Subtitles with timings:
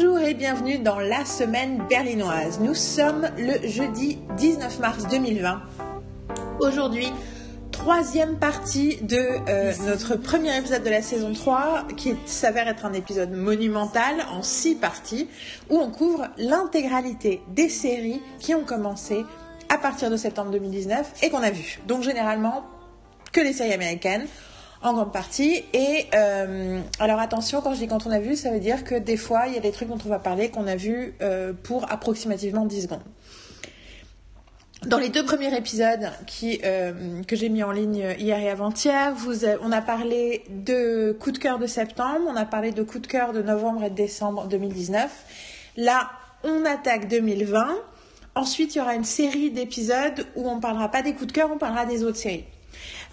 [0.00, 2.60] Bonjour et bienvenue dans la semaine berlinoise.
[2.60, 5.60] Nous sommes le jeudi 19 mars 2020.
[6.60, 7.08] Aujourd'hui,
[7.72, 12.92] troisième partie de euh, notre premier épisode de la saison 3 qui s'avère être un
[12.92, 15.28] épisode monumental en six parties
[15.68, 19.24] où on couvre l'intégralité des séries qui ont commencé
[19.68, 21.80] à partir de septembre 2019 et qu'on a vues.
[21.88, 22.64] Donc généralement
[23.32, 24.28] que les séries américaines
[24.82, 25.64] en grande partie.
[25.72, 28.94] Et euh, alors attention, quand je dis quand on a vu, ça veut dire que
[28.94, 31.52] des fois, il y a des trucs dont on va parler qu'on a vu euh,
[31.62, 33.02] pour approximativement 10 secondes.
[34.86, 39.12] Dans les deux premiers épisodes qui, euh, que j'ai mis en ligne hier et avant-hier,
[39.12, 43.00] vous on a parlé de coup de cœur de septembre, on a parlé de coup
[43.00, 45.10] de cœur de novembre et de décembre 2019.
[45.76, 46.10] Là,
[46.44, 47.76] on attaque 2020.
[48.36, 51.50] Ensuite, il y aura une série d'épisodes où on parlera pas des coups de cœur,
[51.52, 52.44] on parlera des autres séries.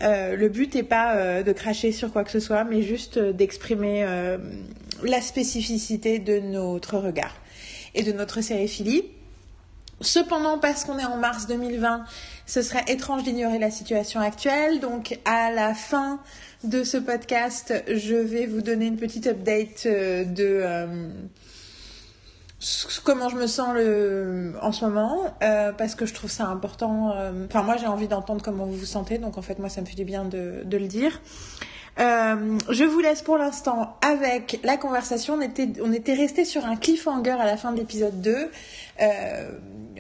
[0.01, 3.17] Euh, le but n'est pas euh, de cracher sur quoi que ce soit, mais juste
[3.17, 4.05] euh, d'exprimer
[5.03, 7.35] la spécificité de notre regard
[7.93, 9.03] et de notre sériphilie.
[10.01, 12.03] Cependant, parce qu'on est en mars 2020,
[12.45, 14.79] ce serait étrange d'ignorer la situation actuelle.
[14.79, 16.19] Donc, à la fin
[16.65, 20.63] de ce podcast, je vais vous donner une petite update de
[23.03, 27.11] comment je me sens le, en ce moment, euh, parce que je trouve ça important.
[27.15, 29.81] euh, Enfin, moi, j'ai envie d'entendre comment vous vous sentez, donc en fait, moi, ça
[29.81, 31.21] me fait du bien de, le dire.
[31.97, 35.35] Euh, je vous laisse pour l'instant avec la conversation.
[35.35, 38.51] On était, on était resté sur un cliffhanger à la fin de l'épisode 2,
[39.01, 39.51] euh,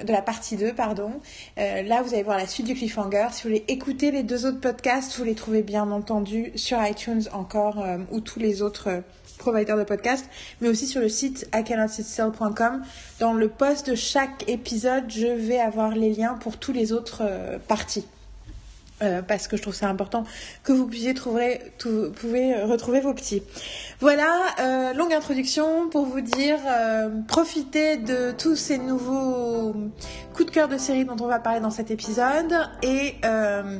[0.03, 1.11] de la partie 2, pardon.
[1.55, 3.27] Là, vous allez voir la suite du cliffhanger.
[3.31, 7.23] Si vous voulez écouter les deux autres podcasts, vous les trouvez bien entendu sur iTunes
[7.31, 9.01] encore ou tous les autres
[9.35, 10.29] euh, providers de podcasts,
[10.61, 12.83] mais aussi sur le site icannotsitstill.com.
[13.19, 17.21] Dans le post de chaque épisode, je vais avoir les liens pour tous les autres
[17.21, 18.05] euh, parties.
[19.01, 20.23] Euh, parce que je trouve ça important
[20.63, 23.43] que vous puissiez trouver, pouvez retrouver vos petits.
[23.99, 29.73] Voilà, euh, longue introduction pour vous dire, euh, profitez de tous ces nouveaux
[30.33, 33.79] coups de cœur de série dont on va parler dans cet épisode et, euh,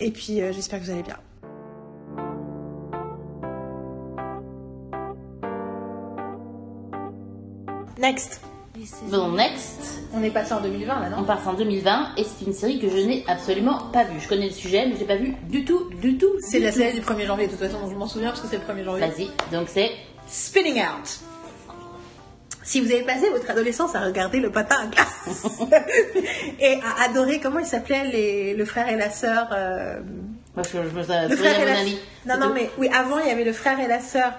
[0.00, 1.23] et puis euh, j'espère que vous allez bien.
[7.98, 8.40] Next.
[9.08, 12.52] Bon, next, On est passé en 2020 là, on passe en 2020 et c'est une
[12.52, 14.18] série que je n'ai absolument pas vue.
[14.18, 16.32] Je connais le sujet, mais je l'ai pas vue du tout, du tout.
[16.40, 18.56] C'est la série du 1er janvier, de toute façon, je m'en souviens parce que c'est
[18.58, 19.06] le 1er janvier.
[19.06, 19.92] Vas-y, donc c'est.
[20.26, 21.20] Spinning Out.
[22.64, 25.46] Si vous avez passé votre adolescence à regarder le patin à glace
[26.60, 30.00] et à adorer, comment ils s'appelaient les, le frère et la sœur euh,
[30.56, 31.98] Moi, je, je me Le souviens frère et mon la ami.
[32.26, 34.32] Non, non, mais oui, avant il y avait le frère et la sœur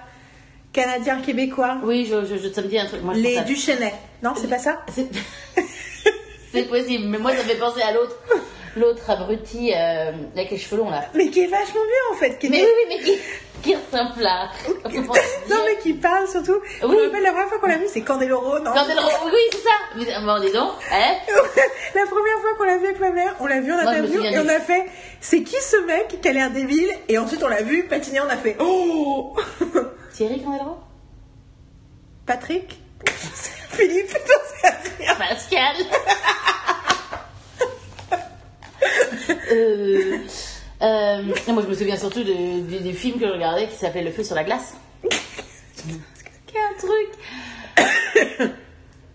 [0.76, 3.02] canadien-québécois, Oui, je, je, je, ça me dit un truc.
[3.02, 3.92] Moi, je les à- Duchesnay.
[4.22, 4.82] Non, c'est pas ça?
[6.52, 8.16] C'est possible, mais moi, ça me fait penser à l'autre.
[8.76, 11.04] L'autre abruti euh, avec les cheveux longs là.
[11.14, 12.38] Mais qui est vachement bien en fait.
[12.38, 13.18] Qui Mais est- oui, oui, mais qui,
[13.62, 14.50] qui ressemble là.
[15.48, 16.60] non, mais qui parle surtout.
[16.82, 16.94] Je Oui.
[16.96, 18.72] me rappelle la première fois qu'on l'a vu, c'est Candeloro, non?
[18.74, 18.98] Elle...
[19.26, 19.70] Oui, c'est ça.
[19.96, 21.14] Mais, bon, dis donc, hein?
[21.94, 23.88] La première fois qu'on l'a vu avec ma mère, on l'a vu en je me
[23.88, 24.84] interview et on a fait
[25.20, 26.90] c'est qui ce mec qui a l'air débile?
[27.08, 29.36] Et ensuite on l'a vu patiner, on a fait oh
[30.16, 30.78] Thierry Candeloro
[32.24, 32.78] Patrick?
[33.70, 34.16] Philippe.
[35.18, 35.76] Pascal
[39.52, 40.18] euh,
[40.82, 43.76] euh, non, Moi, je me souviens surtout de- du, du film que je regardais qui
[43.76, 44.74] s'appelait Le feu sur la glace.
[46.46, 47.08] Quel truc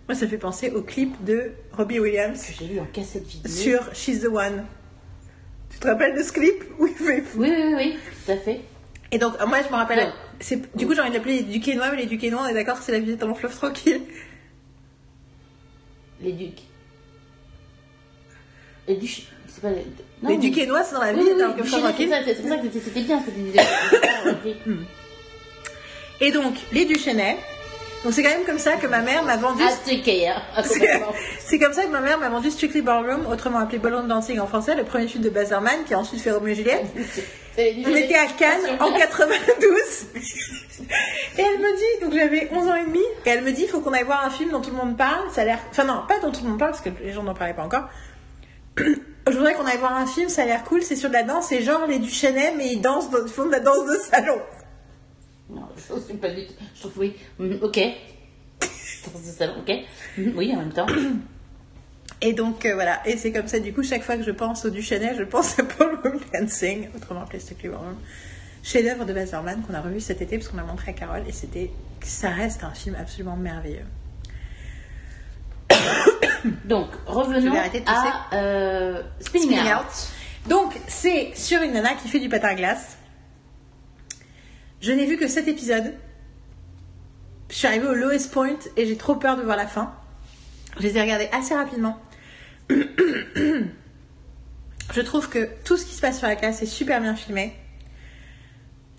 [0.08, 3.50] Moi ça fait penser au clip de Robbie Williams que j'ai vu en cassette vidéo.
[3.52, 4.64] sur She's the One.
[5.70, 8.60] Tu te rappelles de ce clip où il fait Oui, oui, oui, tout à fait.
[9.12, 11.90] Et donc moi je me rappelle, c'est du coup j'ai envie de l'appeler les Duquesnois,
[11.90, 14.00] mais les Duquesnois on est d'accord que c'est la vie dans mon fleuve tranquille.
[16.20, 16.62] Les ducs.
[19.48, 19.84] C'est pas les.
[20.22, 22.08] non, les mais- Duquesnois c'est dans la vie dans le fleuve tranquille.
[22.24, 23.60] c'est pour ça que c'était- bien cette idée.
[26.20, 27.36] Et donc les Duchesnay.
[28.04, 30.42] Donc c'est quand même comme ça que ma mère m'a vendu Aztéqué, hein.
[31.38, 34.46] C'est comme ça que ma mère m'a vendu Strictly Ballroom, autrement appelé Ballroom Dancing en
[34.48, 36.86] français, le premier film de Baz Luhrmann qui a ensuite fait Roméo et Juliette.
[37.86, 40.06] On était à Cannes en 92
[41.38, 43.68] et elle me dit, donc j'avais 11 ans et demi, et elle me dit, il
[43.68, 45.84] faut qu'on aille voir un film dont tout le monde parle, ça a l'air, enfin
[45.84, 47.88] non, pas dont tout le monde parle parce que les gens n'en parlaient pas encore.
[48.78, 51.22] Je voudrais qu'on aille voir un film, ça a l'air cool, c'est sur de la
[51.22, 53.96] danse, c'est genre les Duchesnay, mais ils dansent, dans- ils font de la danse de
[54.10, 54.40] salon.
[55.50, 56.54] Non, je ne suis pas du tout.
[56.74, 57.14] Je trouve oui.
[57.38, 57.78] Mm, ok.
[58.60, 59.74] Dans ce salon, ok.
[60.18, 60.86] Mm, Oui, en même temps.
[62.24, 64.64] Et donc euh, voilà, et c'est comme ça, du coup, chaque fois que je pense
[64.64, 67.96] au Duchesnay, je pense à Ballroom Dancing, autrement appelé Strictly Ballroom.
[68.62, 71.24] Chef-d'œuvre de Baz Luhrmann qu'on a revu cet été parce qu'on l'a montré à Carole
[71.26, 73.86] et c'était, ça reste un film absolument merveilleux.
[76.64, 79.80] Donc, revenons à euh, Spinning, Spinning Out.
[79.80, 80.08] Out.
[80.48, 82.98] Donc, c'est sur une nana qui fait du patin à glace.
[84.80, 85.94] Je n'ai vu que cet épisode.
[87.50, 89.92] Je suis arrivée au lowest point et j'ai trop peur de voir la fin.
[90.78, 91.98] Je les ai regardés assez rapidement.
[94.94, 97.54] Je trouve que tout ce qui se passe sur la classe est super bien filmé.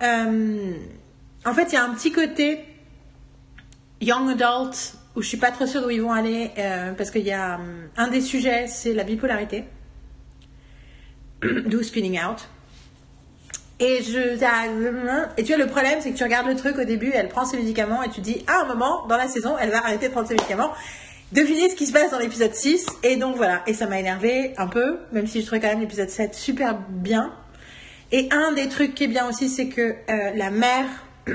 [0.02, 0.74] Euh,
[1.46, 2.66] en fait, il y a un petit côté
[4.02, 7.26] young adult où je suis pas trop sûre d'où ils vont aller euh, parce qu'il
[7.26, 9.66] y a euh, un des sujets, c'est la bipolarité,
[11.66, 12.48] d'où spinning out.
[13.80, 14.36] Et je
[15.38, 17.44] et tu vois le problème c'est que tu regardes le truc au début, elle prend
[17.44, 20.12] ses médicaments et tu dis à un moment dans la saison elle va arrêter de
[20.12, 20.72] prendre ses médicaments.
[21.34, 24.54] Devinez ce qui se passe dans l'épisode 6 et donc voilà et ça m'a énervé
[24.58, 27.34] un peu même si je trouvais quand même l'épisode 7 super bien.
[28.12, 30.86] Et un des trucs qui est bien aussi c'est que euh, la mère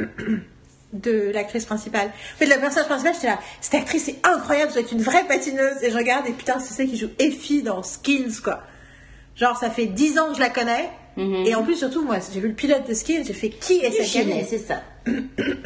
[0.92, 2.08] de l'actrice principale.
[2.08, 5.26] En fait, la personnage principale, j'étais là, cette actrice est incroyable, vous êtes une vraie
[5.26, 5.82] patineuse.
[5.82, 8.62] Et je regarde, et putain, c'est celle qui joue Effie dans Skins, quoi.
[9.36, 10.88] Genre, ça fait 10 ans que je la connais.
[11.16, 11.46] Mhm.
[11.46, 13.90] Et en plus, surtout, moi, j'ai vu le pilote de Skins, j'ai fait qui est
[13.90, 14.82] cette c'est ça.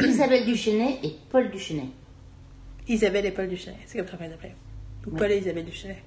[0.01, 1.89] Isabelle Duchesnay et Paul Duchesnay.
[2.93, 4.55] Isabelle et Paul Duchesnay, c'est comme ça qu'on les appelait.
[5.07, 6.03] Ou Paul et Isabelle Duchesnay.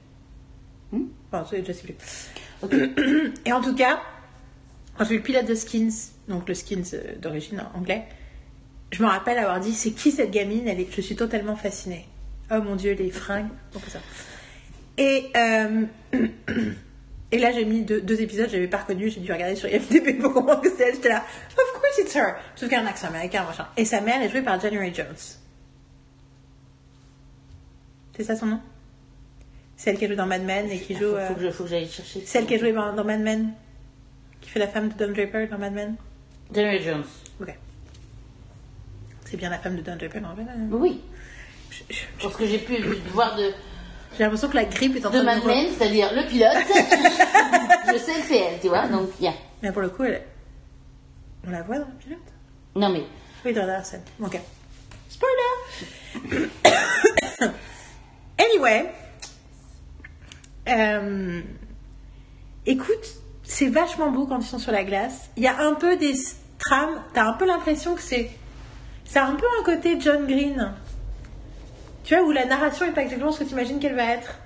[0.91, 1.05] Hmm?
[1.31, 1.95] Enfin, je sais plus.
[3.45, 4.01] Et en tout cas,
[4.97, 8.03] quand j'ai vu le pilote de Skins, donc le Skins euh, d'origine anglais,
[8.91, 10.67] je me rappelle avoir dit c'est qui cette gamine?
[10.67, 12.05] Elle est, Je suis totalement fascinée.
[12.51, 13.99] Oh mon dieu, les fringues, donc ça.
[14.97, 15.85] Et, euh,
[17.31, 20.21] et là, j'ai mis deux, deux épisodes, j'avais pas reconnu, j'ai dû regarder sur IMDb
[20.21, 20.95] pour comprendre que c'est elle.
[20.95, 21.23] J'étais là,
[21.57, 22.35] of course it's her.
[22.55, 23.67] Sauf qu'elle a un accent américain, machin.
[23.75, 25.15] Et sa mère est jouée par January Jones.
[28.15, 28.59] C'est ça son nom?
[29.77, 31.09] Celle qui a joué dans Mad Men et qui Faut, joue.
[31.11, 32.21] faut euh, que je- faut que j'aille chercher.
[32.25, 33.51] celle qui a joué dans, dans Mad Men
[34.41, 35.95] Qui fait la femme de Don Draper dans Mad Men
[36.53, 37.03] January Jones.
[37.41, 37.53] Ok.
[39.25, 40.69] C'est bien la femme de Don Draper dans Mad Men.
[40.71, 41.01] Oui.
[41.71, 42.77] Je- je- Parce que j'ai pu
[43.11, 43.51] voir de,
[44.17, 46.13] J'ai l'impression que la grippe est en de train de Mad me re- Men, c'est-à-dire
[46.13, 46.51] le pilote.
[47.93, 48.87] je sais que c'est elle, tu vois.
[48.87, 49.33] Donc, bien.
[49.61, 50.21] Mais pour le coup, elle...
[51.45, 52.19] on la voit dans le pilote?
[52.75, 53.03] Non, mais
[53.43, 54.03] Oui, dans la scène.
[54.23, 54.39] Ok.
[55.09, 56.49] Spoiler
[58.37, 58.85] Anyway.
[60.67, 61.41] Euh,
[62.67, 63.05] Écoute,
[63.43, 65.29] c'est vachement beau quand ils sont sur la glace.
[65.37, 66.15] Il y a un peu des
[66.57, 66.99] trames.
[67.13, 68.31] T'as un peu l'impression que c'est.
[69.03, 70.73] C'est un peu un côté John Green.
[72.03, 74.39] Tu vois, où la narration est pas exactement ce que tu imagines qu'elle va être.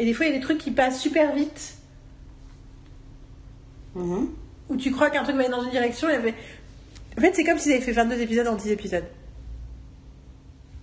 [0.00, 1.74] Et des fois, il y a des trucs qui passent super vite.
[3.94, 4.28] Mhm.
[4.68, 6.34] Où tu crois qu'un truc va aller dans une direction et fait-
[7.18, 9.04] En fait, c'est comme s'ils avaient fait 22 épisodes en 10 épisodes.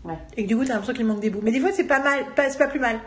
[0.06, 0.18] Ouais.
[0.36, 1.42] Et que du coup, t'as l'impression qu'il manque des bouts.
[1.44, 3.00] Mais des fois, c'est pas mal, pas, c'est pas plus mal.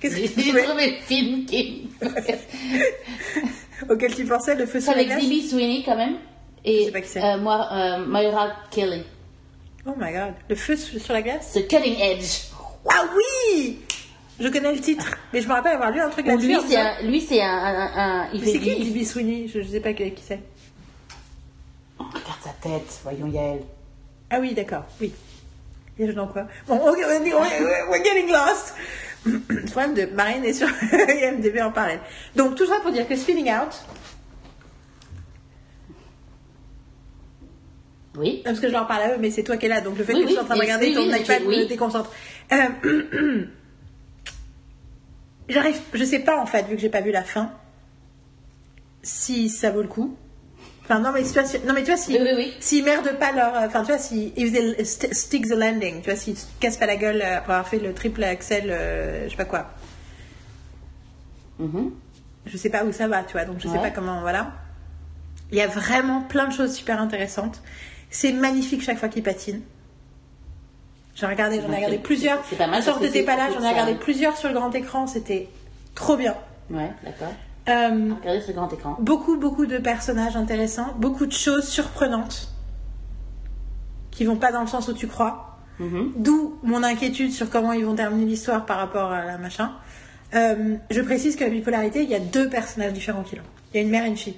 [0.00, 1.88] Qu'est-ce que tu j'ai trouvé le film qui.
[3.90, 6.16] auquel tu pensais, le feu sur la avec glace Sweeney quand même.
[6.64, 7.22] Je Et sais pas qui c'est.
[7.22, 9.04] euh, moi, euh, Moira Kelly.
[9.86, 10.34] Oh my god.
[10.48, 11.52] Le feu sur sur la glace?
[11.52, 12.48] The Cutting Edge.
[12.90, 13.78] Ah oui
[14.38, 16.46] Je connais le titre, mais je me rappelle avoir lu un truc Où là-dessus.
[16.48, 18.76] lui, en c'est disant- un, lui, c'est un, un, un- il Mais fait c'est qui
[18.76, 19.48] du- Libby Sweeney?
[19.48, 20.40] Je, je sais pas qui, qui c'est.
[21.98, 23.60] Regarde sa tête, voyons Yael.
[24.30, 25.12] Ah oui, d'accord, oui.
[25.98, 28.74] Il joue dans quoi Bon, on- we're getting lost.
[29.24, 32.00] Le problème de Marine est sur IMDb en parallèle.
[32.36, 33.84] Donc, tout ça pour dire que Spinning Out,
[38.18, 38.40] Oui.
[38.44, 40.04] Parce que je leur parle à eux, mais c'est toi qui es là, donc le
[40.04, 42.10] fait Oui, que tu sois en train de et- regarder ton iPad je- me déconcentre.
[42.52, 43.44] Euh,
[45.50, 47.52] J'arrive, je sais pas en fait, vu que j'ai pas vu la fin,
[49.02, 50.16] si ça vaut le coup.
[50.88, 52.54] Enfin non mais tu vois, si, non mais tu vois si Oui, oui, oui.
[52.60, 56.10] s'ils merdent pas leur, enfin tu vois si if they st- stick the landing, tu
[56.10, 59.24] vois s'ils se cassent pas la gueule euh, après avoir fait le triple axel, euh,
[59.24, 59.66] je sais pas quoi.
[61.58, 61.90] Mhm.
[62.46, 63.80] Je sais pas où ça va, tu vois, donc je sais Ouais.
[63.82, 64.52] pas comment, voilà.
[65.50, 67.60] Il y a vraiment plein de choses super intéressantes.
[68.10, 69.62] C'est magnifique chaque fois qu'ils patinent.
[71.16, 72.44] J'en ai regardé, j'en ai regardé plusieurs.
[72.48, 75.06] c'est pas mal que t'étais pas là, j'en ai regardé plusieurs sur le grand écran,
[75.06, 75.48] c'était
[75.96, 76.36] trop bien.
[76.70, 77.32] Ouais, d'accord.
[77.68, 78.96] Euh, Regardez ce grand écran.
[79.00, 82.48] beaucoup, beaucoup de personnages intéressants, beaucoup de choses surprenantes
[84.12, 85.58] qui vont pas dans le sens où tu crois.
[85.78, 86.12] Mhm.
[86.16, 89.72] D'où mon inquiétude sur comment ils vont terminer l'histoire par rapport à la machin.
[90.34, 93.42] Euh, je précise que la bipolarité, il y a deux personnages différents qui l'ont.
[93.72, 94.36] Il y a une mère et une fille.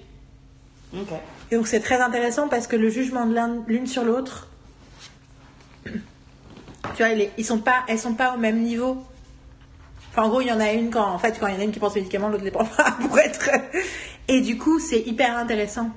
[1.50, 4.48] Et donc c'est très intéressant parce que le jugement de l'un- l'une sur l'autre,
[5.84, 5.90] tu
[6.98, 8.96] vois, ils sont pas, elles sont pas au même niveau.
[10.18, 11.60] Enfin, en gros, il y en a une quand, en fait, quand il y en
[11.60, 13.50] a une qui pense aux médicaments, l'autre les prend pas pour être.
[14.26, 15.90] Et du coup, c'est hyper intéressant.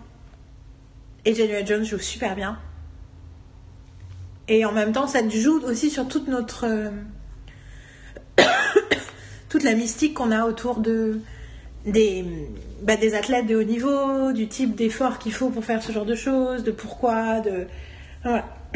[1.25, 2.59] Et January Jones joue super bien.
[4.47, 6.91] Et en même temps, ça joue aussi sur toute notre.
[9.49, 11.19] toute la mystique qu'on a autour de
[11.87, 12.23] des,
[12.83, 16.05] bah, des athlètes de haut niveau, du type d'effort qu'il faut pour faire ce genre
[16.05, 17.65] de choses, de pourquoi, de.
[18.23, 18.45] Voilà.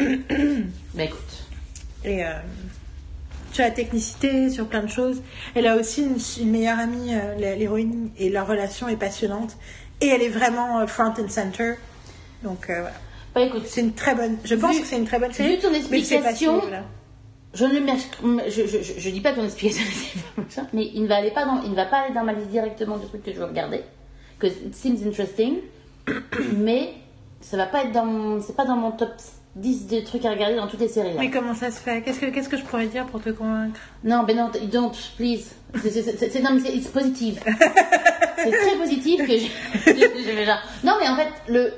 [0.94, 1.44] Bah écoute.
[2.04, 2.32] Et euh,
[3.56, 5.22] sur la technicité, sur plein de choses.
[5.54, 9.56] Elle a aussi une, une meilleure amie, euh, l'hé- l'héroïne, et leur relation est passionnante.
[10.00, 11.74] Et elle est vraiment euh, front and center.
[12.42, 12.96] Donc euh, voilà.
[13.34, 14.36] Bah écoute, C'est une très bonne.
[14.44, 15.56] Je pense Vu- que c'est une très bonne série.
[15.56, 16.60] vu ton explication,
[17.54, 17.80] je ne
[18.50, 19.82] je, je, je, dis pas ton explication,
[20.74, 22.48] mais il ne va aller pas dans, il ne va pas aller dans ma liste
[22.50, 23.80] directement du truc que je veux regarder.
[24.38, 25.60] Que it seems interesting,
[26.54, 26.92] mais
[27.40, 29.12] ça va pas être dans, mon- c'est pas dans mon top
[29.56, 31.14] 10 de trucs à regarder dans toutes les séries.
[31.14, 31.20] là.
[31.20, 32.02] Mais comment ça se fait?
[32.02, 33.78] Qu'est-ce que je pourrais dire pour te convaincre?
[34.04, 35.46] Non, ben non, don't, please.
[35.82, 37.40] C'est- non, mais c'est it's positive.
[38.36, 39.46] c'est très positif que je,
[39.86, 40.62] je- je vais genre.
[40.84, 41.72] Non, mais en fait, le.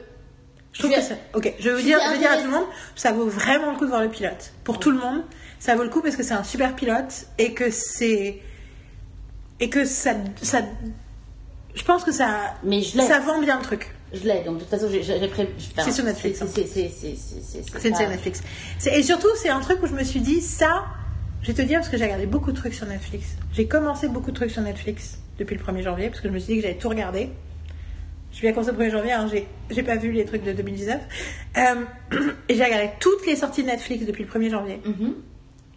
[0.73, 1.15] Je trouve que ça.
[1.35, 3.71] Ok, je vais vous dire, je vais dire à tout le monde, ça vaut vraiment
[3.73, 4.53] le coup de voir le pilote.
[4.65, 5.23] Pour tout le monde,
[5.59, 8.41] ça vaut le coup parce que c'est un super pilote et que c'est
[9.61, 10.63] et que ça, ça.
[11.75, 12.55] Je pense que ça.
[12.65, 13.05] Mais je l'ai.
[13.05, 13.93] Ça vend bien le truc.
[14.13, 18.43] Je l'ai, donc de toute façon, j'ai enfin, C'est sur Netflix, c'est- une série Netflix.
[18.91, 20.87] Et surtout, c'est un truc où je me suis dit, ça,
[21.43, 23.37] je vais te dire parce que j'ai regardé beaucoup de trucs sur Netflix.
[23.53, 26.39] J'ai commencé beaucoup de trucs sur Netflix depuis le 1er janvier parce que je me
[26.39, 27.31] suis dit que j'allais tout regarder.
[28.33, 29.29] Je vais commencer le 1er janvier, hein,
[29.71, 31.01] j'ai, pas vu les trucs de 2019.
[31.57, 31.85] Euh,
[32.49, 34.81] et j'ai regardé toutes les sorties de Netflix depuis le 1er janvier.
[34.85, 35.15] Mhm.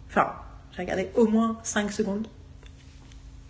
[0.08, 0.32] Enfin,
[0.74, 2.26] j'ai regardé au moins 5 secondes.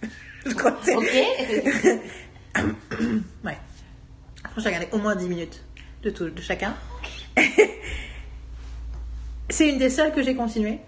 [0.46, 2.00] je crois que Ok.
[3.44, 3.56] Ouais.
[4.44, 5.64] Après, j'ai regardé au moins 10 minutes
[6.02, 6.74] de, tout, de chacun.
[9.48, 10.80] c'est une des seules que j'ai continué.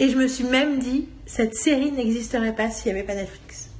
[0.00, 3.70] Et je me suis même dit, cette série n'existerait pas s'il n'y avait pas Netflix.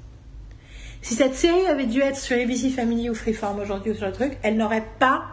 [1.01, 4.13] Si cette série avait dû être sur ABC Family ou Freeform aujourd'hui ou sur le
[4.13, 5.25] truc, elle n'aurait pas.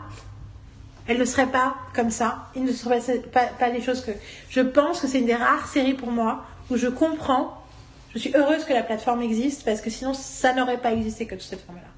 [1.07, 2.49] Elle ne serait pas comme ça.
[2.55, 4.11] Il ne serait pas, pas, pas les choses que.
[4.49, 7.61] Je pense que c'est une des rares séries pour moi où je comprends.
[8.13, 11.35] Je suis heureuse que la plateforme existe parce que sinon ça n'aurait pas existé que
[11.35, 11.94] de cette forme-là.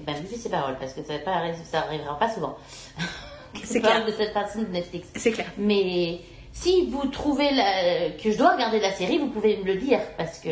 [0.00, 2.56] Eh ben, je dis ces paroles parce que ça, va pas, pas souvent.
[3.54, 4.04] C'est C'est clair.
[4.06, 5.08] de cette façon de Netflix.
[5.16, 5.48] C'est clair.
[5.58, 6.20] Mais
[6.52, 10.00] si vous trouvez la- que je dois regarder la série, vous pouvez me le dire
[10.16, 10.50] parce que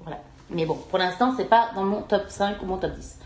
[0.00, 0.18] voilà.
[0.50, 3.18] Mais bon, pour l'instant, c'est pas dans mon top 5 ou mon top 10.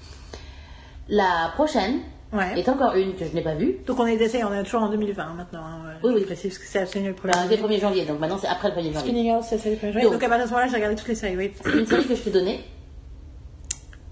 [1.09, 2.01] La prochaine
[2.33, 2.59] Ouais.
[2.61, 3.79] est encore une que je n'ai pas vue.
[3.87, 5.61] Donc on est on est toujours en 2020 hein, maintenant.
[5.65, 5.95] hein.
[6.05, 6.25] Oui, oui.
[6.29, 7.49] Parce que c'est absolument le Enfin, premier.
[7.49, 9.01] dès le 1er janvier, donc maintenant c'est après le 1er janvier.
[9.01, 10.03] Spinning Girls, c'est le premier.
[10.05, 10.13] Donc.
[10.13, 11.53] Donc à partir de ce moment-là, j'ai regardé toutes les séries, oui.
[11.63, 12.61] C'est une série que je t'ai donnée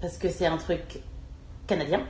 [0.01, 0.99] parce que c'est un truc
[1.69, 2.01] canadien.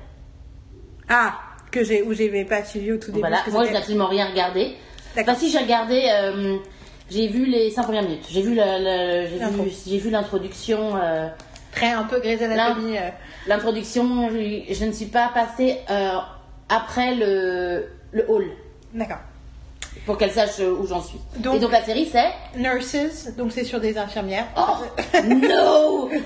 [1.09, 1.33] Ah,
[1.71, 3.19] que j'ai, où j'avais pas suivi au tout début.
[3.19, 4.75] Voilà, moi je n'ai absolument rien regardé.
[5.15, 5.33] D'accord.
[5.33, 6.57] Enfin si j'ai regardé, euh,
[7.09, 8.25] j'ai vu les 5 premières minutes.
[8.29, 10.95] J'ai vu l'introduction.
[10.95, 11.27] euh,
[11.71, 12.97] Très un peu Grey's Anatomy.
[12.97, 13.01] euh,
[13.47, 16.17] l'introduction, je, je ne suis pas passée euh,
[16.67, 18.45] après le, le hall
[18.93, 19.19] D'accord.
[20.07, 21.19] pour qu'elle sache où j'en suis.
[21.37, 24.47] Donc- Et donc la série c'est Nurses, donc c'est sur des infirmières.
[24.57, 24.77] Oh
[25.25, 26.21] no Spoiler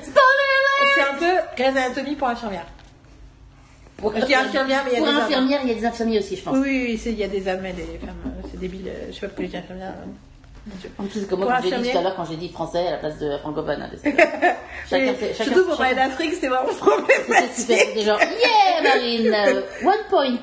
[0.96, 2.66] C'est un peu Grey's Anatomy pour infirmières.
[4.12, 6.19] Pour, Je dis infirmière, mais il y a des infirmières, il y a des infirmiers
[6.19, 6.55] aussi, je pense.
[6.57, 6.62] Oui,
[6.95, 8.15] oui, il y a des hommes et des femmes.
[8.51, 8.88] C'est débile.
[8.88, 9.93] euh, Je sais pas pourquoi je dis infirmière.
[10.00, 10.72] euh.
[10.98, 12.98] En plus, comme moi, j'ai dit tout à l'heure, quand j'ai dit français à la
[12.98, 13.81] place de francophone.
[13.81, 13.89] hein,
[14.89, 17.50] chacun fait- chacun- Surtout pour parler d'Afrique, c'était vraiment problématique.
[17.67, 20.38] c'était genre, yeah Marine, euh, one point.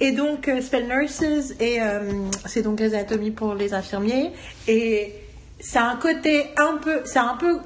[0.00, 2.00] Et donc, euh, s'appelle Nurses, et euh,
[2.46, 4.32] c'est donc Grey's Anatomy pour les infirmiers.
[4.68, 5.14] Et
[5.58, 7.60] ça a un côté un peu, c'est un peu,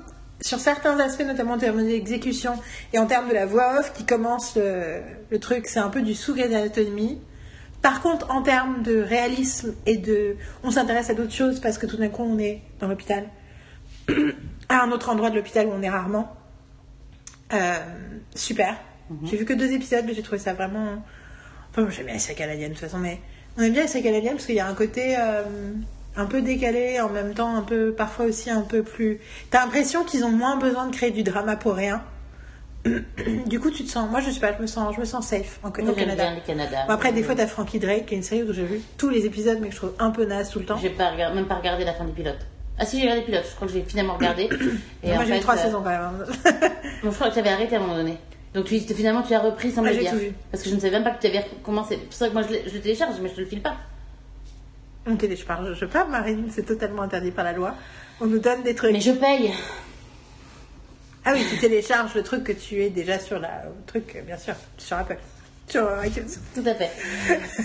[0.44, 2.52] sur certains aspects, notamment en termes d'exécution
[2.92, 6.02] et en termes de la voix off qui commence le, le truc, c'est un peu
[6.02, 7.18] du sous Anatomy.
[7.80, 10.36] Par contre, en termes de réalisme et de.
[10.62, 13.26] On s'intéresse à d'autres choses parce que tout d'un coup, on est dans l'hôpital.
[14.68, 16.34] à un autre endroit de l'hôpital où on est rarement.
[17.52, 17.74] Euh,
[18.34, 18.76] super.
[19.24, 21.02] J'ai vu que deux épisodes, mais j'ai trouvé ça vraiment.
[21.70, 23.18] Enfin, j'aime bien les séries canadiennes de toute façon, mais
[23.56, 25.42] on aime bien les séries canadiennes parce qu'il y a un côté euh,
[26.16, 29.20] un peu décalé, en même temps un peu, parfois aussi un peu plus.
[29.50, 32.02] T'as l'impression qu'ils ont moins besoin de créer du drama pour rien.
[33.46, 34.10] du coup, tu te sens.
[34.10, 36.14] Moi, je sais pas, je me sens, je me sens safe en, Moi, Canada.
[36.26, 36.84] bien le Canada.
[36.86, 39.08] Bon, après, des fois, t'as Frankie Drake, qui est une série où j'ai vu tous
[39.08, 40.78] les épisodes, mais que je trouve un peu naze tout le temps.
[40.80, 42.38] J'ai pas même pas regardé la fin du pilote.
[42.78, 44.48] Ah si, j'ai regardé le pilote, je crois que j'ai finalement regardé.
[45.02, 46.00] Et Moi, j'ai vu trois euh, saisons quand même.
[46.02, 46.24] hein.
[47.02, 48.18] bon, je crois que tu avais arrêté à un moment donné.
[48.52, 50.12] Donc tu, finalement, tu as repris sans me Ah, le j'ai dire.
[50.12, 50.32] tout vu.
[50.52, 51.94] Parce que je ne savais même pas que tu avais commencé.
[51.96, 53.76] C'est pour ça que moi, je, je le télécharge, mais je te le file pas.
[55.06, 57.74] Je parle, je parle, Marine, c'est totalement interdit par la loi.
[58.20, 58.92] On nous donne des trucs.
[58.92, 59.52] Mais je paye.
[61.24, 64.36] Ah oui, tu télécharges le truc que tu es déjà sur la le truc, bien
[64.36, 65.18] sûr, sur Apple,
[65.68, 66.28] sur iTunes.
[66.54, 66.90] Tout à fait.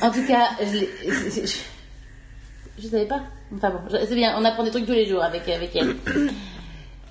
[0.01, 1.57] En tout cas, je, l'ai- je,
[2.81, 3.21] je, savais pas.
[3.55, 5.95] Enfin bon, c'est bien, on apprend des trucs tous les jours avec, avec elle.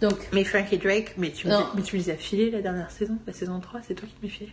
[0.01, 3.19] Donc, Mais Frankie Drake, mais tu, me, mais tu les as filés la dernière saison,
[3.27, 4.53] la saison 3, c'est toi qui me filé.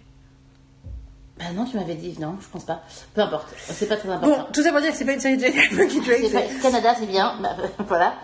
[1.38, 2.82] Bah non, tu m'avais dit, non, je pense pas.
[3.13, 4.48] Peu importe, c'est pas très Bon, important.
[4.54, 5.44] tout ça pour dire que c'est pas une série de.
[5.44, 7.38] C'est c'est- pas- Canada, c'est bien.
[7.42, 7.56] Bah,
[7.88, 8.15] voilà.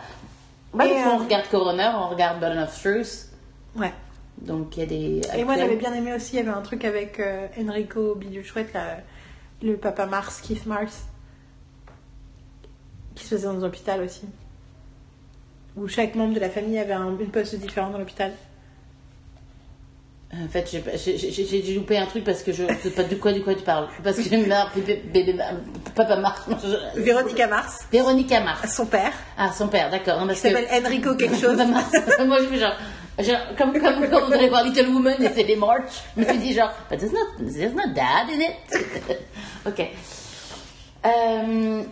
[0.74, 3.28] Bah, Et, on euh, regarde Coroner, on regarde Burden of Truth.
[3.76, 3.92] Ouais.
[4.42, 5.22] Donc, il y a des.
[5.38, 8.46] Et moi j'avais bien aimé aussi, il y avait un truc avec euh, Enrico Bidule
[8.46, 8.98] Chouette, là,
[9.62, 11.04] le papa Mars, Keith Mars,
[13.16, 14.24] qui se faisait dans un hôpital aussi.
[15.76, 18.32] Où chaque membre de la famille avait un- une poste différente dans l'hôpital.
[20.34, 23.54] En fait, j'ai loupé un truc parce que je sais pas de quoi, de quoi
[23.54, 23.90] tu parles.
[24.02, 25.36] Parce que Mar- bébé-
[25.96, 26.44] Papa Mars.
[26.64, 28.74] je- Véronica Mars, Véronica Mars.
[28.74, 30.22] son père, Ah, son père, d'accord.
[30.22, 31.58] Qui parce que- s'appelle Enrico quelque chose.
[32.26, 32.76] Moi, je fais genre.
[33.20, 35.92] genre comme, comme quand on devrait voir Little Woman et c'est les March.
[36.16, 39.18] Mais je dis genre, but there's not, there's not dad in it?
[39.68, 39.88] ok.
[41.06, 41.84] Euh,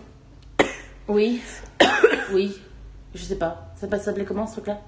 [1.08, 1.42] oui.
[2.32, 2.56] Oui.
[3.14, 3.72] Je sais pas.
[3.80, 4.78] Ça s'appelait comment ce truc-là?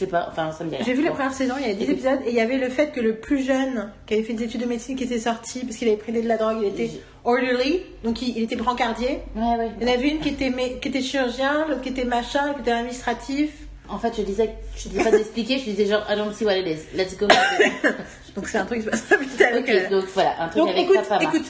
[0.00, 0.28] Je sais pas.
[0.30, 0.84] Enfin, ça me dit rien.
[0.86, 2.70] J'ai vu la première saison, il y avait 10 épisodes, et il y avait le
[2.70, 5.60] fait que le plus jeune, qui avait fait des études de médecine, qui était sorti,
[5.60, 6.90] parce qu'il avait pris de la drogue, il était
[7.22, 9.20] orderly, donc il, il était brancardier.
[9.36, 9.70] Ouais, ouais.
[9.78, 12.56] Il y en avait une qui était, qui était chirurgien, l'autre qui était machin, l'autre
[12.56, 13.50] qui était administratif.
[13.90, 16.56] En fait, je disais, je disais pas d'expliquer, je disais genre, I don't see what
[16.56, 16.96] it is.
[16.96, 17.26] Let's go.
[18.36, 19.90] Donc c'est un truc qui se passe avec ok, elle.
[19.90, 21.46] donc voilà, un truc Donc avec écoute, Papa écoute,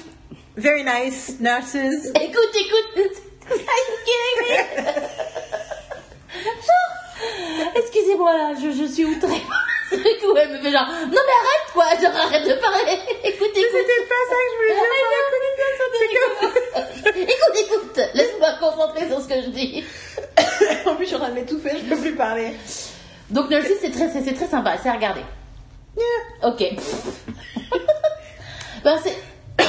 [0.57, 1.75] very nice, nurses.
[1.77, 3.23] Écoute, écoute.
[3.47, 4.57] Are you kidding me?
[6.43, 6.91] Genre,
[7.75, 9.43] Excusez-moi là, je, je suis outrée.
[9.93, 12.99] Elle me fait genre, non mais arrête quoi, genre arrête de parler.
[13.25, 13.67] Écoute, écoute.
[13.73, 15.01] C'était pas ça que je voulais dire.
[17.17, 19.85] Écoute, écoute, laisse-moi me concentrer sur ce que je dis.
[20.87, 22.53] en plus, je suis en train de m'étouffer, je peux plus parler.
[23.31, 25.23] Donc Nurses, c'est très, c'est c'est très sympa, c'est à regarder.
[25.97, 26.49] Yeah.
[26.49, 26.63] Ok.
[28.85, 29.17] ben, c'est...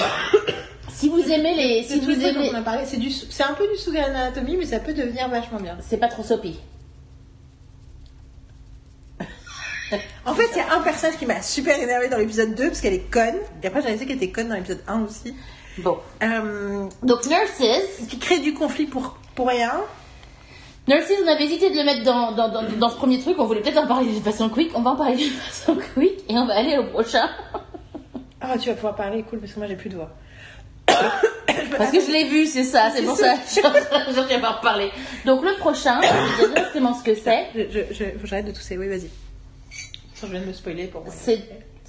[0.94, 1.84] si vous aimez les...
[1.84, 2.52] Si vous aimez...
[3.30, 5.78] c'est un peu du Sugar Anatomy, mais ça peut devenir vachement bien.
[5.82, 6.60] C'est pas trop soppy.
[10.26, 12.82] En fait, il y a un personnage qui m'a super énervé dans l'épisode 2 parce
[12.82, 13.36] qu'elle est conne.
[13.64, 15.36] Et après, j'ai réalisé qu'elle était conne dans l'épisode 1 aussi.
[15.80, 15.98] Bon.
[16.24, 18.06] Euh, Donc Nurses...
[18.10, 19.74] qui crée du conflit pour, pour rien.
[20.88, 23.36] Nurses, on avait hésité de le mettre dans, dans, dans, dans ce premier truc.
[23.40, 24.72] On voulait peut-être en parler d'une façon quick.
[24.76, 26.20] On va en parler d'une façon quick.
[26.30, 27.30] Et on va aller au prochain.
[28.42, 30.10] Ah, tu vas pouvoir parler, cool, parce que moi j'ai plus de voix.
[31.78, 32.90] Parce que je l'ai vu, c'est ça.
[32.94, 33.36] C'est pour ça.
[33.46, 34.92] Je viens pas reparler.
[35.26, 37.48] Donc le prochain, je vais vous dire exactement ce que c'est.
[37.56, 39.10] Je, je, je- que j'arrête de tousser, oui, vas-y.
[40.22, 41.12] Je viens de me spoiler pour moi.
[41.16, 41.42] C'est,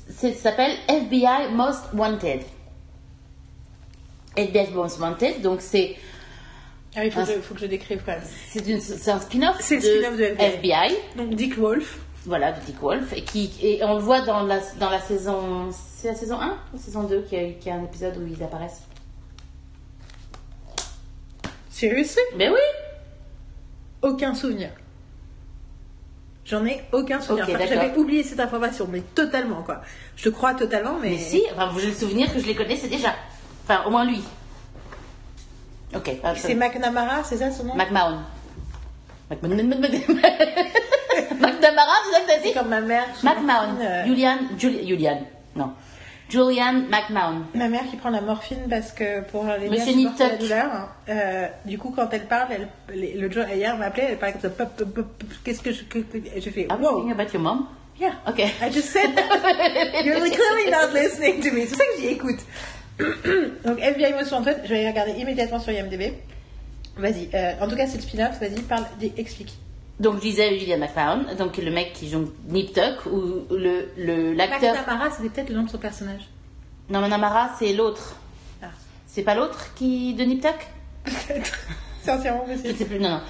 [0.08, 2.42] c'est- ça s'appelle FBI Most Wanted.
[4.36, 5.96] FBI Most Wanted, donc c'est,
[6.96, 8.22] Ah oui, il faut, que je- faut que je décrive quand même.
[8.48, 10.44] c'est, une- c'est un spin-off C'est de, spin-off de FBI.
[10.54, 11.98] FBI, Donc Dick Wolf.
[12.24, 15.70] voilà, de Dick Wolf, et, qui, et on le voit dans la, dans la saison,
[15.72, 18.26] c'est la saison 1 ou la saison 2 qui a, qui a un épisode où
[18.26, 18.82] ils apparaissent?
[21.70, 22.60] Seriously Ben oui
[24.02, 24.70] Aucun souvenir.
[26.44, 27.46] J'en ai aucun souvenir.
[27.48, 27.66] Enfin.
[27.68, 29.80] J'avais oublié cette information, mais totalement quoi.
[30.16, 31.10] Je te crois totalement, mais.
[31.10, 33.14] Mais si, enfin, j'ai le souvenir que je les connaissais déjà.
[33.64, 34.22] Enfin, au moins lui.
[35.94, 36.10] Ok.
[36.24, 37.74] ah, C'est McNamara, c'est ça son nom?
[37.76, 38.18] McMahon.
[39.30, 40.32] McNamara,
[42.04, 42.52] c'est ça que t'as dit?
[42.54, 43.04] Comme ma mère.
[43.22, 43.76] McMahon.
[43.80, 45.20] Euh, Julian, Juli- Julian,
[45.56, 45.72] non.
[46.32, 47.42] Julian McMahon.
[47.54, 50.88] Ma mère qui prend la morphine parce que pour à Monsieur supporter la douleur.
[51.08, 54.18] Euh, du coup, quand elle parle, elle, les- le jour hier, elle m'a appelé, elle
[54.18, 54.66] parlait comme ça.
[55.44, 55.84] Qu'est-ce que je.
[55.84, 55.98] que-
[56.36, 56.62] J'ai fait.
[56.70, 56.96] I'm Wow.
[57.02, 57.66] thinking about your mom?
[58.00, 58.12] Yeah.
[58.26, 58.38] Ok.
[58.40, 59.24] I just said that.
[60.04, 61.66] You're clearly not listening to me.
[61.66, 62.40] C'est ça que j'y écoute.
[63.64, 66.14] Donc, FBI Most Wanted, je vais aller regarder immédiatement sur IMDb.
[66.96, 67.28] Vas-y.
[67.34, 68.38] euh, en tout cas, c'est le spin-off.
[68.40, 69.52] Vas-y, parle, dis- explique.
[70.02, 74.32] Donc, je disais Julian McMahon, donc le mec qui joue Nip Tuck, ou le, le,
[74.34, 74.74] l'acteur.
[74.74, 76.22] McNamara, c'était peut-être le nom de son personnage.
[76.90, 78.16] Non, McNamara, c'est l'autre.
[78.60, 78.66] Ah.
[79.06, 80.66] C'est pas l'autre qui, de Nip Tuck?
[81.04, 81.56] Peut-être.
[82.02, 83.20] C'est entièrement Je sais plus, non, non.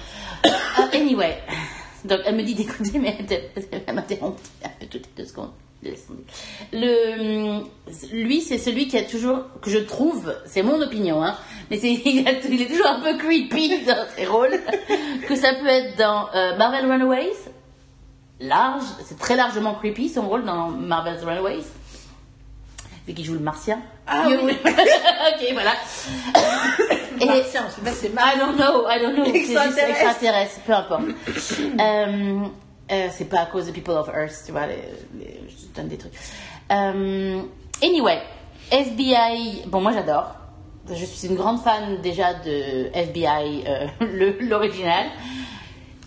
[0.75, 1.37] Ah, anyway.
[2.05, 3.51] Donc, elle me dit d'écouter, mais elle,
[3.85, 5.51] elle m'interrompt un peu toutes les deux secondes.
[6.71, 7.67] Le, hum,
[8.11, 11.35] lui, c'est celui qui a toujours, que je trouve, c'est mon opinion, hein,
[11.69, 14.59] mais c'est, il, a- il est toujours un peu creepy dans ses rôles,
[15.27, 17.33] que ça peut être dans euh, Marvel Runaways,
[18.39, 21.63] large, c'est très largement creepy son rôle dans Marvel's Runaways,
[23.07, 23.79] vu qu'il joue le martien.
[24.07, 24.35] Ah oui.
[24.65, 25.73] ok, voilà.
[27.21, 29.25] Et- Martien, je sais pas c'est I don't know, I don't know.
[29.25, 30.59] C'est juste Extraterrestre.
[30.65, 31.03] peu importe.
[31.79, 32.39] Euh,
[32.91, 34.75] euh, c'est pas à cause de People of Earth, tu vois, les,
[35.17, 35.42] les- je
[35.73, 36.13] donne des trucs.
[36.71, 37.41] Euh,
[37.81, 38.19] anyway,
[38.71, 40.35] FBI, bon, moi j'adore.
[40.89, 43.87] Je suis une grande fan déjà de FBI, euh,
[44.41, 45.05] l'original.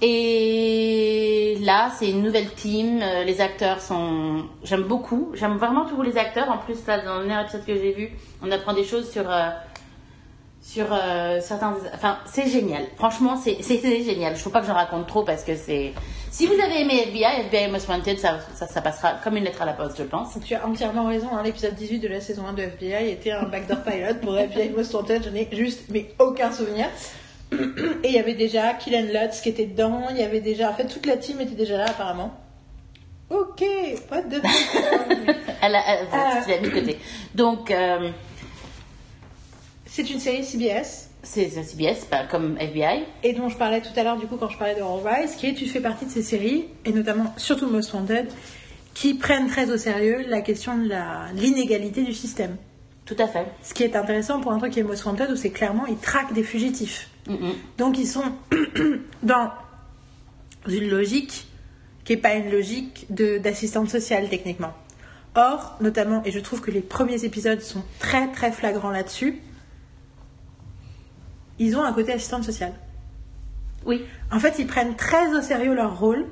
[0.03, 3.01] Et là, c'est une nouvelle team.
[3.03, 4.45] euh, Les acteurs sont.
[4.63, 5.31] J'aime beaucoup.
[5.35, 6.51] J'aime vraiment tous les acteurs.
[6.51, 8.11] En plus, là, dans le dernier épisode que j'ai vu,
[8.43, 9.25] on apprend des choses sur.
[10.67, 11.77] Sur euh, certains.
[11.95, 12.83] Enfin, c'est génial.
[12.97, 14.33] Franchement, c'est génial.
[14.33, 15.93] Je ne faut pas que j'en raconte trop parce que c'est.
[16.33, 19.63] Si vous avez aimé FBI, FBI Most Wanted, ça, ça, ça passera comme une lettre
[19.63, 20.37] à la poste, je pense.
[20.45, 23.45] Tu as entièrement raison, hein, l'épisode 18 de la saison 1 de FBI était un
[23.45, 26.87] backdoor pilot pour FBI Most Wanted, je n'ai juste mais aucun souvenir.
[27.53, 30.75] Et il y avait déjà Killen Lutz qui était dedans, il y avait déjà, en
[30.75, 32.33] fait toute la team était déjà là apparemment.
[33.31, 33.63] Ok,
[34.11, 35.37] what the fuck?
[35.63, 36.41] Elle a, Ah.
[36.63, 36.99] de côté.
[37.35, 38.11] Donc, euh,
[39.97, 43.05] C'est une série CBS c'est CBS, pas comme FBI.
[43.23, 45.37] et dont je parlais tout à l'heure du coup quand je parlais de All Rise,
[45.37, 48.29] qui est tu fais partie de ces séries et notamment surtout Most Wanted
[48.93, 50.91] qui prennent très au sérieux la question de
[51.33, 52.59] l'inégalité du système.
[53.07, 53.47] Tout à fait.
[53.63, 55.97] Ce qui est intéressant pour un truc qui est Most Wanted, où c'est clairement, ils
[55.97, 57.09] traquent des fugitifs.
[57.79, 58.33] Donc ils sont
[59.23, 59.51] dans
[60.69, 61.47] une logique
[62.05, 64.75] qui n'est pas une logique d'assistante sociale techniquement.
[65.35, 69.41] Or, notamment, et je trouve que les premiers épisodes sont très très flagrants là-dessus,
[71.59, 72.73] ils ont un côté assistante sociale.
[73.85, 74.05] Oui.
[74.31, 76.27] En fait, ils prennent très au sérieux leur rôle.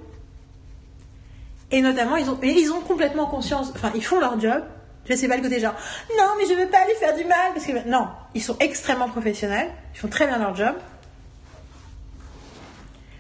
[1.71, 4.63] Et notamment, ils ont, et ils ont complètement conscience, enfin, ils font leur job.
[5.09, 5.75] Je sais pas le côté genre,
[6.19, 7.53] non, mais je veux pas lui faire du mal.
[7.55, 9.71] Parce que, non, ils sont extrêmement professionnels.
[9.95, 10.75] Ils font très bien leur job.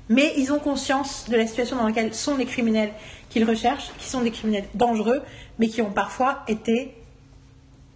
[0.09, 2.93] Mais ils ont conscience de la situation dans laquelle sont les criminels
[3.31, 5.23] qu'ils recherchent, qui sont des criminels dangereux,
[5.59, 6.95] mais qui ont parfois été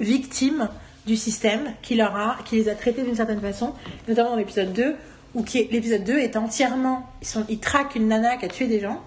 [0.00, 0.68] victimes
[1.08, 3.74] du système qui, leur a, qui les a traités d'une certaine façon,
[4.06, 4.94] notamment dans l'épisode 2,
[5.34, 7.10] où l'épisode 2 est entièrement.
[7.22, 9.02] Ils, sont, ils traquent une nana qui a tué des gens.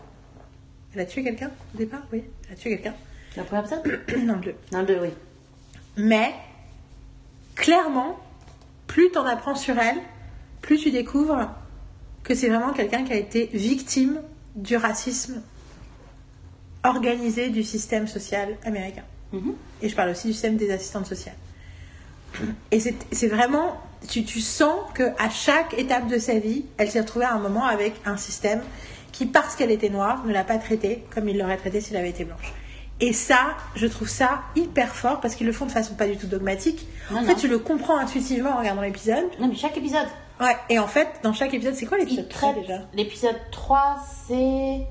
[0.93, 2.01] Elle a tué quelqu'un au départ?
[2.11, 2.95] Oui, elle a tué quelqu'un.
[3.37, 4.55] Le premier épisode non, le 2.
[4.73, 5.09] Non, le deux, oui.
[5.95, 6.33] Mais,
[7.55, 8.19] clairement,
[8.87, 9.99] plus t'en apprends sur elle,
[10.61, 11.49] plus tu découvres
[12.23, 14.21] que c'est vraiment quelqu'un qui a été victime
[14.55, 15.41] du racisme
[16.83, 19.03] organisé du système social américain.
[19.31, 19.53] Mhm.
[19.81, 21.35] Et je parle aussi du système des assistantes sociales.
[22.71, 23.77] Et c'est vraiment,
[24.09, 27.65] tu, tu sens qu'à chaque étape de sa vie, elle s'est retrouvée à un moment
[27.65, 28.61] avec un système
[29.11, 32.09] qui, parce qu'elle était noire, ne l'a pas traitée comme il l'aurait traitée s'il avait
[32.09, 32.53] été blanche.
[33.01, 36.17] Et ça, je trouve ça hyper fort parce qu'ils le font de façon pas du
[36.17, 36.87] tout dogmatique.
[37.09, 37.27] Non, en non.
[37.27, 39.25] fait, tu le comprends intuitivement en regardant l'épisode.
[39.39, 40.07] Non, mais chaque épisode.
[40.39, 42.61] Ouais, et en fait, dans chaque épisode, c'est quoi l'épisode 3 traite.
[42.63, 42.81] déjà?
[42.93, 44.81] L'épisode 3, c'est.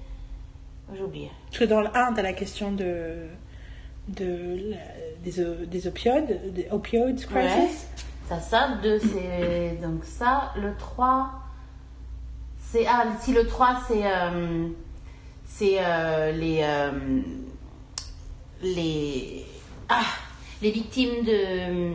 [0.96, 1.30] J'ai oublié.
[1.46, 3.26] Parce que dans le 1, t'as la question de,
[4.08, 4.74] de
[5.22, 7.30] des, des opioïdes, des opioids crisis.
[7.32, 7.68] Ouais.
[8.28, 8.68] Ça, ça.
[8.82, 10.52] 2, c'est donc ça.
[10.56, 11.30] Le 3,
[12.70, 12.86] c'est.
[12.88, 14.02] Ah, si le 3, c'est.
[14.04, 14.68] euh,
[15.46, 16.60] c'est euh, les.
[16.62, 16.90] euh,
[18.62, 19.44] les.
[19.88, 20.02] Ah
[20.62, 21.92] Les victimes de.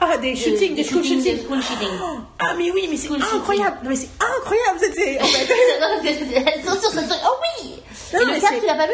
[0.00, 1.88] Ah, des shootings, des, school shootings, des school shootings.
[2.38, 3.24] Ah, mais oui, mais c'est shooting.
[3.38, 3.76] incroyable.
[3.82, 5.18] Non, mais c'est incroyable, c'était.
[5.20, 5.24] En
[6.02, 6.34] fait.
[6.34, 7.20] Elles sont sur ce truc.
[7.24, 7.82] Oh oui
[8.14, 8.92] Non, Et le 4, c'est- tu l'as pas vu?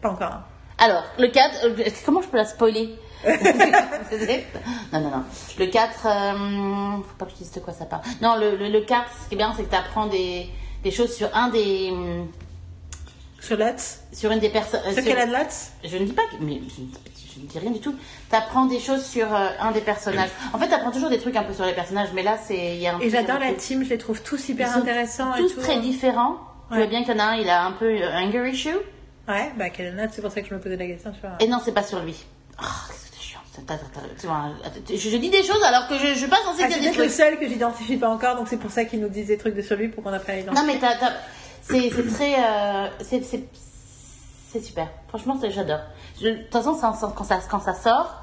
[0.00, 0.40] Pas encore.
[0.84, 2.94] Alors, le 4, euh, comment je peux la spoiler
[4.92, 5.24] Non, non, non.
[5.58, 8.02] Le 4, euh, faut pas que je dise de quoi ça parle.
[8.20, 10.46] Non, le, le, le 4, ce qui est bien, c'est que tu apprends des,
[10.82, 11.92] des choses sur un des.
[13.40, 14.00] Sur Lutz.
[14.12, 14.80] Sur une des personnes.
[14.86, 16.82] euh, Sur sur- quel Lutz Je ne dis pas, que- mais je,
[17.34, 17.94] je ne dis rien du tout.
[18.30, 20.30] Tu apprends des choses sur euh, un des personnages.
[20.52, 22.76] En fait, tu apprends toujours des trucs un peu sur les personnages, mais là, c'est.
[22.76, 24.80] il Y a un Et j'adore la team, je les trouve tous Ils hyper sont
[24.80, 25.34] intéressants.
[25.34, 25.60] et Tous tout.
[25.60, 26.36] très différents.
[26.68, 26.78] Tu Ouais.
[26.80, 28.76] vois bien qu'il y en a un, il a un peu euh, anger issue.
[29.28, 31.12] Ouais, bah quel Lutz, c'est pour ça que je me posais la question.
[31.14, 31.28] Sur...
[31.40, 32.14] Et non, c'est pas sur lui.
[32.60, 33.40] Oh, qu'est-ce que c'est chiant.
[33.56, 36.14] Attends, attends, attends, tu vois, attends, je, je dis des choses alors que je, je
[36.18, 37.16] suis pas censée Ah, dire c'est des peut-être le trucs.
[37.16, 39.62] seul que j'identifie pas encore, donc c'est pour ça qu'il nous disent des trucs de
[39.62, 40.74] sur lui pour qu'on apprenne à Non, l'identifier.
[40.90, 41.12] mais t'as,
[41.62, 43.44] c'est, c'est très, euh, c'est, c'est,
[44.52, 44.88] c'est super.
[45.08, 45.80] Franchement, c'est, j'adore.
[46.20, 48.14] De toute façon, ça- quand ça, quand ça sort,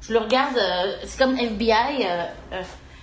[0.00, 2.62] je le regarde, euh, c'est comme FBI, euh,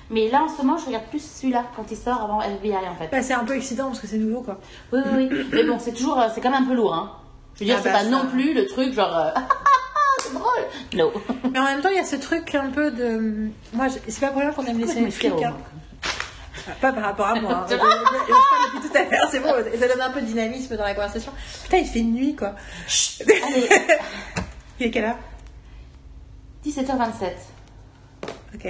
[0.10, 2.96] mais là, en ce moment, je regarde plus celui-là quand il sort avant FBI, en
[2.96, 3.10] fait.
[3.12, 4.60] Bah, c'est un peu excitant parce que c'est nouveau quoi.
[4.92, 5.46] Oui, oui, oui.
[5.54, 7.12] Mais bon, c'est toujours, c'est quand même un peu lourd, hein.
[7.66, 8.10] Je veux dire, Ah c'est bah, pas ça.
[8.10, 9.32] non plus le truc genre, euh,
[10.24, 10.66] c'est drôle.
[10.96, 11.12] Non.
[11.52, 13.50] Mais en même temps, il y a ce truc un peu de.
[13.74, 15.44] Moi, je- c'est pas pour rien qu'on aime les séries flics.
[15.44, 15.56] hein.
[16.80, 17.52] Pas par rapport à moi.
[17.52, 17.66] hein.
[17.70, 19.50] Je- je- je- je parle depuis tout à l'heure, c'est bon.
[19.80, 21.32] Ça donne un peu de dynamisme dans la conversation.
[21.64, 22.54] Putain, il fait nuit quoi.
[23.28, 23.70] Allez,
[24.80, 25.18] Il est quelle heure?
[26.66, 27.32] 17h27.
[28.56, 28.68] Ok.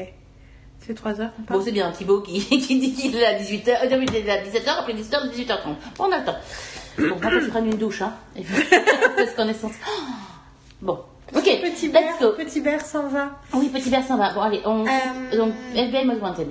[0.85, 1.31] C'est 3 heures.
[1.49, 4.29] Bon, c'est bien, Thibaut qui, qui dit qu'il est à 18h, euh, non, il est
[4.29, 5.75] à 17h, après 17h, 18h30.
[5.97, 6.35] Bon, on a le temps.
[6.97, 8.13] Bon, moi, je prenne une douche, hein.
[9.15, 9.75] Parce qu'on est censé.
[10.81, 10.99] Bon,
[11.35, 12.33] ok, Petit let's go.
[12.33, 13.39] petit Bert s'en va.
[13.53, 14.33] Oui, petit verre, ça va.
[14.33, 14.85] Bon, allez, on.
[14.85, 16.47] Euh, Donc, FBI Most Wanted.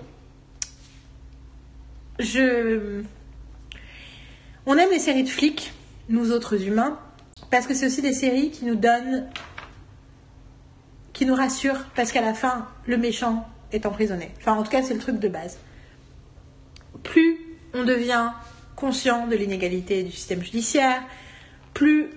[2.19, 3.03] Je.
[4.67, 5.73] On aime les séries de flics,
[6.09, 6.99] nous autres humains,
[7.51, 9.29] parce que c'est aussi des séries qui nous donnent.
[11.13, 14.31] qui nous rassurent, parce qu'à la fin, le méchant est emprisonné.
[14.39, 15.59] Enfin, en tout cas, c'est le truc de base.
[17.03, 17.39] Plus
[17.75, 18.31] on devient
[18.83, 21.03] conscient de l'inégalité du système judiciaire,
[21.73, 22.11] plus.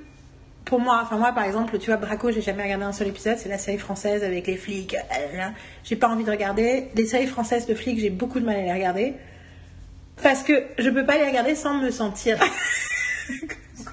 [0.65, 3.37] Pour moi, enfin moi par exemple, tu vois, Braco, j'ai jamais regardé un seul épisode,
[3.37, 4.95] c'est la série française avec les flics.
[4.95, 5.51] euh, là.
[5.83, 6.87] J'ai pas envie de regarder.
[6.95, 9.13] Les séries françaises de flics, j'ai beaucoup de mal à les regarder.
[10.23, 12.39] Parce que je peux pas les regarder sans me sentir.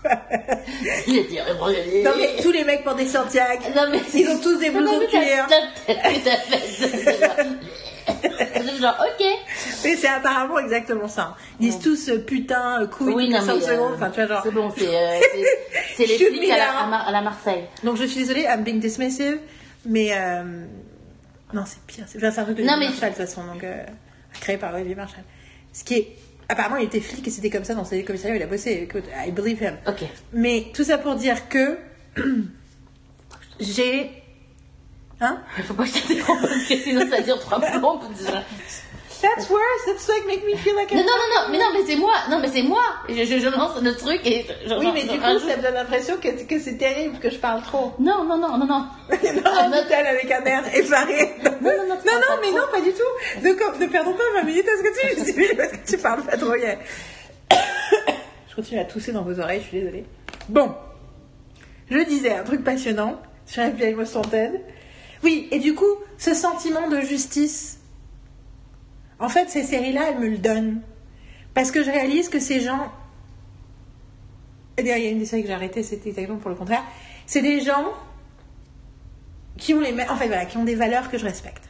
[0.05, 0.09] Euh,
[2.05, 3.63] non mais tous les mecs portent des Santiago.
[3.77, 5.47] Non, mais Ils ont tous des blousons de cuir.
[8.81, 8.97] genre.
[9.85, 11.37] Mais c'est apparemment exactement ça.
[11.61, 13.61] Ils disent tous euh, putain, euh, couille, Oui, toutes non, les mais.
[13.61, 13.93] 5 euh, secondes.
[13.95, 14.43] Enfin, tu vois, genre.
[14.45, 17.65] C'est bon, c'est euh, c'est- c'est les flics à la, à Mar- à la Marseille.
[17.85, 19.39] Donc je suis désolée, I'm being dismissive,
[19.85, 20.65] mais euh,
[21.53, 22.05] non, c'est pire.
[22.07, 23.83] C'est enfin, c'est un truc de Non, Olivier mais- Marshall de toute façon, donc euh,
[24.41, 25.25] créé par Olivier Marshall.
[25.73, 26.17] Ce qui est
[26.49, 28.73] apparemment il était flic et c'était comme ça dans ses commissariats, il a bossé.
[28.83, 29.77] Écoute, I believe him.
[29.87, 30.05] Ok.
[30.33, 31.79] Mais tout ça pour dire que
[33.61, 34.11] j'ai.
[35.21, 35.39] Hein?
[35.59, 38.01] Il faut pas que je t'interrompe sinon ça dure trois plombs.
[39.23, 41.85] That's worse, that's like make me feel like Non, non, non, non, mais non, mais
[41.87, 42.83] c'est moi, non, mais c'est moi.
[43.09, 45.75] Je, je, je lance le truc et je, Oui, mais du coup, ça me donne
[45.75, 47.93] l'impression que, que c'est terrible, que je parle trop.
[48.01, 48.67] Non, non, non, non, non.
[49.11, 49.77] non, Ah, non.
[49.83, 51.35] dit-elle avec un air effaré.
[51.45, 53.43] non, non, non, non, pas mais non, pas du tout.
[53.43, 56.37] Ne, perdons pas 20 minutes à ce que tu dis, parce que tu parles pas
[56.37, 56.77] trop, yeah.
[58.51, 60.05] Je continue à tousser dans vos oreilles, je suis désolée.
[60.49, 60.75] Bon,
[61.91, 64.61] je disais un truc passionnant sur FBI Most Wanted.
[65.23, 67.79] Oui, et du coup, ce sentiment de justice,
[69.23, 70.83] en fait, ces séries-là, elles me le donnent.
[71.55, 72.93] Parce que je réalise que ces gens.
[74.77, 76.57] Et d'ailleurs, il y a une des séries que j'ai arrêtées, c'était exactement pour le
[76.57, 76.83] contraire.
[77.27, 77.93] C'est des gens
[79.57, 79.93] qui ont les.
[80.09, 81.63] En fait, voilà, qui ont des valeurs que je respecte.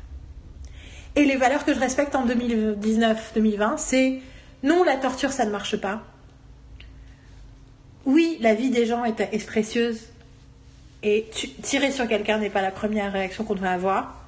[1.14, 4.20] Et les valeurs que je respecte en 2019-2020, c'est
[4.62, 6.02] non, la torture, ça ne marche pas.
[8.06, 10.08] Oui, la vie des gens est, est précieuse.
[11.02, 11.28] Et
[11.62, 14.24] tirer sur quelqu'un n'est pas la première réaction qu'on devrait avoir.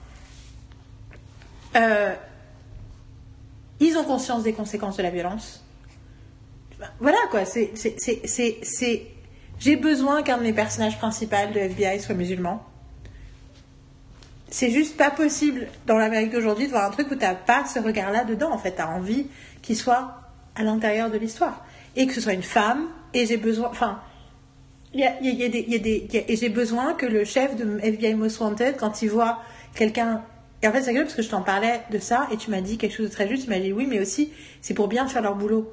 [1.77, 2.15] Euh,
[3.89, 5.65] ils ont conscience des conséquences de la violence.
[7.01, 7.73] Voilà quoi, c'est.
[9.61, 12.63] J'ai besoin qu'un de mes personnages principaux de FBI soit musulman.
[14.49, 17.79] C'est juste pas possible dans l'Amérique d'aujourd'hui de voir un truc où t'as pas ce
[17.81, 18.53] regard-là dedans.
[18.53, 19.27] En fait, t'as envie
[19.63, 20.15] qu'il soit
[20.55, 21.65] à l'intérieur de l'histoire.
[21.97, 23.69] Et que ce soit une femme, et j'ai besoin.
[23.71, 24.01] Enfin.
[24.93, 27.57] Il y a, y a- des, y a des- et j'ai besoin que le chef
[27.57, 29.41] de FBI Most Wanted, quand il voit
[29.75, 30.23] quelqu'un.
[30.65, 32.63] Et en fait, c'est rigolo parce que je t'en parlais de ça et tu m'as
[32.63, 33.45] dit quelque chose de très juste.
[33.45, 35.71] Tu m'as dit oui, mais aussi, c'est pour bien faire leur boulot.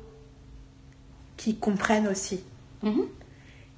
[1.37, 2.43] Qu'ils comprennent aussi.
[2.83, 3.05] Mhm.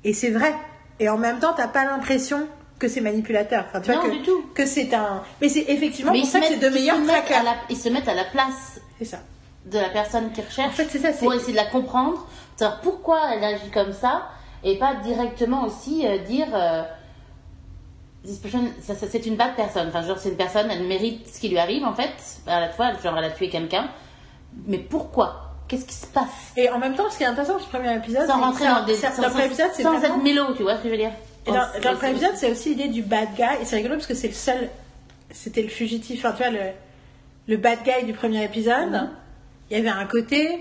[0.03, 0.53] Et c'est vrai.
[0.99, 2.47] Et en même temps, t'as pas l'impression
[2.79, 3.65] que c'est manipulateur.
[3.67, 4.43] Enfin, tu vois Non, que, du tout.
[4.55, 5.21] que c'est un.
[5.39, 7.43] Mais c'est effectivement Mais pour ça se, que c'est mettent, de meilleurs mettent trackers.
[7.43, 9.19] la, ils se mettent à la place C'est ça.
[9.67, 12.27] de la personne qui recherche En fait, c'est ça, pour essayer de la comprendre,
[12.81, 14.29] pourquoi elle agit comme ça,
[14.63, 16.81] et pas directement aussi euh, dire euh,
[18.25, 19.89] This person, c'est une bad personne.
[19.89, 22.13] Enfin, genre, c'est une personne, elle mérite ce qui lui arrive en fait.
[22.47, 23.89] À la fois, genre, elle a tué quelqu'un.
[24.65, 25.55] Mais pourquoi?
[25.67, 26.53] Qu'est-ce qui se passe?
[26.55, 28.85] Et en même temps, ce qui est intéressant dans ce premier épisode, Sans rentrer dans
[28.85, 28.95] des.
[28.95, 31.11] Sans, premier épisode, c'est sans être mélo, tu vois ce que je veux dire?
[31.45, 33.61] Et dans, le premier épisode, c'est aussi l'idée du bad guy.
[33.61, 34.69] Et c'est rigolo parce que c'est le seul.
[35.31, 36.23] C'était le fugitif.
[36.23, 36.71] Enfin, tu vois, le,
[37.47, 38.91] le bad guy du premier épisode.
[38.91, 39.09] Mhm.
[39.69, 40.59] Il y avait un côté.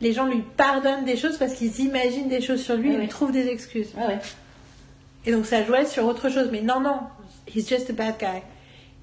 [0.00, 3.08] Les gens lui pardonnent des choses parce qu'ils imaginent des choses sur lui et lui
[3.08, 3.92] trouvent des excuses.
[3.96, 4.18] Ouais, ouais.
[5.24, 6.48] Et donc ça jouait sur autre chose.
[6.50, 7.00] Mais non, non,
[7.46, 8.42] he's just a bad guy.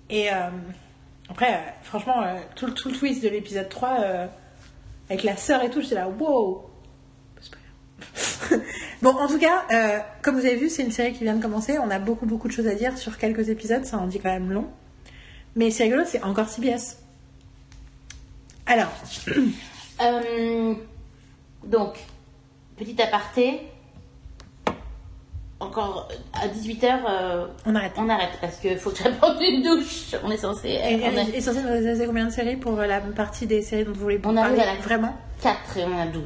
[0.09, 0.49] Et euh,
[1.29, 4.27] après, euh, franchement, euh, tout, tout le twist de l'épisode 3, euh,
[5.09, 6.69] avec la sœur et tout, j'étais là, wow.
[9.01, 11.77] Bon, en tout cas, comme vous avez vu, c'est une série qui vient de commencer.
[11.79, 13.85] On a beaucoup, beaucoup de choses à dire sur quelques épisodes.
[13.85, 14.67] Ça en dit quand même long.
[15.55, 16.97] Mais c'est rigolo, c'est encore CBS.
[18.65, 18.91] Alors,
[21.63, 21.97] donc,
[22.75, 23.61] petit aparté.
[25.59, 26.99] Encore euh, à 18h,
[27.65, 27.91] on arrête.
[27.97, 30.15] on arrête parce qu'il faut que je prenne une douche.
[30.23, 30.69] On est censé.
[30.69, 33.91] Et, on est et censé réaliser combien de séries pour la partie des séries dont
[33.91, 36.23] vous voulez On parler arrive à la- vraiment 4 et on à 12.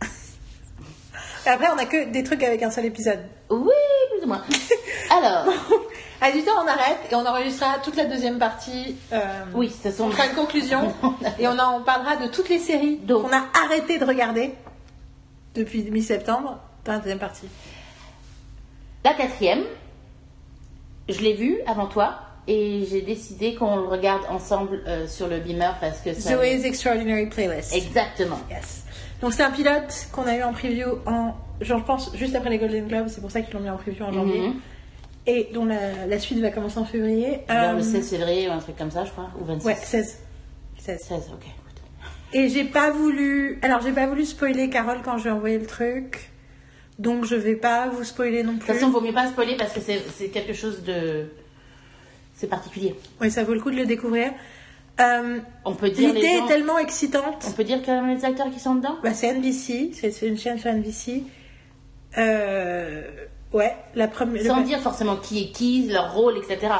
[1.46, 3.20] Et après, on a que des trucs avec un seul épisode.
[3.50, 3.70] Oui,
[4.12, 4.42] plus ou moins.
[5.10, 5.52] Alors,
[6.20, 8.96] À 18 on arrête et on enregistrera toute la deuxième partie.
[9.12, 9.20] euh,
[9.54, 10.04] oui, de toute façon.
[10.08, 10.92] On fera une conclusion
[11.38, 14.52] et on en parlera de toutes les séries qu'on a arrêté de regarder
[15.54, 17.46] depuis mi-septembre dans la deuxième partie.
[19.04, 19.64] La quatrième,
[21.08, 25.38] je l'ai vue avant toi et j'ai décidé qu'on le regarde ensemble euh, sur le
[25.38, 26.36] beamer parce que ça.
[26.36, 27.74] Zoe's Extraordinary Playlist.
[27.74, 28.40] Exactement.
[28.50, 28.84] Yes.
[29.20, 32.58] Donc c'est un pilote qu'on a eu en preview en, je pense, juste après les
[32.58, 34.48] Golden Globes, c'est pour ça qu'ils l'ont mis en preview en janvier.
[34.48, 34.54] Mhm.
[35.26, 37.40] Et dont la, la suite va commencer en février.
[37.50, 39.28] Euh, le 16 février ou un truc comme ça, je crois.
[39.38, 39.66] Ou 26.
[39.66, 40.18] Ouais, 16.
[40.78, 41.00] 16.
[41.00, 41.46] 16, ok.
[42.32, 43.58] Et j'ai pas voulu.
[43.62, 46.27] Alors, j'ai pas voulu spoiler Carole quand je lui ai envoyé le truc.
[46.98, 48.74] Donc, je vais pas vous spoiler non De toute plus.
[48.74, 51.26] façon, vaut mieux pas spoiler parce que c'est quelque chose de.
[52.34, 52.94] C'est particulier.
[53.20, 54.32] Oui, ça vaut le coup de le découvrir.
[55.00, 57.44] Euh, On peut dire L'idée gens- est tellement excitante.
[57.48, 58.96] On peut dire quand même les acteurs qui sont dedans?
[59.02, 61.22] Bah, c'est NBC, c'est une chaîne sur NBC.
[62.16, 63.02] Euh,
[63.52, 64.42] ouais, la première.
[64.44, 66.72] Sans dire forcément qui est qui, leur rôle, etc.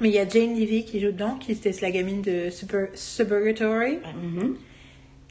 [0.00, 2.88] Mais il y a Jane Levy qui joue dedans, qui était la gamine de Super,
[2.94, 3.98] Suburgatory.
[4.22, 4.56] Mhm.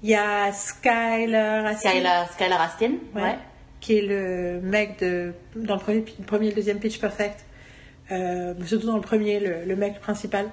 [0.03, 3.35] Il y a Skylar Astin, Skylar, Skylar Astin, ouais, ouais.
[3.79, 7.45] Qui est le mec de dans le premier, le premier et le deuxième Pitch Perfect.
[8.11, 10.49] Euh, surtout dans le premier, le, le mec principal.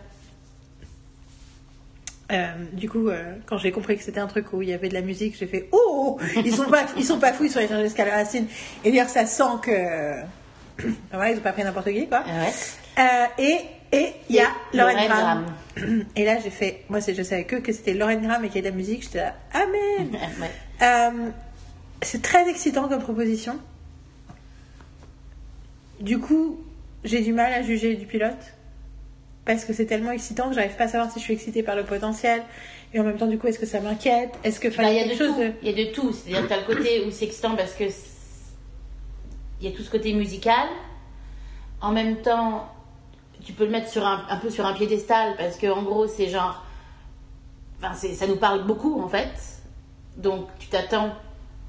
[2.30, 4.88] Euh, du coup, euh, quand j'ai compris que c'était un truc où il y avait
[4.88, 7.58] de la musique, j'ai fait oh ils sont pas ils sont pas fous, ils sont
[7.58, 8.44] allés chercher Skylar Astin.
[8.84, 12.24] Et d'ailleurs, ça sent que ouais, ils ont pas pris n'importe qui quoi.
[12.24, 12.52] Ouais.
[12.98, 13.58] Euh, et
[13.94, 15.44] et il y a Lauren Lauren Graham.
[16.16, 18.66] Et là, j'ai fait, moi, je savais que que c'était Lauren Graham et qu'il y
[18.66, 19.02] a de la musique.
[19.02, 20.16] J'étais là, amen.
[20.40, 21.32] Ouais.
[22.02, 23.58] C'est très excitant comme proposition.
[26.00, 26.58] du coup,
[27.04, 28.36] j'ai du mal à juger du pilote.
[29.44, 31.74] Parce que c'est tellement excitant que j'arrive pas à savoir si je suis excitée par
[31.74, 32.42] le potentiel.
[32.94, 34.30] Et en même temps, du coup, est-ce que ça m'inquiète?
[34.44, 35.40] Est-ce que Bah, il y a de tout.
[35.40, 35.52] de...
[35.62, 36.12] Il y a de tout.
[36.12, 37.84] C'est-à-dire que t'as le côté où c'est excitant parce que
[39.60, 40.68] il y a tout ce côté musical.
[41.80, 42.68] En même temps,
[43.44, 46.06] tu peux le mettre sur un, un peu sur un piédestal parce que en gros,
[46.06, 46.64] c'est genre,
[47.78, 49.32] enfin, ça nous parle beaucoup en fait.
[50.16, 51.12] Donc, tu t'attends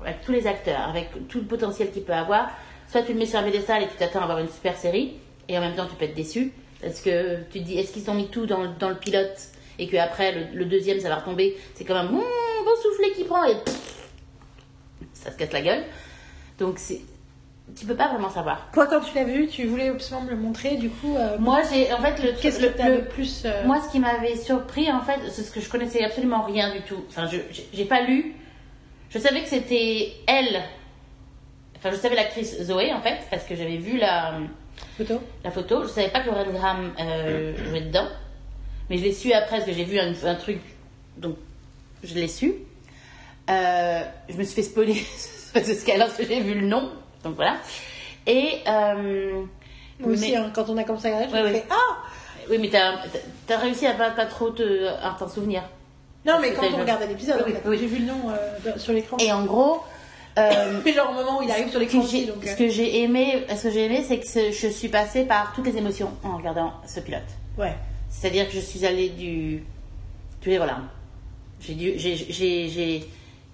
[0.06, 2.50] avec tous les acteurs, avec tout le potentiel qu'il peut avoir.
[2.92, 5.14] Soit tu le mets sur un piédestal et tu t'attends à avoir une super série,
[5.50, 8.10] et en même temps, tu peux être déçu parce que tu te dis, est-ce qu'ils
[8.10, 9.38] ont mis tout dans, le- dans le pilote
[9.80, 11.58] et que après le, le deuxième ça va retomber?
[11.76, 14.10] C'est comme un bon, bon soufflet qui prend et pff,
[15.14, 15.84] ça se casse la gueule.
[16.60, 17.02] Donc c'est,
[17.76, 18.68] tu peux pas vraiment savoir.
[18.74, 20.76] Toi, quand tu l'as vu, tu voulais absolument me le montrer.
[20.76, 23.44] Du coup, euh, Moi, j'ai en fait le qu'est-ce le- que t'as le- le plus...
[23.46, 26.72] euh, Moi, ce qui m'avait surpris, en fait, c'est ce que je connaissais absolument rien
[26.74, 27.04] du tout.
[27.10, 27.38] Enfin, je
[27.74, 28.36] j'ai pas lu.
[29.14, 30.64] Je savais que c'était elle.
[31.78, 34.34] Enfin, je savais l'actrice Zoé, en fait, parce que j'avais vu la,
[34.98, 35.84] photo la photo.
[35.84, 38.08] Je savais pas que Lauren Graham euh, jouait dedans.
[38.90, 40.60] Mais je l'ai su après, parce que j'ai vu un, un truc.
[41.18, 41.36] Donc,
[42.04, 42.54] je l'ai su.
[43.50, 44.96] Euh, je me suis fait spoiler
[45.54, 46.90] parce que lorsque j'ai vu le nom.
[47.24, 47.58] Donc, voilà.
[48.26, 48.62] Et.
[48.68, 49.44] euh,
[50.00, 51.60] Moi aussi, hein, quand on a commencé à regarder, je Ouais, me ouais.
[51.62, 51.98] fais Ah
[52.50, 52.94] Oui, mais t'as
[53.54, 55.64] as réussi à pas, pas trop te, à t'en souvenir.
[56.26, 57.78] Non, mais quand on regardait l'épisode, Oui, en fait, oui.
[57.80, 59.18] j'ai vu le nom euh, sur l'écran.
[59.20, 59.82] Et en gros,
[60.38, 62.10] euh, Mais genre au moment où il arrive sur l'écran donc...
[62.10, 65.26] ce euh, que j'ai aimé, ce que j'ai aimé, c'est que ce- je suis passée
[65.26, 67.22] par toutes les émotions en regardant ce pilote.
[67.58, 67.74] Ouais.
[68.10, 69.64] C'est-à-dire que je suis allée du,
[70.46, 70.88] rire aux larmes.
[71.60, 73.06] J'ai dû, j'ai, j'ai,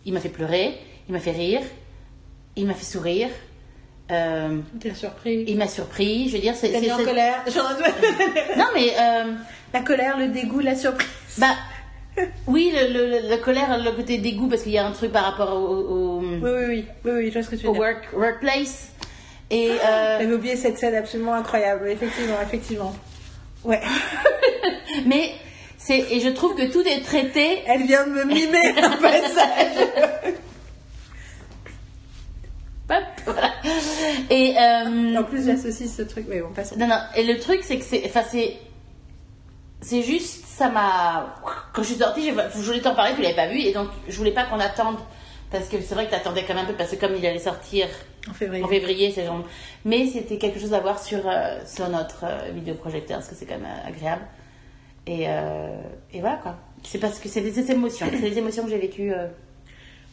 [0.05, 0.77] il m'a fait pleurer,
[1.07, 1.61] il m'a fait rire,
[2.55, 3.29] il m'a fait sourire,
[4.11, 5.43] euh, T'es surpris.
[5.47, 6.27] il m'a surpris.
[6.29, 7.43] Je veux dire, c'est, mis en colère.
[7.53, 7.71] Genre,
[8.57, 8.91] non mais.
[8.99, 9.33] euh,
[9.73, 11.07] La colère, le dégoût, la surprise.
[11.37, 11.55] Bah,
[12.47, 12.91] oui, le,
[13.21, 15.67] le- la colère, le côté dégoût, parce qu'il y a un truc par rapport au,
[15.77, 16.85] au, Oui, oui, oui.
[17.05, 17.81] Oui, oui, je vois ce que tu veux au dire.
[17.81, 18.89] work, workplace.
[19.51, 21.89] Et euh, J'avais oublié cette scène absolument incroyable.
[21.89, 22.95] Effectivement, effectivement.
[23.63, 23.81] Ouais.
[25.07, 25.31] mais
[25.77, 27.63] c'est et je trouve que tout est traité.
[27.65, 29.87] Elle vient de me mimer un passage.
[32.87, 33.51] Voilà.
[34.31, 36.25] Et euh, En plus, j'associe ce truc.
[36.29, 36.75] Oui, on passe.
[36.75, 36.97] non, non.
[37.15, 38.55] Et le truc, c'est que c'est, enfin, c'est,
[39.81, 41.35] c'est juste, ça m'a.
[41.73, 43.89] Quand je suis sortie, je, je voulais t'en parler, tu l'avais pas vu, et donc
[44.07, 44.97] je voulais pas qu'on attende.
[45.51, 47.39] Parce que c'est vrai que t'attendais quand même un peu, parce que comme il allait
[47.39, 47.87] sortir
[48.29, 48.63] En février.
[48.63, 49.43] en février, c'est genre...
[49.83, 53.47] Mais c'était quelque chose à voir sur, euh, sur notre euh, vidéoprojecteur, parce que c'est
[53.47, 54.21] quand même euh, agréable.
[55.07, 55.23] Et,
[56.13, 56.55] et voilà quoi.
[56.83, 58.05] C'est parce que c'est des émotions.
[58.11, 59.11] C'est des émotions que j'ai vécues.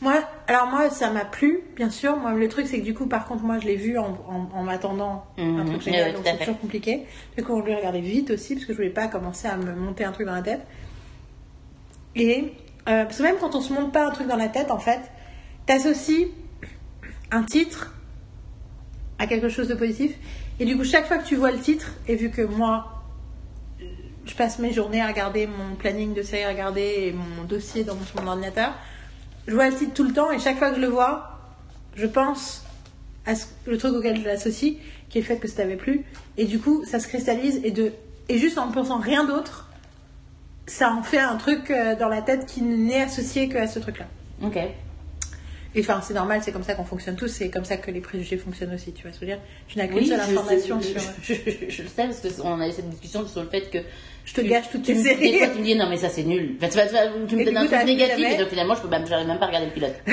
[0.02, 2.16] Moi, alors moi, ça m'a plu, bien sûr.
[2.16, 4.48] Moi, le truc, c'est que du coup, par contre, moi, je l'ai vu en, en,
[4.54, 5.58] en m'attendant Mhm.
[5.60, 7.06] un truc Ouais, génial, ouais, donc c'est toujours compliqué.
[7.36, 9.74] Du coup, on le regardait vite aussi, parce que je voulais pas commencer à me
[9.74, 10.60] monter un truc dans la tête.
[12.14, 12.52] Et
[12.88, 14.78] euh, parce que même quand on se monte pas un truc dans la tête, en
[14.78, 15.00] fait,
[15.64, 16.28] t'associes
[17.30, 17.94] un titre
[19.18, 20.14] à quelque chose de positif.
[20.60, 23.02] Et du coup, chaque fois que tu vois le titre, et vu que moi,
[24.26, 27.82] je passe mes journées à regarder mon planning de série à regarder et mon dossier
[27.84, 28.72] dans mon, sur mon ordinateur,
[29.46, 31.38] je vois le titre tout le temps et chaque fois que je le vois,
[31.96, 32.62] je pense
[33.26, 34.74] à ce- le truc auquel je l'associe,
[35.08, 36.04] qui est le fait que ça t'avait plu.
[36.36, 37.92] Et du coup, ça se cristallise et, de,
[38.28, 39.68] et juste en ne pensant rien d'autre,
[40.66, 44.06] ça en fait un truc euh, dans la tête qui n'est associé qu'à ce truc-là.
[44.42, 44.58] Ok.
[45.74, 48.00] Et enfin, c'est normal, c'est comme ça qu'on fonctionne tous, c'est comme ça que les
[48.00, 49.44] préjugés fonctionnent aussi, tu vois ce que je veux dire?
[49.68, 51.00] Tu n'as qu'une Oui, seule information sais- sur...
[51.22, 53.78] Je, je- je le sais parce qu'on a eu cette discussion sur le fait que.
[54.26, 55.32] Je te gâche tes me- séries.
[55.32, 56.56] Des fois, tu me dis non, mais ça c'est nul.
[56.58, 58.82] Enfin, tu, vas- tu vas- tu me donnes un truc négatif et donc finalement, je
[58.82, 59.94] peux même, même pas regarder le pilote.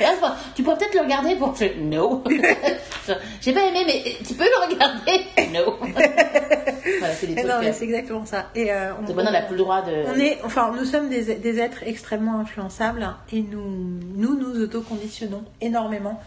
[0.00, 1.54] Enfin, tu pourrais peut-être le regarder pour.
[1.56, 2.22] Je- No.
[3.40, 5.24] J'ai pas aimé, mais tu peux le regarder.
[5.52, 5.76] No.
[5.80, 8.46] voilà, c'est des Eh non, mais euh, c'est exactement ça.
[8.54, 9.92] Et euh, on, maintenant, on n'a plus le droit de.
[10.06, 15.42] on est, enfin, nous sommes des, des êtres extrêmement influençables et nous nous, nous autoconditionnons
[15.60, 16.20] énormément.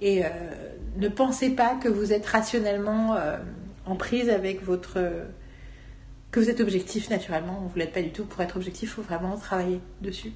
[0.00, 0.28] Et euh,
[0.96, 3.36] ne pensez pas que vous êtes rationnellement euh,
[3.86, 4.98] en prise avec votre.
[6.30, 7.68] Que vous êtes objectif naturellement.
[7.72, 8.24] Vous l'êtes pas du tout.
[8.24, 10.32] Pour être objectif, il faut vraiment travailler dessus.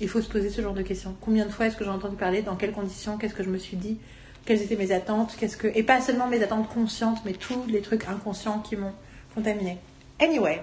[0.00, 1.14] Il faut se poser ce genre de questions.
[1.20, 2.42] Combien de fois est-ce que j'ai entendu parler?
[2.42, 3.18] Dans quelles conditions?
[3.18, 3.98] Qu'est-ce que je me suis dit?
[4.46, 5.36] Quelles étaient mes attentes?
[5.38, 8.94] Qu'est-ce que et pas seulement mes attentes conscientes, mais tous les trucs inconscients qui m'ont
[9.34, 9.78] contaminé.
[10.18, 10.62] Anyway,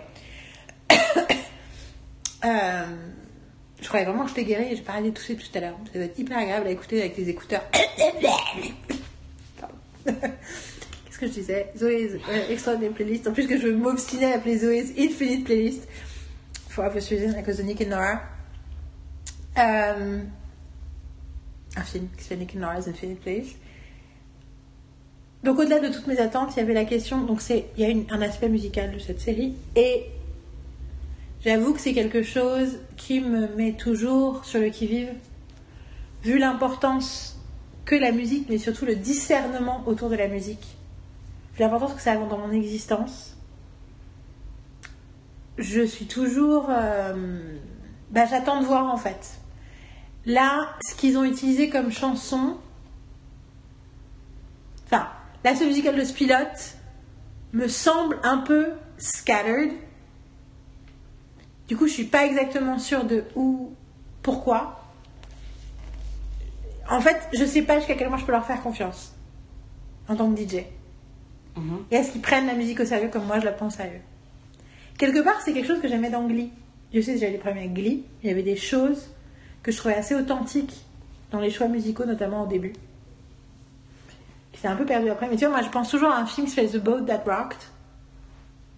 [2.46, 2.86] Euh,
[3.82, 5.76] je croyais vraiment que je t'ai guéri et arrêté de tousser tout à l'heure.
[5.92, 7.64] Ça doit être hyper agréable à écouter avec les écouteurs.
[11.18, 13.28] Qu'est-ce que je disais Zoé's euh, playlist.
[13.28, 15.88] En plus que je m'obstinais à appeler Zoé's Infinite Playlist.
[16.78, 18.22] Obvious reason, à cause de Nick and Nora.
[19.58, 20.20] Euh,
[21.76, 23.56] un film qui s'appelle Nick and Nora's Infinite Playlist.
[25.44, 27.24] Donc au-delà de toutes mes attentes, il y avait la question.
[27.24, 30.06] Donc c'est, il y a un aspect musical de cette série et
[31.44, 35.10] j'avoue que c'est quelque chose qui me met toujours sur le qui-vive,
[36.24, 37.40] vu l'importance
[37.86, 40.77] que la musique, mais surtout le discernement autour de la musique
[41.60, 43.38] l'importance que ça a dans mon existence,
[45.58, 46.68] je suis toujours.
[46.70, 47.58] euh,
[48.12, 49.40] bah, j'attends de voir en fait.
[50.26, 52.58] Là, ce qu'ils ont utilisé comme chanson.
[54.86, 55.08] Enfin,
[55.44, 56.78] là, ce musical de ce pilote
[57.54, 59.72] me semble un peu scattered.
[61.68, 63.74] Du coup, je suis pas exactement sûre de où,
[64.22, 64.84] pourquoi.
[66.90, 69.14] En fait, je sais pas jusqu'à quel point je peux leur faire confiance
[70.08, 70.64] en tant que DJ.
[71.58, 71.80] Mhm.
[71.92, 74.02] Et est-ce qu'ils prennent la musique au sérieux comme moi je la prends au sérieux?
[74.98, 76.52] Quelque part, c'est quelque chose que j'aimais dans Glee.
[76.94, 78.04] Je sais que j'avais des problèmes avec Glee.
[78.24, 79.10] Il y avait des choses
[79.64, 80.74] que je trouvais assez authentiques
[81.32, 82.74] dans les choix musicaux, notamment au début.
[84.54, 85.28] Qui s'est un peu perdu après.
[85.30, 87.24] Mais tu vois, moi je pense toujours à un film qui s'appelle The Boat That
[87.26, 87.58] Rocked,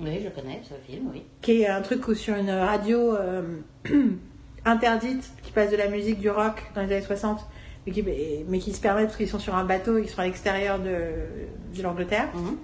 [0.01, 1.23] Oui, je connais ce film, oui.
[1.41, 3.59] qui est un truc où sur une radio euh,
[4.65, 7.39] interdite qui passe de la musique, du rock dans les années 60,
[7.85, 8.03] mais qui,
[8.47, 10.79] mais qui se permet parce qu'ils sont sur un bateau et qu'ils sont à l'extérieur
[10.79, 12.29] de, de l'Angleterre.
[12.33, 12.57] Mhm.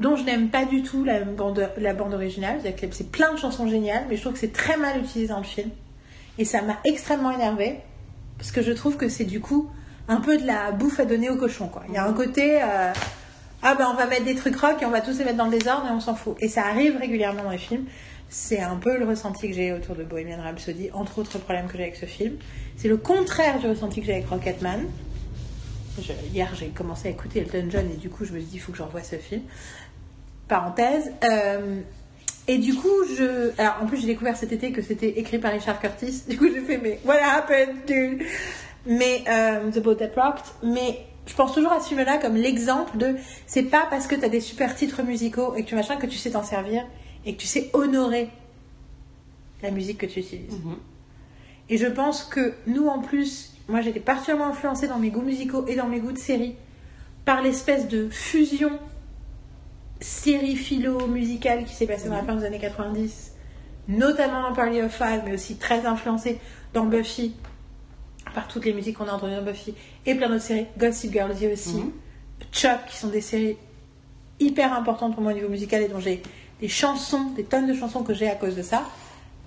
[0.00, 2.58] Dont je n'aime pas du tout la bande, la bande originale.
[2.90, 5.44] C'est plein de chansons géniales, mais je trouve que c'est très mal utilisé dans le
[5.44, 5.70] film.
[6.38, 7.80] Et ça m'a extrêmement énervée,
[8.38, 9.68] parce que je trouve que c'est du coup
[10.08, 11.68] un peu de la bouffe à donner au cochon.
[11.68, 11.82] Quoi.
[11.88, 12.92] Il y a un côté, euh,
[13.62, 15.44] ah ben on va mettre des trucs rock et on va tous les mettre dans
[15.44, 16.36] le désordre et on s'en fout.
[16.40, 17.84] Et ça arrive régulièrement dans les films.
[18.30, 21.76] C'est un peu le ressenti que j'ai autour de Bohemian Rhapsody, entre autres problèmes que
[21.76, 22.36] j'ai avec ce film.
[22.76, 24.86] C'est le contraire du ressenti que j'ai avec Rocketman.
[26.32, 28.60] Hier, j'ai commencé à écouter Elton John et du coup, je me suis dit, il
[28.60, 29.42] faut que je revoie ce film.
[30.50, 31.12] Parenthèse.
[31.24, 31.80] Euh,
[32.46, 33.52] et du coup, je.
[33.58, 36.24] Alors, en plus, j'ai découvert cet été que c'était écrit par Richard Curtis.
[36.28, 38.22] Du coup, j'ai fait, mais what happened, dude?
[38.86, 40.44] Mais, euh, The Boat That Rocked.
[40.62, 43.16] Mais je pense toujours à ce film-là comme l'exemple de.
[43.46, 46.18] C'est pas parce que t'as des super titres musicaux et que tu machin que tu
[46.18, 46.84] sais t'en servir
[47.24, 48.28] et que tu sais honorer
[49.62, 50.58] la musique que tu utilises.
[50.64, 50.76] Mhm.
[51.68, 55.66] Et je pense que nous, en plus, moi j'étais particulièrement influencée dans mes goûts musicaux
[55.68, 56.56] et dans mes goûts de série
[57.24, 58.72] par l'espèce de fusion
[60.00, 63.32] série philo musicale qui s'est passée dans la fin des années 90,
[63.88, 66.38] notamment dans Party of Five, mais aussi très influencée
[66.72, 67.34] dans Buffy,
[68.34, 69.74] par toutes les musiques qu'on a entendues dans Buffy,
[70.06, 71.92] et plein d'autres séries, Gossip Girl aussi, Mhm.
[72.52, 73.56] Chuck, qui sont des séries
[74.38, 76.22] hyper importantes pour moi au niveau musical et dont j'ai
[76.60, 78.84] des chansons, des tonnes de chansons que j'ai à cause de ça.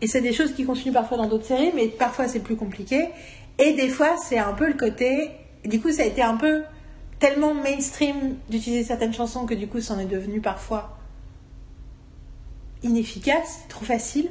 [0.01, 3.09] Et c'est des choses qui continuent parfois dans d'autres séries, mais parfois c'est plus compliqué.
[3.57, 5.29] Et des fois, c'est un peu le côté.
[5.65, 6.63] Du coup, ça a été un peu
[7.23, 10.97] tellement mainstream d'utiliser certaines chansons que du coup, c'en est devenu parfois
[12.83, 14.29] inefficace, trop facile.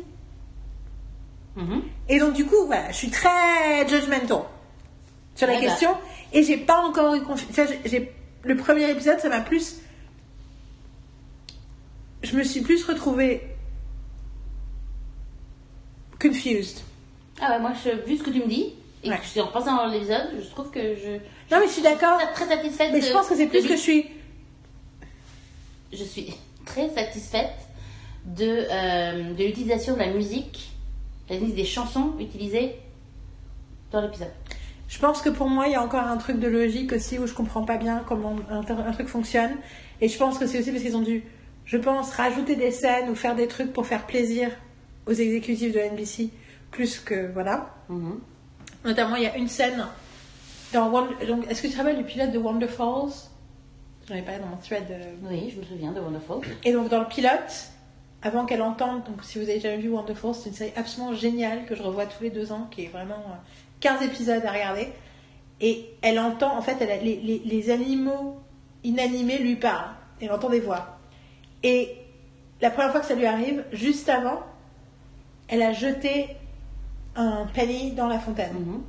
[1.57, 1.83] Mhm.
[2.11, 4.43] Et donc, du coup, voilà, je suis très judgmental
[5.35, 5.67] sur la Ouais, bah.
[5.69, 5.97] question.
[6.35, 7.71] Et j'ai pas encore eu confiance.
[8.45, 9.77] Le premier épisode, ça m'a plus.
[12.23, 13.41] Je me suis plus retrouvée.
[16.21, 16.81] confused.
[17.41, 19.17] Ah ouais, moi, je, vu ce que tu me dis, et Ouais.
[19.19, 21.19] que je suis en repensant dans l'épisode, je trouve que je.
[21.53, 22.19] Non, mais je suis d'accord.
[22.35, 24.07] Très, satisfaite Mais de- je pense que c'est plus que je suis.
[25.93, 26.33] Je suis
[26.65, 27.53] très satisfaite
[28.25, 30.71] de, euh, de l'utilisation de la musique,
[31.29, 32.77] la musique des chansons utilisées
[33.91, 34.33] dans l'épisode.
[34.89, 37.27] Je pense que pour moi, il y a encore un truc de logique aussi où
[37.27, 39.53] je comprends pas bien comment un, un truc fonctionne.
[40.01, 41.23] Et je pense que c'est aussi parce qu'ils ont dû,
[41.67, 44.51] je pense, rajouter des scènes ou faire des trucs pour faire plaisir
[45.07, 46.31] aux exécutifs de NBC
[46.71, 47.75] plus que voilà.
[47.91, 48.19] Mhm.
[48.87, 49.87] Notamment, il y a une scène
[50.73, 53.13] dans Wonder- donc, Est-ce que tu te rappelles du pilote de Wonder Falls
[54.09, 54.85] J'en ai parlé dans mon thread.
[54.91, 56.41] euh, Oui, je me souviens de Wonderful.
[56.65, 57.71] Et donc dans le pilote,
[58.23, 61.65] avant qu'elle entende, donc si vous avez jamais vu Wonderful, c'est une série absolument géniale
[61.67, 63.35] que je revois tous les deux ans, qui est vraiment euh,
[63.81, 64.89] 15 épisodes à regarder.
[65.61, 68.37] Et elle entend, en fait, elle a- les, les- les animaux
[68.83, 69.91] inanimés lui parlent.
[70.21, 70.99] Elle entend des voix.
[71.63, 71.97] Et
[72.61, 74.41] la première fois que ça lui arrive, juste avant,
[75.49, 76.27] elle a jeté
[77.15, 78.53] un penny dans la fontaine.
[78.55, 78.83] Mhm.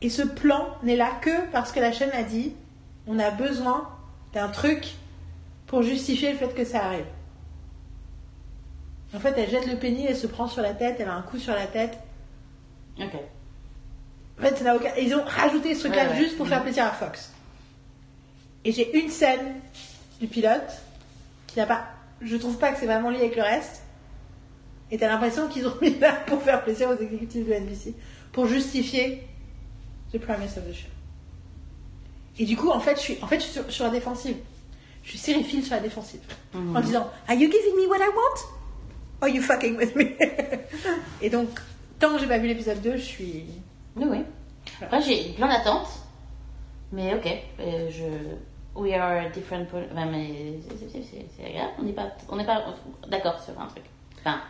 [0.00, 2.54] Et ce plan n'est là que parce que la chaîne a dit
[3.06, 3.88] on a besoin
[4.32, 4.94] d'un truc
[5.66, 7.06] pour justifier le fait que ça arrive.
[9.14, 11.22] En fait, elle jette le penny, elle se prend sur la tête, elle a un
[11.22, 11.98] coup sur la tête.
[13.00, 13.14] Ok.
[14.38, 14.90] En fait, ça n'a aucun...
[15.00, 16.16] Ils ont rajouté ce truc-là Ouais, ouais.
[16.16, 17.32] juste pour faire plaisir à Fox.
[18.64, 19.60] Et j'ai une scène
[20.20, 20.82] du pilote
[21.46, 21.86] qui n'a pas.
[22.20, 23.82] Je trouve pas que c'est vraiment lié avec le reste.
[24.90, 27.94] Et t'as l'impression qu'ils ont mis là pour faire plaisir aux exécutifs de NBC,
[28.32, 29.26] pour justifier
[30.12, 30.88] the premise of the show.
[32.38, 34.36] Et du coup, en fait, je suis, en fait, je suis sur, sur la défensive.
[35.02, 36.20] Je suis sériephile sur la défensive.
[36.54, 36.76] Mhm.
[36.76, 38.40] En disant, Are you giving me what I want?
[39.20, 40.16] Or are you fucking with me?
[41.22, 41.48] Et donc,
[41.98, 43.44] tant que j'ai pas vu l'épisode 2, je suis.
[43.96, 44.18] Oui, oui.
[44.82, 45.88] Après, j'ai plein d'attentes,
[46.92, 47.26] mais ok.
[47.60, 48.04] euh, je...
[48.80, 49.66] We are different.
[49.92, 51.72] Enfin, mais c'est- agréable.
[51.80, 52.64] On n'est pas, on pas
[53.08, 53.82] d'accord sur un truc.
[54.20, 54.40] Enfin,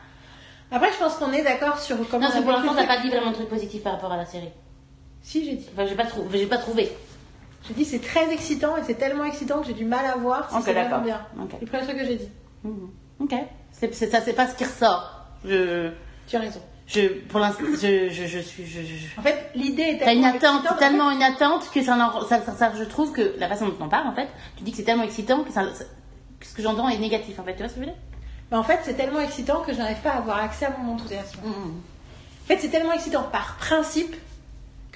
[0.70, 2.26] Après, je pense qu'on est d'accord sur comment.
[2.26, 3.06] non, on c'est pour l'instant, t'as pas truc.
[3.06, 4.50] dit vraiment de trucs positifs par rapport à la série.
[5.28, 5.66] Si, j'ai dit.
[5.74, 6.90] Enfin, j'ai pas, trou- j'ai pas trouvé.
[7.68, 10.48] Je dis c'est très excitant et c'est tellement excitant que j'ai du mal à voir
[10.50, 11.20] si Ok, c'est vraiment bien.
[11.38, 11.50] Ok.
[11.52, 12.28] C'est le premier truc que j'ai dit.
[12.64, 12.90] Mhm.
[13.20, 13.34] Ok.
[13.72, 15.26] C'est ça, c'est pas ce qui ressort.
[15.44, 15.90] Je,
[16.26, 16.60] Tu as raison.
[16.86, 20.22] je, pour l'instant, je, je, je suis, je, je- En fait, l'idée est T'as une
[20.22, 23.12] tellement attente, excitante, en tellement une attente que ça, n'en- ça, ça, ça- je trouve
[23.12, 25.52] que la façon dont on parle, en fait, tu dis que c'est tellement excitant que,
[25.52, 25.62] ça,
[26.40, 27.52] ce que j'entends est négatif, en fait.
[27.52, 28.00] Tu vois ce que je veux dire?
[28.50, 30.94] Mais en fait, c'est tellement excitant que je n'arrive pas à avoir accès à mon
[30.94, 31.38] enthousiasme.
[31.44, 34.16] En fait, c'est tellement excitant par principe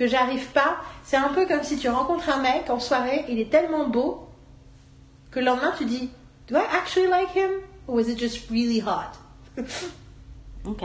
[0.02, 0.78] que j'arrive pas.
[1.04, 4.26] C'est un peu comme si tu rencontres un mec en soirée, il est tellement beau
[5.30, 6.10] que le lendemain tu dis
[6.48, 7.50] Do I actually like him?
[7.86, 9.12] Or is it just really hot?
[10.64, 10.82] Ok.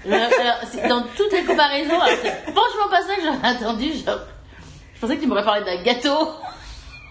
[0.06, 3.92] Alors, alors, c'est- dans toutes les comparaisons, alors, c'est franchement pas ça que j'aurais attendu.
[3.92, 4.20] Genre,
[4.94, 6.30] je pensais que tu m'aurais parlé d'un gâteau.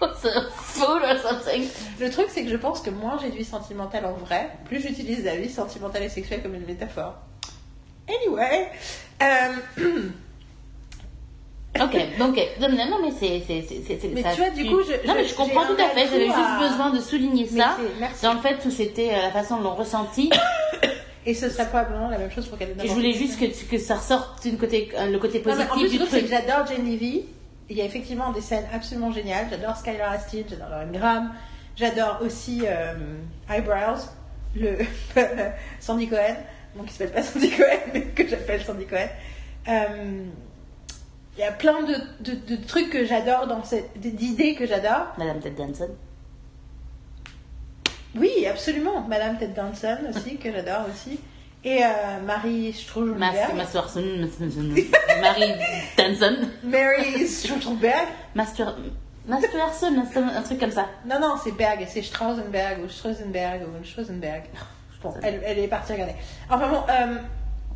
[0.00, 4.80] Le truc, c'est que je pense que moins j'ai de vie sentimentale en vrai, plus
[4.80, 7.14] j'utilise la vie sentimentale et sexuelle comme une métaphore.
[8.10, 8.68] Anyway,
[9.22, 9.52] euh,
[11.80, 12.36] Ok, donc.
[12.60, 13.42] Non, non, mais c'est.
[14.12, 16.06] Mais ça- tu vois, du coup, je- non, mais je- comprends tout à fait.
[16.10, 17.76] J'avais juste à- besoin de souligner Mais ça.
[18.22, 20.30] Dans le fait où c'était euh, la façon dont l'on ressentit.
[21.26, 23.66] et ce serait probablement la même chose pour quelqu'un Et je voulais juste que, tu-
[23.66, 26.26] que ça ressorte une côté, euh, le côté Non, positif en plus, du truc, que
[26.26, 27.24] j'adore Levy.
[27.70, 29.46] Il y a effectivement des scènes absolument géniales.
[29.48, 31.32] J'adore Skylar Astin, j'adore Lauren Graham.
[31.76, 32.94] J'adore aussi euh,
[33.48, 34.00] Eyebrows,
[34.56, 34.76] le
[35.78, 36.34] Sandy Cohen.
[36.74, 39.08] Bon, qui s'appelle pas Sandy Cohen, mais que j'appelle Sandy Cohen.
[39.68, 40.24] Euh,
[41.36, 45.08] Il y a plein de, de- de trucs que j'adore dans cette, d'idées que j'adore.
[45.18, 45.88] Madame Ted Danson.
[48.16, 49.02] Oui, absolument.
[49.02, 51.18] Madame Ted Danson aussi, que j'adore aussi.
[51.62, 51.88] Et euh,
[52.24, 53.54] Marie Mas- Strauss-Berg.
[53.56, 54.04] Masterson.
[55.20, 55.52] Marie
[55.96, 56.36] Danson.
[56.64, 58.08] Mary Strauss-Berg.
[58.34, 58.76] Master.
[59.26, 60.86] Masterson, un un truc comme ça.
[61.06, 64.44] Non, non, c'est Berg, c'est Strausenberg ou Strausenberg ou Strausenberg.
[65.02, 66.14] Bon, elle, elle est partie regarder.
[66.50, 67.16] Enfin bon, euh,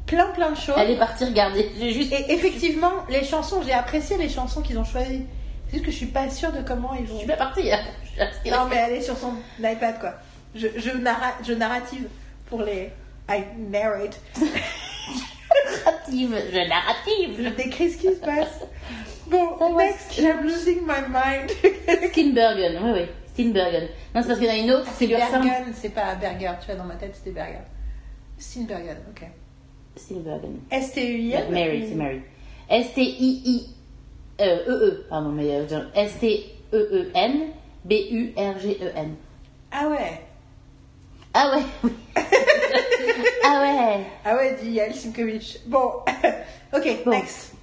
[0.06, 0.74] plein plein de choses.
[0.78, 1.70] Elle est partie regarder.
[1.78, 2.12] J'ai juste.
[2.12, 5.24] Et effectivement, les chansons, j'ai apprécié les chansons qu'ils ont choisies.
[5.66, 7.18] C'est juste que je suis pas sûre de comment ils Je vont.
[7.18, 7.72] suis pas partie.
[7.72, 7.80] hein.
[8.16, 10.12] Je- Non, mais elle est sur son iPad quoi.
[10.54, 12.08] Je, je, narra- je narrative
[12.46, 12.90] pour les.
[13.30, 14.20] I narrate.
[14.38, 16.36] narrative.
[16.52, 17.54] Je Je narrative.
[17.56, 18.60] décris ce qui se passe.
[19.26, 21.50] Bon, next, I'm losing my mind.
[22.10, 22.78] Steenbergen.
[22.82, 23.06] Oui, oui.
[23.34, 23.88] Steenbergen.
[24.14, 25.44] Non, c'est parce qu'il y en a une autre ressemble.
[25.44, 27.58] Bergen, c'est pas Berger, tu vois, dans ma tête c'était Berger.
[28.38, 29.26] Steenbergen, ok.
[29.96, 30.60] Steenbergen.
[30.70, 32.22] S-T-U-I-N Mary, c'est Mary.
[32.70, 33.68] S-T-I-I.
[34.40, 37.50] Euh, E-E, pardon, mais euh, genre, S-T-E-E-N.
[37.84, 39.14] B-U-R-G-E-N.
[39.70, 40.20] Ah ouais.
[41.34, 41.90] Ah ouais, oui.
[43.44, 44.04] ah ouais.
[44.24, 45.58] Ah ouais, dit Yael Simkovich.
[45.66, 45.90] Bon,
[46.72, 47.10] ok, Bon.
[47.10, 47.53] next.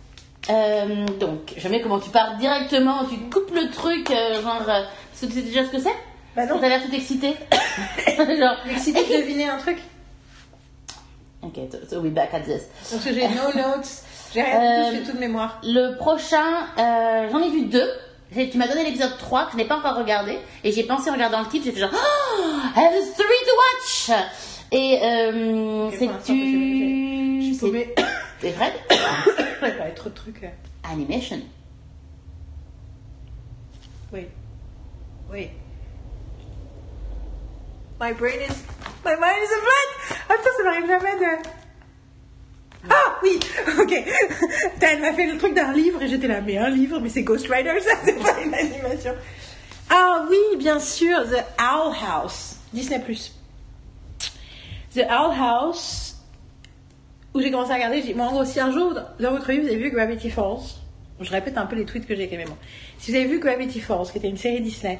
[0.50, 4.62] Euh, donc, je mets comment tu pars directement, tu coupes le truc, euh, genre.
[4.68, 5.96] euh, parce que tu sais déjà ce que c'est?
[6.36, 6.58] Bah non.
[6.60, 7.34] T'as l'air tout excité.
[8.18, 8.56] genre.
[8.78, 9.78] Si tu deviner un truc?
[11.44, 11.58] Ok,
[11.90, 12.64] so, we back at this.
[12.90, 13.88] Parce que j'ai no notes,
[14.34, 15.60] j'ai rien du tout, Euh, je fais tout de mémoire.
[15.64, 17.90] Le prochain, j'en ai vu deux.
[18.34, 20.38] Tu m'as donné l'épisode 3 que je n'ai pas encore regardé.
[20.64, 22.44] Et j'ai pensé en regardant le titre, j'ai fait genre Oh,
[22.76, 24.20] I have three to watch
[24.72, 27.42] Et euh, Ok, c'est du.
[27.42, 27.84] Je suis
[28.42, 28.72] C'est paumée.
[28.90, 28.96] c'est
[29.60, 30.42] vrai Il y a trop de trucs.
[30.42, 30.50] là.
[30.84, 31.40] Animation.
[34.12, 34.28] Oui.
[35.32, 35.50] Oui.
[38.00, 38.64] My brain is.
[39.06, 40.20] My mind is a blank!
[40.30, 41.50] Ah putain, ça m'arrive jamais de.
[42.90, 43.40] Ah oui!
[43.80, 43.94] Ok.
[44.82, 47.22] Elle m'a fait le truc d'un livre et j'étais là, mais un livre, mais c'est
[47.24, 49.14] Ghost Rider, ça, c'est pas une animation.
[49.90, 52.58] Ah oui, bien sûr, The Owl House.
[52.74, 53.34] Disney Plus.
[54.96, 56.11] The Owl House,
[57.34, 59.50] où j'ai commencé à regarder, j'ai dit, moi en gros, si un jour, dans votre
[59.52, 60.82] vie, vous avez vu Gravity Falls,
[61.20, 62.58] je répète un peu les tweets que j'ai mais bon.
[62.98, 65.00] Si vous avez vu Gravity Falls, qui était une série Disney,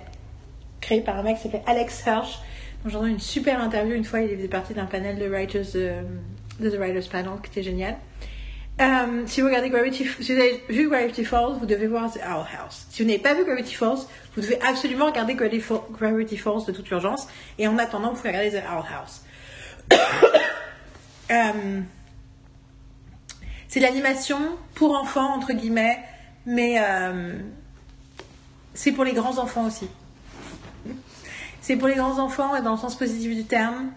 [0.80, 2.40] créée par un mec qui s'appelait Alex Hirsch,
[2.84, 5.66] dont j'ai entendu une super interview une fois, il faisait partie d'un panel de writers,
[5.76, 6.02] euh,
[6.60, 7.98] de The Writers Panel, qui était génial.
[8.80, 12.18] Euh, si vous regardez Gravity, si vous avez vu Gravity Falls, vous devez voir The
[12.18, 12.88] Owl House.
[12.90, 14.00] Si vous n'avez pas vu Gravity Falls,
[14.36, 17.28] vous devez absolument regarder Gravity Falls de toute urgence.
[17.60, 19.24] Et en attendant, vous pouvez regarder The Owl House.
[21.30, 21.80] Euh,
[23.72, 24.38] c'est l'animation
[24.76, 25.98] pour enfants, entre guillemets,
[26.46, 27.40] mais euh,
[28.74, 29.88] c'est pour les grands enfants aussi.
[31.62, 33.92] C'est pour les grands enfants et dans le sens positif du terme.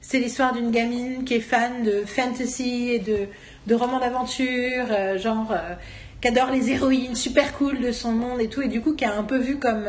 [0.00, 5.52] C'est l'histoire d'une gamine qui est fan de fantasy et de, romans d'aventure, euh, genre
[5.52, 5.74] euh,
[6.22, 9.04] qui adore les héroïnes, super cool de son monde et tout, et du coup qui
[9.04, 9.86] a un peu vu comme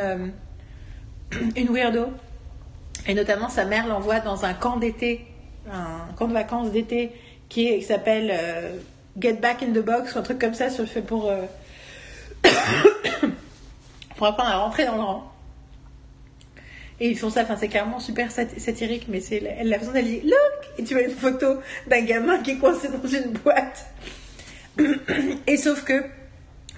[1.55, 2.07] une weirdo.
[3.07, 5.25] Et notamment sa mère l'envoie dans un camp d'été,
[5.71, 7.13] un camp de vacances d'été
[7.47, 8.33] qui, s'appelle
[9.19, 11.41] Get Back in the Box un truc comme ça, sur le fait pour euh,
[14.15, 15.31] pour apprendre à rentrer dans le rang.
[16.99, 19.91] Et ils font ça, enfin c'est carrément super sat- satirique, mais c'est elle la façon
[19.95, 23.31] elle dit look et tu vois une photo d'un gamin qui est coincé dans une
[23.31, 23.87] boîte.
[25.47, 26.05] Et sauf que,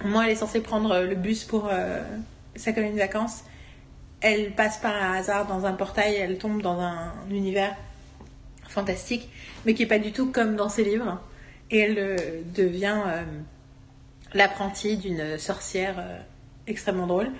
[0.04, 2.02] moi, elle est censée prendre le bus pour euh,
[2.56, 3.44] sa colonie de vacances.
[4.20, 7.76] Elle passe par hasard dans un portail, elle tombe dans un univers
[8.68, 9.28] fantastique,
[9.64, 11.20] mais qui est pas du tout comme dans ses livres.
[11.70, 12.16] Et elle euh,
[12.54, 13.22] devient euh,
[14.32, 16.18] l'apprentie d'une sorcière euh,
[16.66, 17.30] extrêmement drôle,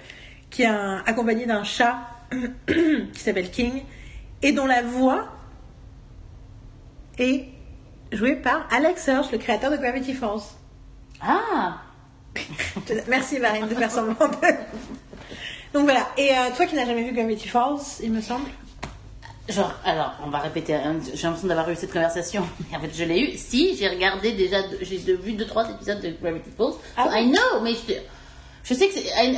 [0.50, 1.98] qui est un- accompagnée d'un chat
[2.66, 3.82] qui s'appelle King,
[4.42, 5.28] et dont la voix
[7.18, 7.46] est
[8.12, 10.40] jouée par Alex Hirsch, le créateur de Gravity Falls.
[11.20, 11.80] Ah
[13.08, 14.36] Merci Marine de faire semblant de...
[15.72, 18.46] Donc voilà, et euh, toi qui n'as jamais vu Gravity Falls, il me semble.
[19.48, 20.74] Genre, alors, on va répéter.
[20.74, 23.36] hein, J'ai l'impression d'avoir eu cette conversation, mais en fait, je l'ai eu.
[23.36, 26.74] Si, j'ai regardé déjà, j'ai vu deux trois épisodes de Gravity Falls.
[26.96, 27.94] Ah So, I know, mais je,
[28.64, 29.04] je sais que c'est.
[29.04, 29.36] I-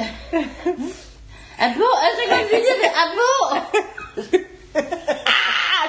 [1.59, 4.41] ah bon À chaque fois que je dis, mais ah bon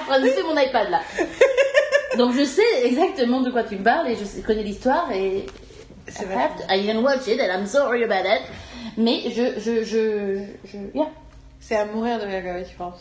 [0.09, 1.01] Ah Je mon iPad là.
[2.17, 5.45] Donc je sais exactement de quoi tu me parles et je connais l'histoire et.
[6.07, 6.49] C'est I vrai.
[6.69, 8.41] I didn't watch it and I'm sorry about it.
[8.97, 9.59] Mais je.
[9.59, 11.09] je, je, je yeah.
[11.59, 12.93] C'est à mourir de la Gravity Falls.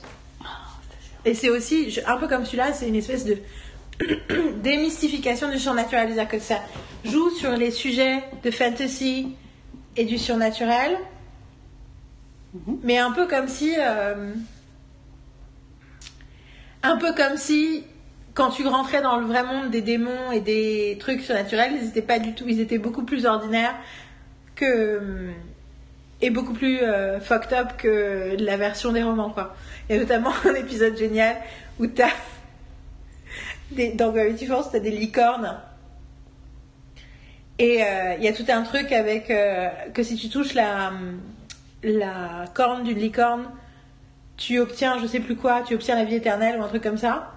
[1.27, 3.37] Et c'est aussi, je- un peu comme celui-là, c'est une espèce de
[4.63, 6.09] démystification du surnaturel.
[6.09, 6.61] C'est-à-dire que ça
[7.05, 9.35] joue sur les sujets de fantasy
[9.97, 10.97] et du surnaturel,
[12.83, 13.75] mais un peu comme si.
[13.79, 14.33] euh,
[16.83, 17.85] un peu comme si.
[18.35, 22.03] Quand tu rentrais dans le vrai monde des démons et des trucs surnaturels, ils étaient
[22.03, 23.75] pas du tout, ils étaient beaucoup plus ordinaires
[24.55, 25.31] que
[26.21, 29.55] et beaucoup plus euh, fucked up que la version des romans quoi.
[29.89, 31.37] Il y a notamment un épisode génial
[31.79, 32.09] où t'as
[33.71, 35.59] des, dans Gravity Falls t'as des licornes
[37.59, 40.93] et euh, il y a tout un truc avec euh, que si tu touches la
[41.83, 43.49] la corne d'une licorne
[44.37, 46.99] tu obtiens je sais plus quoi tu obtiens la vie éternelle ou un truc comme
[46.99, 47.33] ça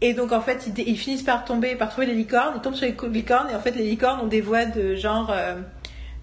[0.00, 2.86] et donc en fait ils, finissent par tomber par trouver les licornes ils tombent sur
[2.86, 5.56] les co- licornes et en fait les licornes ont des voix de genre euh,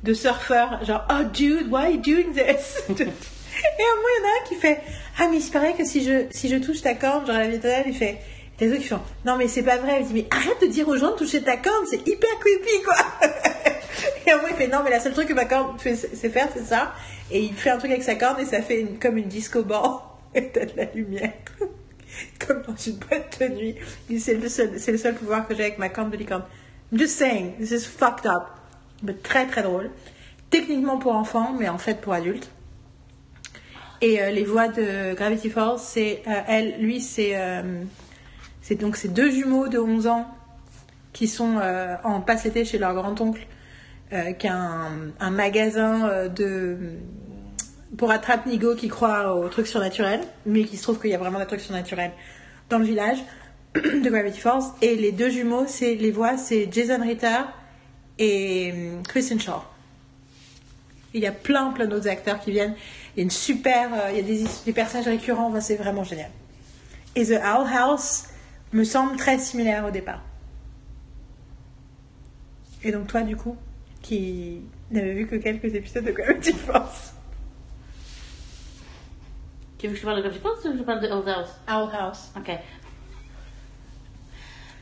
[0.04, 2.82] de surfeurs, genre oh dude, why you doing this?
[2.90, 4.80] Et à un il y en a un qui fait
[5.20, 7.48] ah mais il se paraît que si je si je touche ta corne, genre la
[7.48, 8.20] vie éternelle, il fait
[8.60, 10.00] et autres qui font non mais c'est pas vrai.
[10.02, 12.84] Il dit mais arrête de dire aux gens de toucher ta corne, c'est hyper creepy
[12.84, 12.96] quoi.
[14.26, 16.30] et à un il fait non mais la seule truc que ma corne fait c'est
[16.30, 16.94] faire c'est ça.
[17.32, 20.00] Et il fait un truc avec sa corne et ça fait comme une disco ball
[20.36, 21.34] et t'as de la lumière.
[22.40, 23.76] comme dans une boîte de nuit.
[24.20, 26.44] C'est le seul, c'est le seul pouvoir que j'ai avec ma corne de licorne.
[26.92, 28.57] I'm just saying, this is fucked up.
[29.24, 29.92] Très très drôle.
[30.50, 32.50] Techniquement pour enfants, mais en fait pour adultes.
[34.02, 37.84] Et euh, les voix de Gravity Falls, c'est euh, elle, lui, c'est euh,
[38.62, 40.28] c'est donc ces deux jumeaux de 11 ans
[41.14, 41.60] qui sont
[42.04, 43.48] en passe l'été chez leur grand-oncle,
[44.38, 44.56] qui a
[45.20, 46.78] un, magasin de
[47.98, 51.40] pour attrape-nigo qui croit aux trucs surnaturels, mais qui se trouve qu'il y a vraiment
[51.40, 52.12] des trucs surnaturels
[52.70, 53.18] dans le village
[53.74, 54.62] de Gravity Falls.
[54.84, 57.40] Et les deux jumeaux, c'est les voix, c'est Jason Ritter
[58.20, 58.74] et
[59.08, 59.62] Kristen Shaw.
[61.14, 62.76] Il y a plein, plein d'autres acteurs qui viennent.
[63.16, 65.48] Il y a une super, euh, il y a des, des personnages récurrents.
[65.48, 66.30] Enfin, c'est vraiment génial.
[67.16, 68.26] Et The Owl House
[68.74, 70.22] me semble très similaire au départ.
[72.84, 73.58] Et donc toi, du coup,
[74.02, 74.62] qui
[74.92, 76.84] n'avais vu que quelques épisodes de Gravity Falls.
[79.78, 81.50] Tu veux que je parle de Gravity Falls ou que je parle de Old House
[81.68, 82.32] Owl House.
[82.38, 82.52] Ok.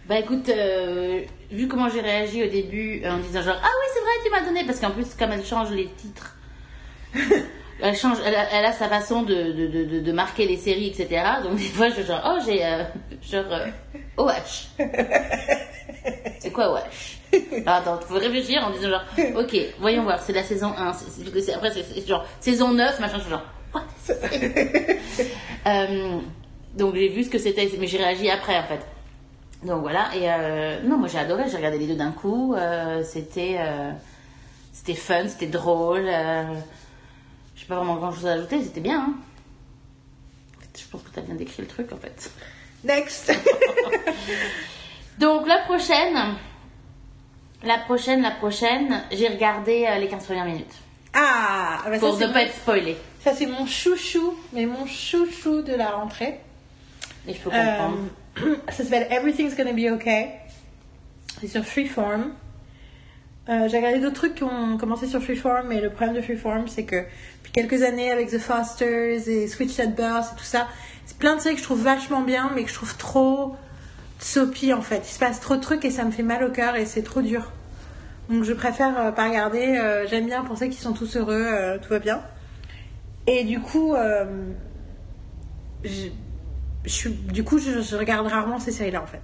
[0.07, 3.99] Bah écoute, euh, vu comment j'ai réagi au début en disant genre ah oui c'est
[4.01, 6.35] vrai tu m'as donné parce qu'en plus comme elle change les titres,
[7.81, 10.87] elle change, elle a, elle a sa façon de, de, de, de marquer les séries
[10.87, 11.23] etc.
[11.43, 12.83] Donc des fois je genre oh j'ai euh,
[13.21, 13.67] genre euh,
[14.17, 14.67] OH.
[16.39, 19.03] C'est quoi OH Alors attends, faut réfléchir en disant genre
[19.37, 22.99] ok voyons voir c'est la saison 1, c'est- c'est- c'est- après c'est genre saison 9
[22.99, 23.43] machin je suis genre
[23.73, 23.83] what?
[25.67, 26.19] Euh,
[26.75, 28.79] donc j'ai vu ce que c'était, mais j'ai réagi après en fait.
[29.65, 33.03] Donc voilà, et euh, non, moi j'ai adoré, j'ai regardé les deux d'un coup, euh,
[33.03, 33.91] c'était euh,
[34.71, 38.99] c'était fun, c'était drôle, je sais pas vraiment grand chose à ajouter, c'était bien.
[38.99, 39.13] hein.
[40.55, 42.31] En fait, je pense que tu as bien décrit le truc en fait.
[42.83, 43.33] Next.
[45.19, 46.35] Donc la prochaine,
[47.63, 50.75] la prochaine, la prochaine, j'ai regardé les 15 premières minutes
[51.13, 52.97] ah, bah ça, pour ne pas être spoilé.
[53.21, 56.39] ça c'est mon chouchou, mais mon chouchou de la rentrée.
[57.27, 57.97] Et je peux comprendre.
[58.69, 60.29] Ça s'appelle Everything's Gonna Be Okay.
[61.39, 62.31] C'est sur Freeform.
[63.47, 66.67] Euh, J'ai regardé d'autres trucs qui ont commencé sur Freeform, mais le problème de Freeform,
[66.67, 70.67] c'est que depuis quelques années, avec The Fosters et Switch at Birth et tout ça,
[71.05, 73.55] c'est plein de séries que je trouve vachement bien, mais que je trouve trop
[74.19, 75.01] soapy en fait.
[75.07, 77.03] Il se passe trop de trucs et ça me fait mal au cœur et c'est
[77.03, 77.51] trop dur.
[78.29, 79.77] Donc je préfère euh, pas regarder.
[79.77, 82.21] Euh, J'aime bien penser qu'ils sont tous heureux, tout va bien.
[83.27, 83.93] Et du coup,
[86.85, 89.21] je, suis, du coup, je, je regarde rarement ces séries-là en fait.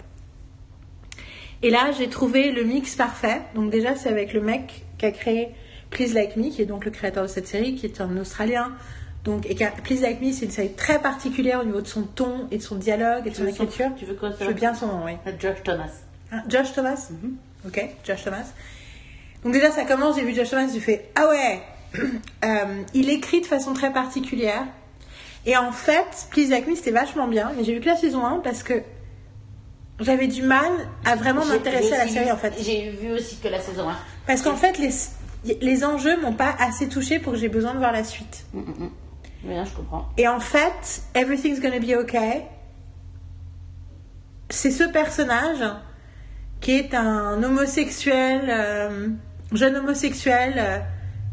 [1.64, 3.41] Et là, j'ai trouvé le mix parfait.
[3.55, 5.49] Donc déjà, c'est avec le mec qui a créé
[5.91, 8.72] Please Like Me, qui est donc le créateur de cette série, qui est un Australien.
[9.24, 12.47] Donc, et Please Like Me, c'est une série très particulière au niveau de son ton
[12.49, 13.91] et de son dialogue et de son écriture.
[13.95, 15.12] tu veux quoi, ça Je veux bien son nom, oui.
[15.39, 15.91] Josh Thomas.
[16.32, 17.09] Hein, Josh Thomas
[17.68, 18.45] Ok, Josh Thomas.
[19.43, 21.62] Donc déjà, ça commence, j'ai vu Josh Thomas, j'ai fait Ah ouais
[22.43, 24.66] Euh, Il écrit de façon très particulière.
[25.46, 27.52] Et en fait, Please Like Me, c'était vachement bien.
[27.58, 28.82] Mais j'ai vu que la saison 1 parce que
[30.00, 30.72] j'avais du mal
[31.06, 32.54] à vraiment m'intéresser à la série vu- en fait.
[32.62, 33.96] J'ai vu aussi que la saison 1.
[34.28, 34.92] Parce qu'en fait, les,
[35.62, 38.46] les enjeux m'ont pas assez touché pour que j'ai besoin de voir la suite.
[39.44, 40.08] Bien, je comprends.
[40.18, 42.44] Et en fait, Everything's Gonna Be Okay,
[44.50, 45.64] c'est ce personnage
[46.60, 49.08] qui est un homosexuel, euh,
[49.54, 50.78] jeune homosexuel, euh,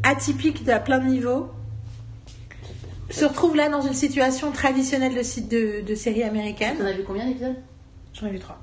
[0.03, 1.51] atypique à plein de niveaux,
[3.09, 6.75] se retrouve là dans une situation traditionnelle de, de, de série américaine.
[6.77, 7.55] T'en as vu combien d'épisodes?
[8.13, 8.59] J'en ai vu trois.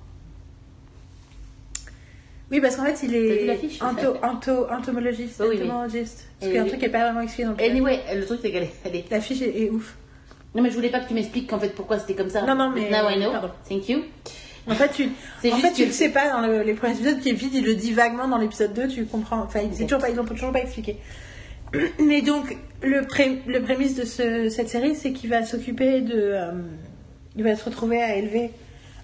[2.51, 5.41] Oui, parce qu'en fait, il est l'affiche ento- ento- entomologiste.
[5.41, 5.63] Oui, oui.
[5.65, 6.27] entomologiste.
[6.39, 6.69] Parce Et qu'il y a un oui.
[6.71, 7.63] truc qui n'est pas vraiment expliqué dans le.
[7.71, 9.97] Anyway, le truc c'est qu'elle est, est- L'affiche est, est ouf.
[10.55, 12.43] Non mais je voulais pas que tu m'expliques qu'en fait pourquoi c'était comme ça.
[12.43, 13.33] Non, non, mais- Now I know.
[13.33, 13.51] pardon.
[13.69, 14.03] Thank you.
[14.69, 15.09] En fait, tu,
[15.53, 17.93] en fait, tu le sais pas dans le- les premiers épisodes, vite, il le dit
[17.93, 19.41] vaguement dans l'épisode 2, tu comprends.
[19.41, 19.89] Enfin, c'est Ok.
[19.89, 20.97] toujours pas, ils ont toujours pas expliqué.
[22.05, 26.15] Mais donc, le, pré- le prémisse de ce- cette série, c'est qu'il va s'occuper de.
[26.15, 26.53] euh,
[27.37, 28.51] il va se retrouver à élever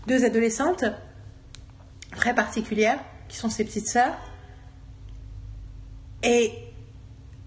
[0.07, 0.85] deux adolescentes
[2.17, 2.99] très particulières,
[3.29, 4.15] qui sont ses petites sœurs.
[6.23, 6.53] Et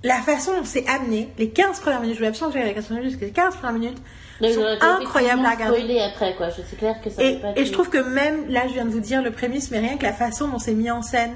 [0.03, 2.85] la façon dont c'est amené, les 15 premières minutes, je voulais absolument que la 15
[2.85, 3.97] premières minutes, parce que les 15 premières minutes
[4.41, 5.99] Donc, sont incroyables à regarder.
[6.01, 6.49] après quoi.
[6.49, 8.85] Je- C'est clair que ça Et, pas et je trouve que même là, je viens
[8.85, 11.33] de vous dire le prémisse, mais rien que la façon dont c'est mis en scène,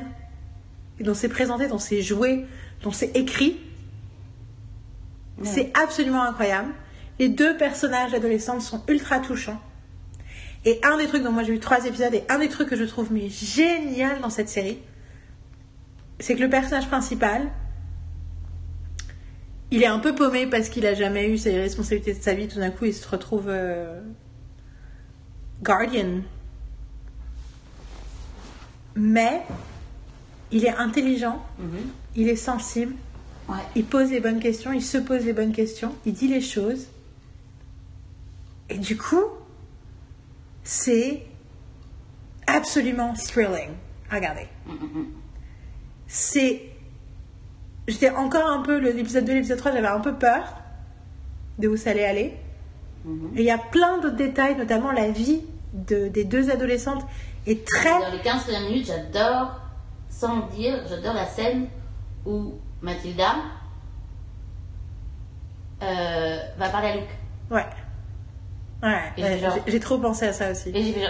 [0.99, 2.45] dont c'est présenté, dont c'est joué,
[2.83, 3.57] dont c'est écrit,
[5.43, 6.73] c'est absolument incroyable.
[7.19, 9.59] Les deux personnages adolescents sont ultra touchants.
[10.65, 12.75] Et un des trucs dont moi j'ai vu trois épisodes, et un des trucs que
[12.75, 14.79] je trouve mais génial dans cette série,
[16.19, 17.49] c'est que le personnage principal,
[19.71, 22.47] il est un peu paumé parce qu'il a jamais eu ses responsabilités de sa vie.
[22.47, 24.01] Tout d'un coup, il se retrouve euh,
[25.61, 26.21] guardian.
[28.95, 29.43] Mais
[30.51, 31.79] il est intelligent, Mhm.
[32.15, 32.95] il est sensible,
[33.49, 33.55] Ouais.
[33.75, 36.87] il pose les bonnes questions, il se pose les bonnes questions, il dit les choses.
[38.69, 39.23] Et du coup,
[40.63, 41.23] c'est
[42.47, 43.71] absolument thrilling
[44.11, 44.47] à regarder.
[46.07, 46.61] C'est.
[47.87, 48.77] J'étais encore un peu.
[48.77, 50.43] L'épisode 2, l'épisode 3, j'avais un peu peur
[51.57, 52.37] de où ça allait aller.
[53.35, 55.41] Et il y a plein d'autres détails, notamment la vie
[55.73, 57.03] de- des deux adolescentes
[57.47, 57.89] est très.
[57.99, 59.59] Dans les 15 premières minutes, j'adore,
[60.09, 61.67] sans le dire, j'adore la scène
[62.25, 63.35] où Mathilda
[65.83, 67.07] euh, va parler à Luc.
[67.51, 67.65] Ouais.
[68.83, 70.69] Ouais, genre- j'ai- trop pensé à ça aussi.
[70.73, 71.09] Et j'ai fait genre,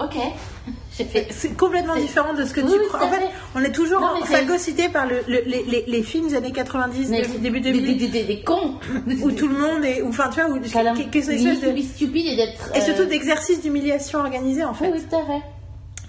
[0.00, 0.16] ok.
[0.98, 3.00] j'ai fait, C'est complètement C'est- différent de ce que Oui, tu oui, crois.
[3.00, 3.30] tout En fait, fait.
[3.54, 7.08] on est toujours c'est- phagocyté par le, le- les, les- les films des années 90,
[7.10, 8.74] mais début- début des, 2000, des, des, des cons.
[9.22, 10.02] où tout le monde est.
[10.02, 11.82] ou Enfin, tu vois, où, Qu'elle a qui- qui est une limite espèce de- to
[11.82, 12.76] be stupide et d'être.
[12.76, 14.88] Et surtout euh, d'exercices d'humiliation organisés, en fait.
[14.90, 15.42] Oui, oui, tout à fait.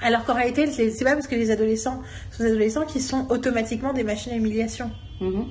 [0.01, 3.93] Alors qu'en réalité, c'est pas parce que les adolescents sont des adolescents qui sont automatiquement
[3.93, 4.91] des machines à humiliation.
[5.21, 5.45] Mhm.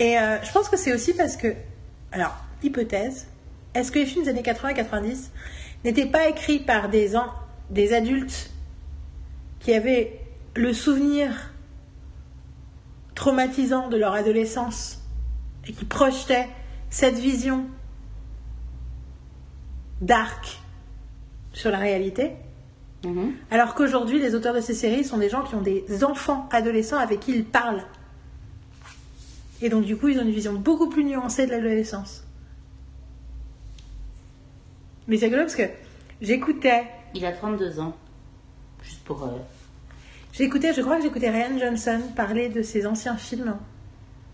[0.00, 1.54] Et euh, je pense que c'est aussi parce que.
[2.12, 3.26] Alors, hypothèse.
[3.74, 5.30] Est-ce que les films des années 80-90
[5.84, 7.32] n'étaient pas écrits par des, en-
[7.70, 8.50] des adultes
[9.60, 10.20] qui avaient
[10.54, 11.52] le souvenir
[13.14, 15.00] traumatisant de leur adolescence
[15.66, 16.48] et qui projetaient
[16.90, 17.64] cette vision
[20.00, 20.60] dark
[21.52, 22.32] sur la réalité?
[23.04, 23.32] Mhm.
[23.50, 26.98] alors qu'aujourd'hui, les auteurs de ces séries sont des gens qui ont des enfants adolescents
[26.98, 27.84] avec qui ils parlent.
[29.62, 32.24] Et donc, du coup, ils ont une vision beaucoup plus nuancée de l'adolescence.
[35.06, 35.62] Mais c'est rigolo parce que
[36.22, 36.84] j'écoutais,
[37.14, 37.94] Il a 32 ans.
[38.82, 39.22] Juste pour.
[39.24, 39.28] euh,
[40.32, 43.56] j'écoutais, je crois que j'écoutais Ryan Johnson parler de ses anciens films.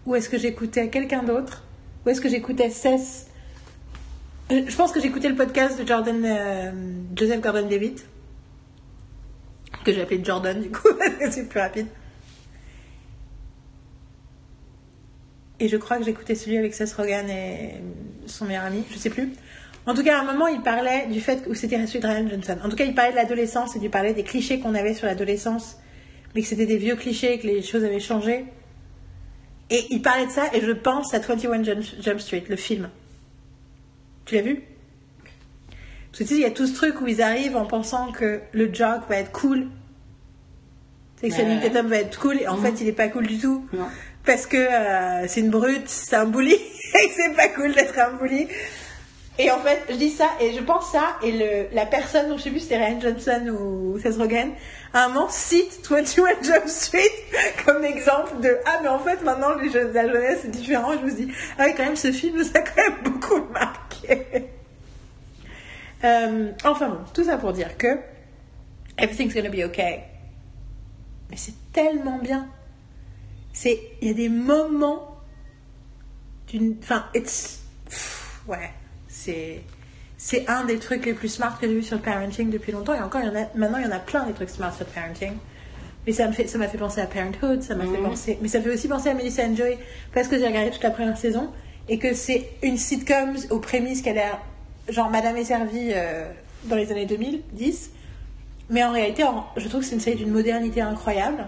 [0.06, 1.62] Ou est-ce que j'écoutais quelqu'un d'autre?
[2.06, 3.26] Ou est-ce que j'écoutais Cess
[4.50, 6.72] Je je pense que j'écoutais le podcast de Jordan, euh,
[7.16, 8.06] Joseph Gordon-Levitt.
[9.84, 10.88] Que j'ai appelé Jordan, du coup,
[11.30, 11.86] c'est plus rapide.
[15.58, 17.74] Et je crois que j'écoutais celui avec Seth Rogen et
[18.26, 19.30] son meilleur ami, je sais plus.
[19.86, 22.28] En tout cas, à un moment, il parlait du fait que c'était celui de Ryan
[22.28, 22.58] Johnson.
[22.64, 25.06] En tout cas, il parlait de l'adolescence et il parlait des clichés qu'on avait sur
[25.06, 25.76] l'adolescence,
[26.34, 28.46] mais que c'était des vieux clichés, que les choses avaient changé.
[29.70, 32.88] Et il parlait de ça, et je pense à 21 Jump, Jump Street, le film.
[34.24, 34.62] Tu l'as vu?
[36.10, 38.10] Parce que tu sais, il y a tout ce truc où ils arrivent en pensant
[38.12, 39.68] que le jock va être cool.
[41.20, 41.70] C'est que Channing ouais.
[41.70, 43.66] Tatum va être cool, et en fait, il est pas cool du tout.
[43.72, 43.86] Non.
[44.24, 47.98] Parce que euh, c'est une brute, c'est un bully, et que c'est pas cool d'être
[47.98, 48.48] un bully.
[49.38, 52.36] Et en fait, je dis ça et je pense ça et le, la personne, dont
[52.36, 54.50] je sais plus si c'était Ryan Johnson ou Seth Rogen,
[54.92, 57.08] à un moment cite 21 Jump Street
[57.64, 60.92] comme exemple de ah mais en fait maintenant les jeunes, la jeunesse est différent.
[60.92, 64.26] Je me dis ah quand même ce film ça a quand même beaucoup marqué.
[66.04, 67.98] Euh, enfin bon, tout ça pour dire que
[68.98, 70.00] everything's gonna be okay.
[71.30, 72.48] Mais c'est tellement bien.
[73.52, 75.10] C'est il y a des moments
[76.48, 78.70] d'une enfin it's pff, ouais
[79.08, 79.62] c'est
[80.16, 82.94] c'est un des trucs les plus smart que j'ai vu sur le parenting depuis longtemps
[82.94, 84.74] et encore il y en a maintenant il y en a plein des trucs smart
[84.74, 85.32] sur le parenting
[86.06, 88.48] mais ça me fait ça m'a fait penser à Parenthood ça m'a fait penser mais
[88.48, 89.78] ça fait aussi penser à Melissa and Joy
[90.12, 91.50] parce que j'ai regardé toute la première saison
[91.88, 94.40] et que c'est une sitcom aux prémices qu'elle a
[94.90, 96.30] genre Madame est servie euh,
[96.64, 97.90] dans les années 2010
[98.68, 101.46] mais en réalité en- je trouve que c'est une série d'une modernité incroyable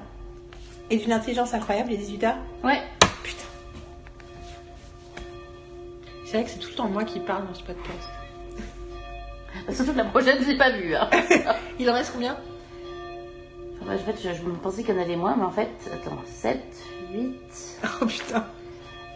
[0.90, 2.80] et d'une intelligence incroyable les 18 heures Ouais.
[3.22, 3.44] putain
[6.24, 8.08] c'est vrai que c'est tout le temps moi qui parle dans ce podcast
[9.70, 10.94] Surtout que la prochaine, j'ai pas vu.
[10.96, 11.08] Hein.
[11.78, 12.36] il en reste combien?
[13.82, 16.58] En fait, je, je pensais qu'il y en avait moins, mais en fait, attends, 7,
[17.12, 17.80] 8.
[18.00, 18.46] oh putain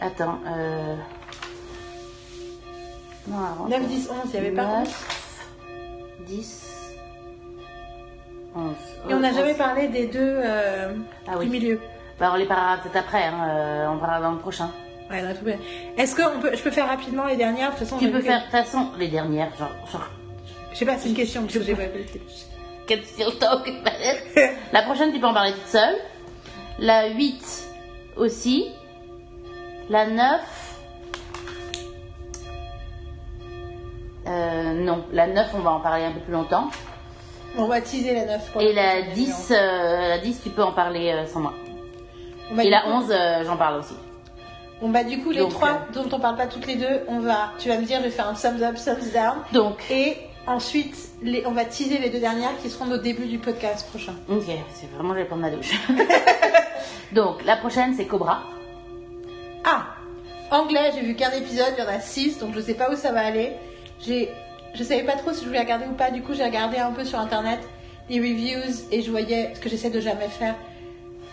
[0.01, 0.95] Attends, euh.
[3.29, 3.69] Non, avant.
[3.69, 5.47] 9, 10, 11, il n'y avait pas 9,
[6.27, 6.95] 10,
[8.55, 8.73] 11.
[9.09, 9.35] Et on n'a 11.
[9.37, 10.95] jamais parlé des deux euh,
[11.29, 11.47] Ah oui.
[11.47, 11.81] du milieu.
[12.19, 14.71] Bah, on les parlera peut-être après, hein, euh, on parlera dans le prochain.
[15.11, 15.23] Ouais.
[15.97, 17.73] Est-ce que on peut, je peux faire rapidement les dernières?
[17.73, 19.71] De toute façon, Tu peux faire, de toute façon, les dernières, genre.
[19.93, 20.09] genre
[20.73, 21.47] Je sais pas, c'est une question.
[21.47, 21.83] que j'ai pas.
[24.73, 25.97] La prochaine, tu peux en parler toute seule.
[26.79, 27.69] La 8
[28.17, 28.69] aussi.
[29.89, 30.66] La 9.
[34.27, 36.69] Euh, non, la 9, on va en parler un peu plus longtemps.
[37.59, 38.53] On va teaser la 9.
[38.53, 39.57] pour Et la la prochaine 10, émission.
[39.57, 41.55] euh, la 10, tu peux en parler euh, sans moi.
[42.53, 43.95] Bah, Et la coup- 11, euh, j'en parle aussi.
[44.81, 47.21] Bon, bah, du coup, les Donc, trois dont on parle pas toutes les deux, on
[47.21, 49.37] va, tu vas me dire, je vais faire un thumbs up, thumbs down.
[49.53, 53.39] Donc, Et ensuite, les, on va teaser les deux dernières qui seront au début du
[53.39, 54.13] podcast prochain.
[54.29, 55.73] ok, c'est vraiment, je vais prendre ma douche.
[57.13, 58.43] Donc, la prochaine, c'est Cobra.
[59.65, 59.87] Ah
[60.51, 62.97] Anglais, j'ai vu qu'un épisode, il y en a 6, donc je sais pas où
[62.97, 63.53] ça va aller.
[64.01, 64.31] J'ai,
[64.75, 66.93] je savais pas trop si je voulais regarder ou pas, du coup j'ai regardé un
[66.93, 67.61] peu sur internet
[68.09, 70.55] les reviews et je voyais ce que j'essaie de jamais faire.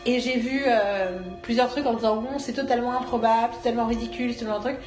[0.06, 4.34] Et j'ai vu euh, plusieurs trucs en disant bon, c'est totalement improbable, c'est tellement ridicule,
[4.34, 4.78] c'est tellement un truc.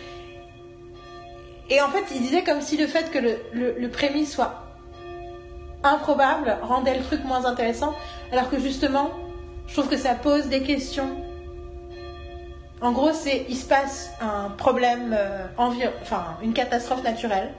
[1.71, 4.63] Et en fait, il disait comme si le fait que le, le, le prémisse soit
[5.83, 7.95] improbable rendait le truc moins intéressant,
[8.33, 9.11] alors que justement,
[9.69, 11.17] je trouve que ça pose des questions
[12.81, 15.47] en gros, c'est il se passe un problème, euh,
[16.03, 17.53] enfin une catastrophe naturelle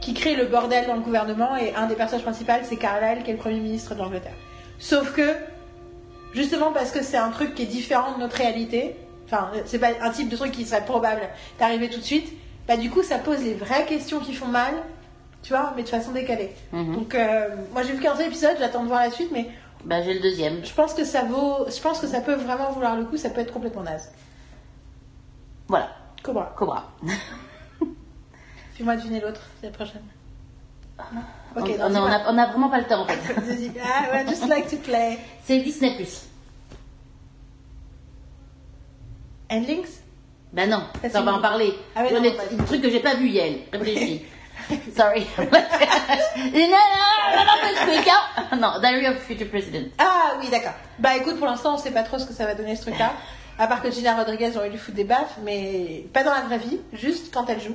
[0.00, 3.30] qui crée le bordel dans le gouvernement et un des personnages principaux c'est Carlyle qui
[3.30, 4.34] est le premier ministre de l'Angleterre.
[4.78, 5.34] Sauf que
[6.32, 8.96] justement parce que c'est un truc qui est différent de notre réalité,
[9.26, 11.22] enfin c'est pas un type de truc qui serait probable
[11.58, 12.32] d'arriver tout de suite,
[12.66, 14.74] bah du coup ça pose les vraies questions qui font mal,
[15.42, 16.52] tu vois, mais de façon décalée.
[16.72, 16.94] Mhm.
[16.94, 19.48] Donc euh, moi j'ai vu qu'un seul épisode, j'attends de voir la suite, mais
[19.84, 20.64] Bah, j'ai le deuxième.
[20.64, 23.30] je pense que ça vaut, je pense que ça peut vraiment vouloir le coup, ça
[23.30, 24.10] peut être complètement naze.
[25.68, 25.88] Voilà,
[26.22, 26.52] Cobra.
[26.56, 26.84] Cobra.
[28.78, 30.02] Fais-moi deviner l'autre, c'est la prochaine.
[31.56, 33.18] Ok, on, non, on, a, on a vraiment pas le temps en fait.
[33.82, 35.18] Ah, would just like to play.
[35.44, 36.22] C'est Disney Plus.
[39.50, 39.88] Endlings
[40.52, 41.74] Bah non, Ça, ça, on va en parler.
[41.96, 43.60] Ah ouais, a non, des on va- des trucs que j'ai pas vu, Yael.
[43.72, 44.24] Réfléchis.
[44.96, 45.26] Sorry.
[45.38, 46.70] non, non,
[47.34, 48.56] non, non, truc, hein.
[48.56, 49.88] Non, Diary of Future President.
[49.98, 50.74] Ah oui, d'accord.
[50.98, 53.12] Bah écoute, pour l'instant, on sait pas trop ce que ça va donner ce truc-là.
[53.58, 56.58] À part que Gina Rodriguez aurait dû foutre des baffes, mais pas dans la vraie
[56.58, 57.74] vie, juste quand elle joue.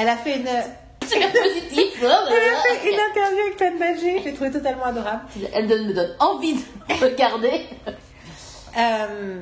[0.00, 4.84] Elle a fait une, elle a fait une interview avec Magie, je l'ai trouvé totalement
[4.84, 5.22] adorable.
[5.52, 6.60] Elle donne- me donne envie de
[7.04, 7.62] regarder.
[8.78, 9.40] Euh,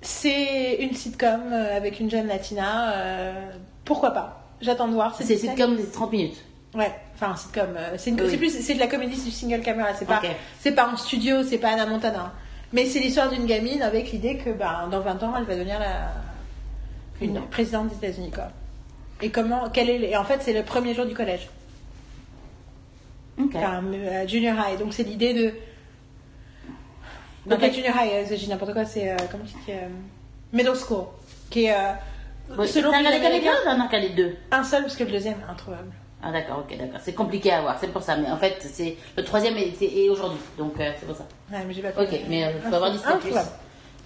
[0.00, 2.92] c'est une sitcom euh, avec une jeune latina.
[2.94, 3.50] euh,
[3.84, 5.14] pourquoi pas J'attends de voir.
[5.20, 6.36] C'est c'est comme des 30 minutes.
[6.74, 7.76] Ouais, enfin un sitcom.
[7.98, 8.36] c'est une- Oui.
[8.36, 9.88] plus c'est de la comédie du single camera.
[9.94, 10.22] C'est pas
[10.60, 12.32] c'est pas en studio, c'est pas Anna Montana.
[12.72, 15.78] Mais c'est l'histoire d'une gamine avec l'idée que bah, dans 20 ans elle va devenir
[15.78, 16.08] la
[17.22, 17.46] une Non.
[17.50, 18.48] présidente des États-Unis quoi.
[19.20, 21.48] Et comment quel est et en fait c'est le premier jour du collège.
[23.40, 23.54] Ok.
[23.54, 24.78] Enfin, euh, junior high.
[24.78, 25.54] Donc c'est l'idée de.
[27.50, 27.58] Ok.
[27.58, 29.10] pas junior high, euh, j'ai n'importe quoi, c'est.
[29.10, 29.88] euh, comment tu dis euh,
[30.52, 31.04] Middle school.
[31.50, 31.72] Qui est.
[31.74, 31.92] euh,
[32.56, 34.36] Bon, selon T'as les regardé Américains, épisode ou t'en as regardé deux?
[34.50, 35.90] Un seul, parce que le deuxième est introuvable.
[36.22, 37.00] Ah d'accord, ok, d'accord.
[37.02, 38.16] C'est compliqué à voir, c'est pour ça.
[38.16, 41.24] Mais en fait, c'est le troisième est, aujourd'hui, donc euh, c'est pour ça.
[41.50, 42.24] Ouais, mais j'ai pas Ok, trouvé.
[42.28, 43.12] mais, euh, faut avoir Disney+.
[43.14, 43.48] Introuvable.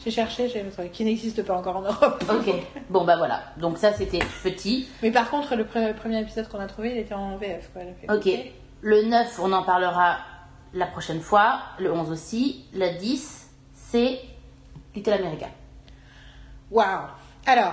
[0.06, 0.90] J'ai cherché, j'ai trouvé.
[0.90, 2.22] Qui n'existe pas encore en Europe.
[2.30, 2.54] Ok.
[2.90, 3.42] Bon bah voilà.
[3.56, 4.86] Donc ça c'était petit.
[5.02, 7.70] Mais par contre, le pre- premier épisode qu'on a trouvé, il était en VF.
[7.72, 7.82] Quoi.
[8.16, 8.28] Ok.
[8.82, 10.18] Le 9, on en parlera
[10.74, 11.58] la prochaine fois.
[11.80, 12.66] Le 11 aussi.
[12.72, 14.20] La 10, c'est
[14.94, 15.46] Little America.
[16.70, 17.06] Waouh
[17.46, 17.72] Alors,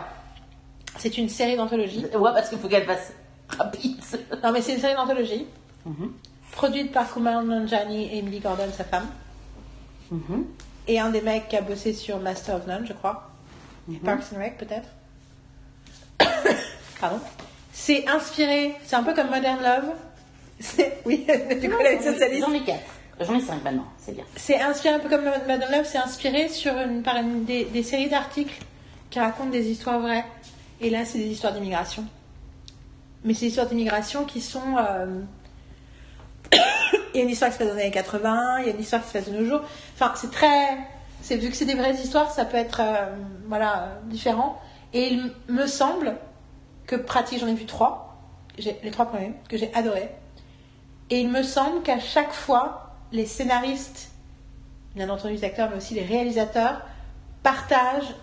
[0.98, 2.04] c'est une série d'anthologie.
[2.16, 3.14] Ouais, parce qu'il faut qu'elle passe
[3.56, 3.98] rapide.
[4.44, 5.46] Non, mais c'est une série d'anthologie.
[5.86, 6.12] Mhm.
[6.52, 9.06] Produite par Kumail Nanjiani et Emily Gordon, sa femme.
[10.12, 10.46] Mhm.
[10.88, 13.30] Et un des mecs qui a bossé sur Master of None, je crois.
[14.04, 14.90] Parks and Rec, peut-être.
[17.00, 17.20] Pardon.
[17.72, 19.94] C'est inspiré, c'est un peu comme Modern Love.
[21.06, 21.26] Oui,
[21.62, 22.46] du coup, la socialiste.
[22.48, 22.84] J'en ai quatre.
[23.20, 24.24] J'en ai cinq maintenant, c'est bien.
[24.36, 27.84] C'est inspiré un peu comme Modern Love, c'est inspiré sur une, par une des, des
[27.84, 28.62] séries d'articles
[29.10, 30.26] qui racontent des histoires vraies.
[30.82, 32.06] Et là, c'est des histoires d'immigration.
[33.24, 34.78] Mais c'est des histoires d'immigration qui sont.
[34.78, 35.22] euh,
[37.14, 38.74] il y a une histoire qui se passe dans les années 80, il y a
[38.74, 39.62] une histoire qui se passe de nos jours.
[39.94, 40.78] Enfin, c'est très.
[41.22, 43.16] C'est, vu que c'est des vraies histoires, ça peut être euh,
[43.48, 44.60] voilà, différent.
[44.94, 46.18] Et il me semble
[46.86, 48.18] que pratique, j'en ai vu trois,
[48.58, 50.10] j'ai, les trois premiers, que j'ai adoré.
[51.10, 54.12] Et il me semble qu'à chaque fois, les scénaristes,
[54.96, 56.82] bien entendu les acteurs, mais aussi les réalisateurs,
[57.42, 58.16] partagent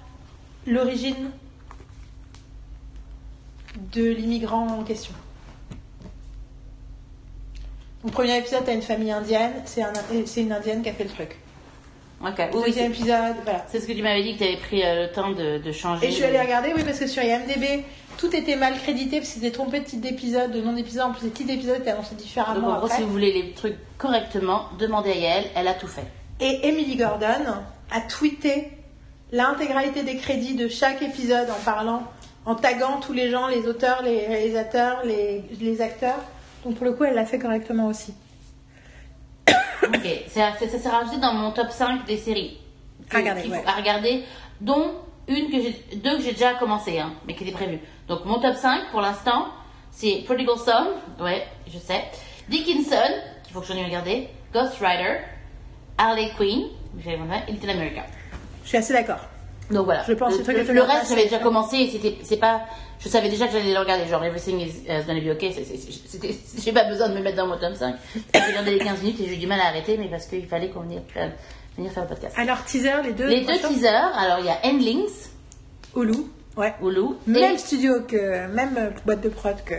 [0.67, 1.31] l'origine
[3.93, 5.15] de l'immigrant en question.
[8.03, 9.93] Donc, premier épisode, t'as une famille indienne, c'est un,
[10.27, 11.37] c'est une indienne qui a fait le truc.
[12.25, 12.35] Ok.
[12.55, 13.65] Oui, Deuxième épisode, voilà.
[13.69, 15.73] c'est ce que tu m'avais dit que tu avais pris euh, le temps de, de
[15.73, 16.07] changer.
[16.07, 17.83] Et je suis allée regarder, oui, parce que sur IMDB,
[18.19, 21.03] tout était mal crédité, parce qu'ils étaient trompés de titre d'épisode, de nom d'épisode.
[21.05, 22.69] En plus, les titres d'épisode étaient annoncés Donc différemment.
[22.69, 22.97] en gros, après.
[22.97, 26.05] si vous voulez les trucs correctement, demandez à Yael, elle a tout fait.
[26.41, 27.27] Et Emily Gordon
[27.91, 28.69] a tweeté
[29.33, 32.03] l'intégralité des crédits de chaque épisode en parlant,
[32.45, 36.19] en taguant tous les gens, les auteurs, les réalisateurs, les, les acteurs.
[36.65, 38.15] Donc pour le coup, elle l'a fait correctement aussi.
[39.83, 42.59] Ok, ça, ça, ça s'est rajouté dans mon top 5 des séries.
[43.13, 44.25] À regarder, faut- à regarder,
[44.61, 44.93] dont
[45.27, 47.81] une que j'ai, deux que j'ai déjà commencé, hein, mais qui était prévue.
[48.09, 49.47] Donc mon top 5 pour l'instant,
[49.91, 52.03] c'est Prodigal Son, ouais, je sais.
[52.49, 52.97] Dickinson,
[53.43, 54.29] qu'il faut que j'en ai regardé.
[54.53, 55.19] Ghost Rider,
[55.97, 56.65] Harley Quinn,
[57.03, 58.03] j'avais mon et Little America.
[58.65, 59.21] Je suis assez d'accord.
[59.71, 60.03] Donc voilà.
[60.07, 62.63] Je pense le, le le- reste, j'avais déjà commencé et c'était, c'est pas,
[63.01, 64.07] je savais déjà que j'allais le regarder.
[64.07, 65.55] Genre, Everything is uh, gonna be okay.
[66.63, 67.95] j'ai pas besoin de me mettre dans mon top 5.
[68.35, 70.47] J'ai regardé les 15 minutes et j'ai eu du mal à arrêter, mais parce qu'il
[70.47, 71.33] fallait qu'on faire-
[71.77, 72.35] venir faire le podcast.
[72.39, 73.27] Alors, teaser, les deux.
[73.29, 75.09] Les deux teasers, alors il y a Endlings,
[75.97, 76.15] Hulu,
[76.57, 76.75] ouais.
[76.83, 79.75] Hulu, Même et studio que, même euh, boîte de prod que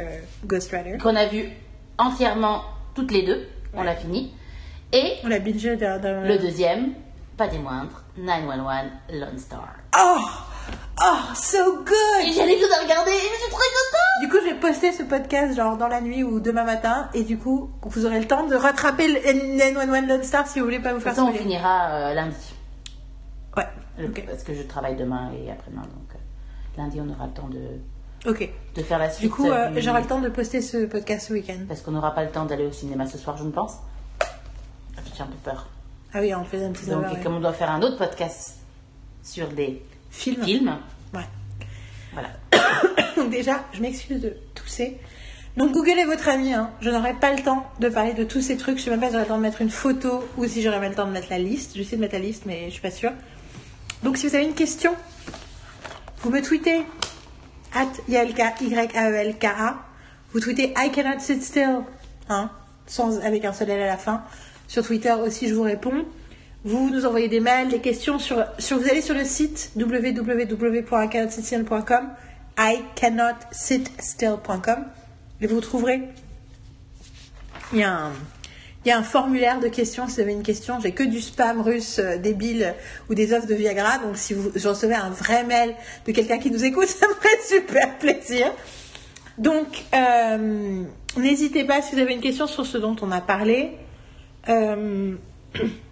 [0.45, 0.97] Ghost Rider.
[0.97, 1.49] qu'on a vu
[1.97, 2.63] entièrement
[2.95, 3.47] toutes les deux.
[3.73, 4.33] On l'a fini.
[4.93, 6.93] Et On l'a bingé dans, dans- le deuxième,
[7.37, 9.69] pas des moindres, 911 Lone Star.
[9.97, 10.17] Oh!
[11.03, 12.27] Oh, so good!
[12.27, 14.21] Et j'allais tout à regarder et je suis très contente!
[14.21, 17.23] Du coup, je vais poster ce podcast genre dans la nuit ou demain matin et
[17.23, 20.79] du coup, vous aurez le temps de rattraper le 911 Lone Star si vous voulez
[20.79, 22.35] pas vous faire façon, on finira euh, lundi.
[23.57, 23.67] Ouais.
[24.27, 28.29] Parce que je travaille demain et après-demain, donc euh, lundi on aura le temps de,
[28.29, 28.47] Ok.
[28.75, 29.21] de faire la suite.
[29.27, 31.65] Du coup, euh, du- j'aurai le temps de poster ce podcast ce week-end.
[31.67, 33.77] Parce qu'on n'aura pas le temps d'aller au cinéma ce soir, je ne pense.
[35.15, 35.67] J'ai un peu peur.
[36.13, 38.57] Ah oui, on fait un petit Donc, comme on doit faire un autre podcast
[39.23, 39.81] sur des
[40.11, 40.77] film.
[41.13, 41.21] Ouais.
[42.13, 42.29] voilà.
[43.15, 44.97] Donc déjà, je m'excuse de tousser.
[45.57, 46.53] Donc googlez votre ami.
[46.53, 46.71] Hein.
[46.81, 48.77] Je n'aurai pas le temps de parler de tous ces trucs.
[48.77, 50.79] Je sais même pas si j'aurai le temps de mettre une photo ou si j'aurai
[50.79, 51.71] même le temps de mettre la liste.
[51.73, 53.11] Je vais essayer de mettre la liste, mais je suis pas sûre.
[54.03, 54.95] Donc si vous avez une question,
[56.21, 56.83] vous me tweetez
[57.73, 59.75] at Y-A-E-L-K-A.
[60.33, 61.79] Vous tweetez I cannot sit still,
[62.29, 62.49] hein,
[62.87, 64.23] sans, avec un seul L à la fin.
[64.67, 66.05] Sur Twitter aussi, je vous réponds.
[66.63, 72.09] Vous nous envoyez des mails, des questions sur, sur vous allez sur le site www.icanotsitstill.com
[72.59, 74.85] icanotsitstill.com
[75.41, 76.03] et vous trouverez.
[77.73, 78.11] Il y a
[78.97, 80.79] un formulaire de questions si vous avez une question.
[80.79, 82.75] J'ai que du spam russe euh, débile
[83.09, 83.97] ou des offres de Viagra.
[83.99, 85.73] Donc si vous recevez un vrai mail
[86.05, 88.51] de quelqu'un qui nous écoute ça me ferait super plaisir.
[89.37, 90.83] Donc euh,
[91.17, 93.71] n'hésitez pas si vous avez une question sur ce dont on a parlé.
[94.47, 95.15] Euh,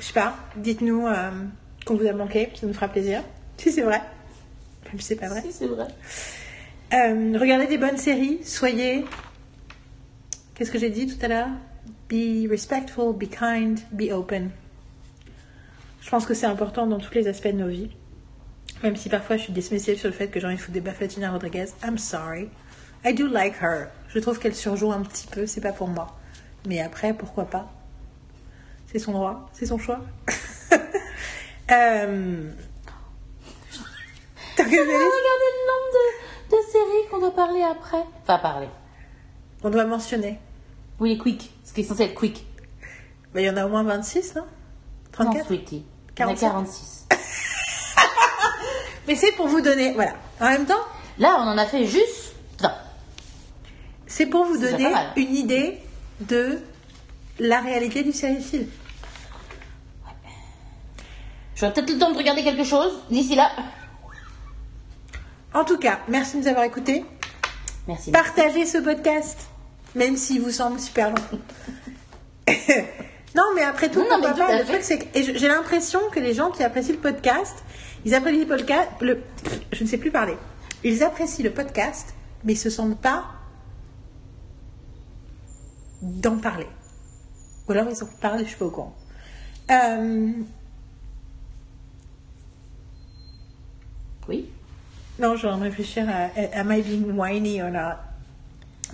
[0.00, 1.30] je sais pas, dites-nous euh,
[1.84, 3.22] qu'on vous a manqué, ça nous fera plaisir.
[3.58, 4.00] Si c'est vrai.
[4.86, 5.42] Même si c'est pas vrai.
[5.42, 5.86] Si, c'est vrai.
[6.94, 9.04] Euh, regardez des bonnes séries, soyez.
[10.54, 11.48] Qu'est-ce que j'ai dit tout à l'heure?
[12.08, 14.50] Be respectful, be kind, be open.
[16.00, 17.90] Je pense que c'est important dans tous les aspects de nos vies.
[18.82, 20.80] Même si parfois je suis dismissive sur le fait que j'ai envie de foutre des
[20.80, 21.66] baffes à Tina Rodriguez.
[21.84, 22.48] I'm sorry.
[23.04, 23.88] I do like her.
[24.08, 26.18] Je trouve qu'elle surjoue un petit peu, c'est pas pour moi.
[26.66, 27.70] Mais après, pourquoi pas?
[28.90, 30.00] C'est son droit, c'est son choix.
[31.70, 32.50] euh...
[34.56, 34.98] T'as regardé le
[35.68, 38.04] nombre de, de séries qu'on doit parler après.
[38.22, 38.68] Enfin, parler.
[39.62, 40.38] On doit mentionner.
[40.98, 41.52] Oui, quick.
[41.64, 42.46] Ce qui est censé être quick.
[43.34, 44.42] Mais il y en a au moins 26, non?
[44.42, 44.48] Non,
[45.12, 45.84] 34 sweetie.
[46.18, 46.48] On a 47.
[46.50, 47.06] 46.
[49.06, 49.92] Mais c'est pour vous donner.
[49.92, 50.14] Voilà.
[50.40, 50.84] En même temps,
[51.20, 52.72] Là, on en a fait juste 20.
[54.06, 55.78] c'est pour vous donner une idée
[56.20, 56.58] de
[57.38, 58.12] la réalité du
[61.60, 61.72] sériephile.
[61.72, 63.50] J'aurai peut-être le temps de regarder quelque chose d'ici là.
[65.52, 67.04] En tout cas, merci de nous avoir écoutés.
[67.88, 68.12] Merci.
[68.12, 69.48] Partagez ce podcast,
[69.94, 71.38] même s'il vous semble super long.
[73.34, 76.34] non, mais après tout, Non, mais tout pas, le truc, c'est j'ai l'impression que les
[76.34, 77.64] gens qui apprécient le podcast,
[78.04, 78.88] ils apprécient le podcast.
[79.00, 79.22] Le,
[79.72, 80.36] je ne sais plus parler.
[80.84, 83.24] Ils apprécient le podcast, mais ils se sentent pas
[86.00, 86.68] d'en parler.
[87.68, 88.96] Ou alors ils en parlent, je suis pas au courant.
[89.70, 90.32] Euh,
[94.30, 94.46] Oui.
[95.18, 97.96] non, je vais en réfléchir à Am I being whiny or not?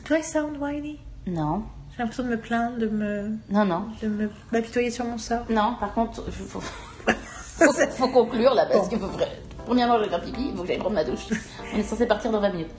[0.08, 0.98] Do I sound whiny?
[1.26, 1.62] Non.
[1.92, 3.84] J'ai l'impression de me plaindre, de me, Non, non.
[4.02, 5.44] de me m'apitoyer sur mon sort.
[5.48, 6.60] Non, par contre, il faut,
[7.06, 8.88] faut, faut conclure là parce Bon.
[8.88, 9.06] qu'il faut.
[9.06, 9.28] vra-
[9.64, 11.26] Premièrement, je vais faire pipi, il faut que j'aille prendre ma douche.
[11.74, 12.70] On est censé partir dans 20 minutes.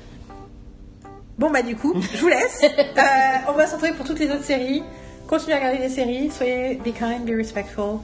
[1.38, 2.62] Bon bah du coup, je vous laisse.
[2.98, 4.82] Euh, on va se retrouver pour toutes les autres séries.
[5.28, 6.32] Continuez à regarder les séries.
[6.32, 8.00] Soyez be kind, be respectful,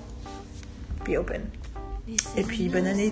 [1.08, 1.42] be open.
[2.38, 3.12] Et puis bonne année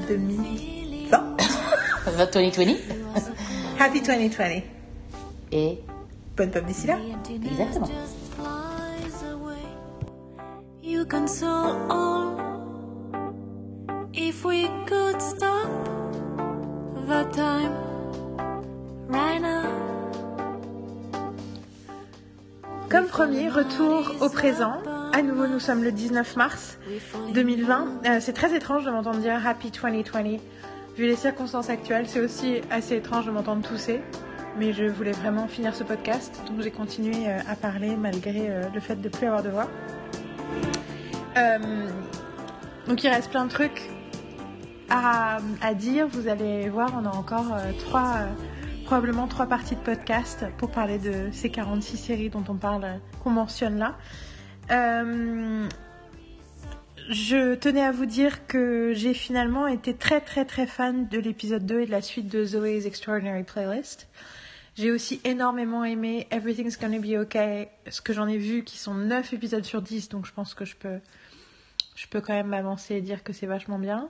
[1.11, 2.31] 2020.
[2.31, 2.77] 2020
[3.79, 4.61] Happy 2020.
[5.51, 5.79] et.
[6.37, 6.97] Bonne pub d'ici là.
[7.29, 7.87] Exactement.
[10.81, 12.35] You console all.
[14.13, 15.67] If we could stop
[17.07, 17.71] the time
[19.09, 19.63] right now.
[22.89, 24.73] Comme premier, retour au présent.
[25.13, 26.77] À nouveau, nous sommes le 19 mars
[27.33, 27.87] 2020.
[28.05, 30.39] Euh, c'est très étrange de m'entendre dire Happy 2020.
[30.97, 34.01] Vu les circonstances actuelles, c'est aussi assez étrange de m'entendre tousser.
[34.57, 38.63] Mais je voulais vraiment finir ce podcast, donc j'ai continué euh, à parler malgré euh,
[38.73, 39.69] le fait de plus avoir de voix.
[41.37, 41.87] Euh,
[42.87, 43.89] donc il reste plein de trucs
[44.89, 46.05] à, à dire.
[46.09, 48.25] Vous allez voir, on a encore trois,
[48.85, 53.29] probablement trois parties de podcast pour parler de ces 46 séries dont on parle, qu'on
[53.29, 53.95] mentionne là.
[57.11, 61.65] Je tenais à vous dire que j'ai finalement été très très très fan de l'épisode
[61.65, 64.07] 2 et de la suite de Zoe's Extraordinary Playlist.
[64.75, 68.93] J'ai aussi énormément aimé Everything's Gonna Be Okay, ce que j'en ai vu qui sont
[68.93, 70.99] 9 épisodes sur 10, donc je pense que je peux,
[71.95, 74.07] je peux quand même m'avancer et dire que c'est vachement bien.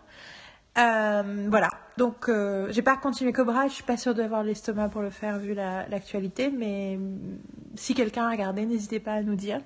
[0.78, 5.02] Euh, voilà, donc euh, j'ai pas continué Cobra, je suis pas sûre d'avoir l'estomac pour
[5.02, 6.99] le faire vu la- l'actualité, mais
[7.76, 9.60] si quelqu'un a regardé, n'hésitez pas à nous dire.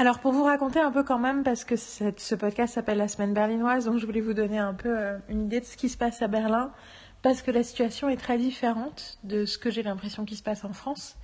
[0.00, 3.34] Alors pour vous raconter un peu quand même, parce que ce podcast s'appelle La Semaine
[3.34, 5.98] berlinoise, donc je voulais vous donner un peu euh, une idée de ce qui se
[5.98, 6.70] passe à Berlin,
[7.20, 10.64] parce que la situation est très différente de ce que j'ai l'impression qui se passe
[10.64, 11.16] en France.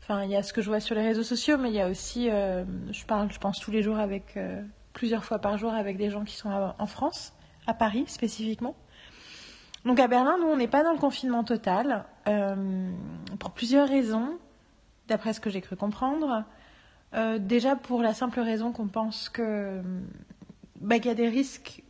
[0.00, 1.82] Enfin, il y a ce que je vois sur les réseaux sociaux, mais il y
[1.82, 4.62] a aussi, euh, je parle, je pense tous les jours avec, euh,
[4.94, 6.48] plusieurs fois par jour avec des gens qui sont
[6.78, 7.34] en France,
[7.66, 8.74] à Paris spécifiquement.
[9.84, 12.06] Donc à Berlin, nous, on n'est pas dans le confinement total,
[13.38, 14.38] pour plusieurs raisons,
[15.08, 16.44] d'après ce que j'ai cru comprendre.
[17.14, 19.80] Euh, déjà pour la simple raison qu'on pense que
[20.80, 21.82] bah, qu'il y a des risques,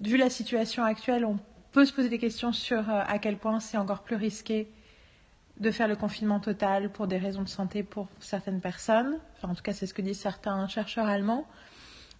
[0.00, 1.38] vu la situation actuelle, on
[1.72, 4.68] peut se poser des questions sur euh, à quel point c'est encore plus risqué
[5.60, 9.18] de faire le confinement total pour des raisons de santé pour certaines personnes.
[9.42, 11.46] En tout cas, c'est ce que disent certains chercheurs allemands.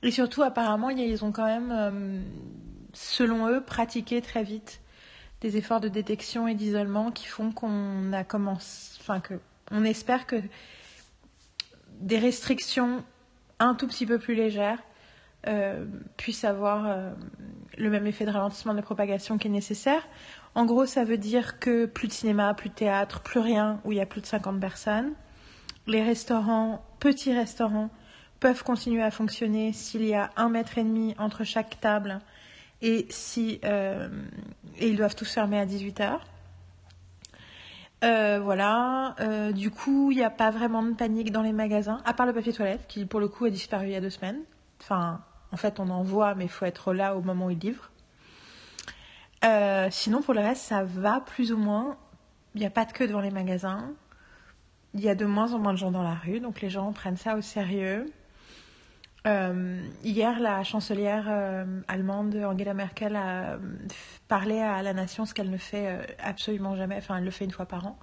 [0.03, 2.21] Et surtout, apparemment, ils ont quand même, euh,
[2.93, 4.81] selon eux, pratiqué très vite
[5.41, 9.35] des efforts de détection et d'isolement qui font qu'on a commencé, enfin que
[9.71, 10.37] on espère que
[12.01, 13.05] des restrictions
[13.59, 14.83] un tout petit peu plus légères
[15.47, 15.85] euh,
[16.17, 17.11] puissent avoir euh,
[17.79, 20.07] le même effet de ralentissement de propagation qui est nécessaire.
[20.55, 23.93] En gros, ça veut dire que plus de cinéma, plus de théâtre, plus rien où
[23.93, 25.13] il y a plus de 50 personnes.
[25.87, 27.91] Les restaurants, petits restaurants,
[28.41, 32.19] peuvent continuer à fonctionner s'il y a un mètre et demi entre chaque table
[32.83, 34.09] et si euh,
[34.79, 36.25] et ils doivent tous fermer à 18 heures.
[38.05, 39.15] Euh, voilà.
[39.21, 42.27] Euh, du coup, il n'y a pas vraiment de panique dans les magasins, à part
[42.27, 44.43] le papier toilette, qui pour le coup a disparu il y a deux semaines.
[44.81, 47.59] Enfin, en fait, on en voit, mais il faut être là au moment où ils
[47.59, 47.91] livrent.
[49.45, 51.97] Euh, sinon, pour le reste, ça va plus ou moins.
[52.55, 53.93] Il n'y a pas de queue devant les magasins.
[54.95, 56.93] Il y a de moins en moins de gens dans la rue, donc les gens
[56.93, 58.11] prennent ça au sérieux.
[59.27, 63.59] Euh, hier, la chancelière euh, allemande Angela Merkel a euh,
[64.29, 67.51] parlé à la nation, ce qu'elle ne fait absolument jamais, enfin elle le fait une
[67.51, 67.99] fois par an,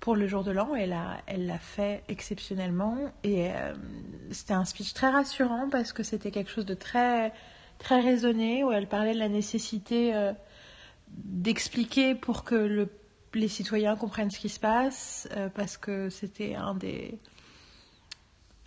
[0.00, 2.96] pour le jour de l'an, elle l'a elle l'a fait exceptionnellement.
[3.22, 3.50] Et
[4.30, 7.32] c'était un speech très rassurant parce que c'était quelque chose de très,
[7.78, 10.12] très raisonné, où elle parlait de la nécessité
[11.08, 12.90] d'expliquer pour que le,
[13.34, 17.18] les citoyens comprennent ce qui se passe, parce que c'était un des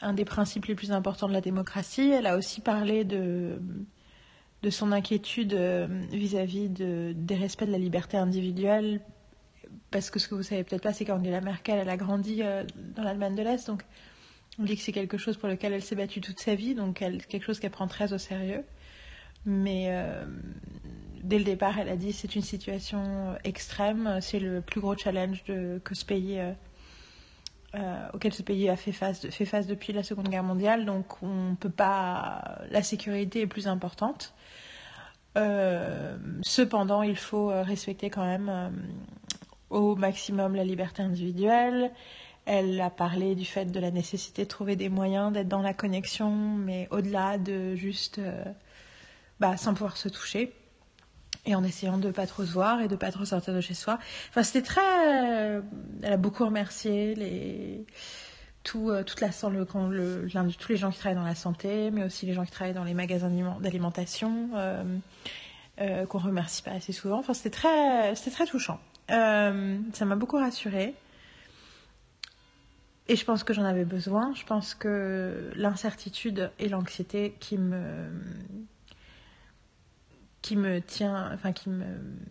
[0.01, 2.09] un des principes les plus importants de la démocratie.
[2.09, 3.61] Elle a aussi parlé de,
[4.63, 9.01] de son inquiétude euh, vis-à-vis de, des respects de la liberté individuelle.
[9.91, 12.63] Parce que ce que vous savez peut-être pas, c'est qu'Angela Merkel, elle a grandi euh,
[12.95, 13.83] dans l'Allemagne de l'Est, donc
[14.57, 17.01] On dit que c'est quelque chose pour lequel elle s'est battue toute sa vie, donc
[17.01, 18.63] elle, quelque chose qu'elle prend très au sérieux.
[19.45, 20.25] Mais euh,
[21.23, 25.43] dès le départ, elle a dit c'est une situation extrême, c'est le plus gros challenge
[25.45, 26.39] que ce pays,
[27.75, 30.85] euh, auquel ce pays a fait face, depuis la Seconde Guerre mondiale.
[30.85, 34.33] Donc on peut pas, la sécurité est plus importante.
[35.37, 38.71] Euh, cependant, il faut euh, respecter quand même
[39.69, 41.91] au maximum la liberté individuelle.
[42.45, 45.75] Elle a parlé du fait de la nécessité de trouver des moyens d'être dans la
[45.75, 48.19] connexion, mais au-delà de juste
[49.39, 50.53] bah, sans pouvoir se toucher
[51.45, 53.73] et en essayant de pas trop se voir et de pas trop sortir de chez
[53.73, 53.97] soi.
[54.29, 54.81] Enfin, c'était très.
[54.81, 55.61] euh,
[56.03, 57.85] elle a beaucoup remercié les
[58.63, 61.91] tout, euh, toute la le, le- l'un- tous les gens qui travaillent dans la santé,
[61.91, 64.83] mais aussi les gens qui travaillent dans les magasins d'aliment- d'alimentation, euh,
[65.81, 67.19] euh, qu'on remercie pas assez souvent.
[67.19, 68.79] Enfin, c'était très, c'était très touchant.
[69.11, 70.93] Euh, ça m'a beaucoup rassurée.
[73.07, 74.33] Et je pense que j'en avais besoin.
[74.35, 78.07] Je pense que l'incertitude et l'anxiété qui me
[80.41, 81.85] qui me tient, enfin qui me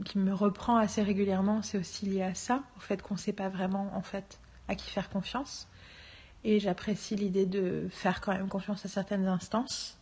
[0.05, 3.33] qui me reprend assez régulièrement, c'est aussi lié à ça, au fait qu'on ne sait
[3.33, 5.69] pas vraiment en fait à qui faire confiance.
[6.45, 9.99] Et j'apprécie l'idée de faire quand même confiance à certaines instances,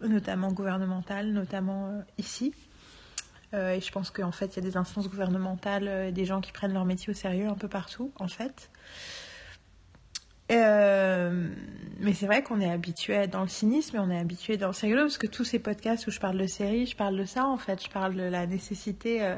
[0.00, 2.54] notamment gouvernementales, notamment euh, ici.
[3.54, 6.40] Euh, et je pense qu'en fait, il y a des instances gouvernementales, euh, des gens
[6.40, 8.70] qui prennent leur métier au sérieux un peu partout, en fait.
[10.52, 11.48] Euh,
[12.00, 14.72] mais c'est vrai qu'on est habitué dans le cynisme et on est habitué dans.
[14.72, 17.24] C'est rigolo parce que tous ces podcasts où je parle de séries, je parle de
[17.24, 17.82] ça en fait.
[17.82, 19.36] Je parle de la nécessité euh,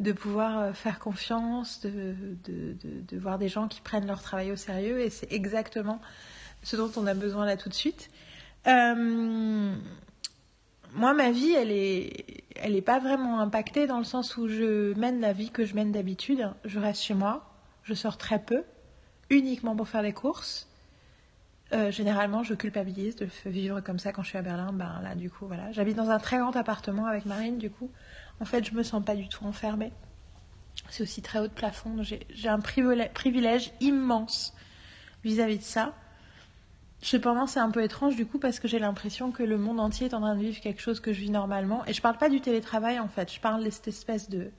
[0.00, 4.50] de pouvoir euh, faire confiance, de, de, de, voir des gens qui prennent leur travail
[4.50, 6.00] au sérieux et c'est exactement
[6.62, 8.10] ce dont on a besoin là tout de suite.
[10.94, 14.96] Moi, ma vie, elle est, elle est pas vraiment impactée dans le sens où je
[14.96, 16.48] mène la vie que je mène d'habitude.
[16.64, 17.50] Je reste chez moi,
[17.82, 18.62] je sors très peu,
[19.30, 20.68] uniquement pour faire les courses.
[21.72, 24.72] Euh, généralement, je culpabilise de vivre comme ça quand je suis à Berlin.
[24.72, 25.72] Ben là, du coup, voilà.
[25.72, 27.90] J'habite dans un très grand appartement avec Marine, du coup.
[28.40, 29.92] En fait, je me sens pas du tout enfermée.
[30.90, 32.02] C'est aussi très haut de plafond.
[32.02, 34.54] J'ai un privilège, privilège immense
[35.24, 35.94] vis-à-vis de ça.
[37.00, 40.06] Cependant, c'est un peu étrange du coup parce que j'ai l'impression que le monde entier
[40.06, 41.84] est en train de vivre quelque chose que je vis normalement.
[41.86, 44.50] Et je parle pas du télétravail en fait, je parle de cette espèce de,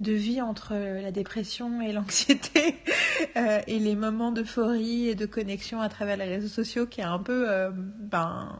[0.00, 2.76] de vie entre la dépression et l'anxiété
[3.36, 7.04] euh, et les moments d'euphorie et de connexion à travers les réseaux sociaux qui est
[7.04, 7.50] un peu.
[7.50, 8.58] euh, ben,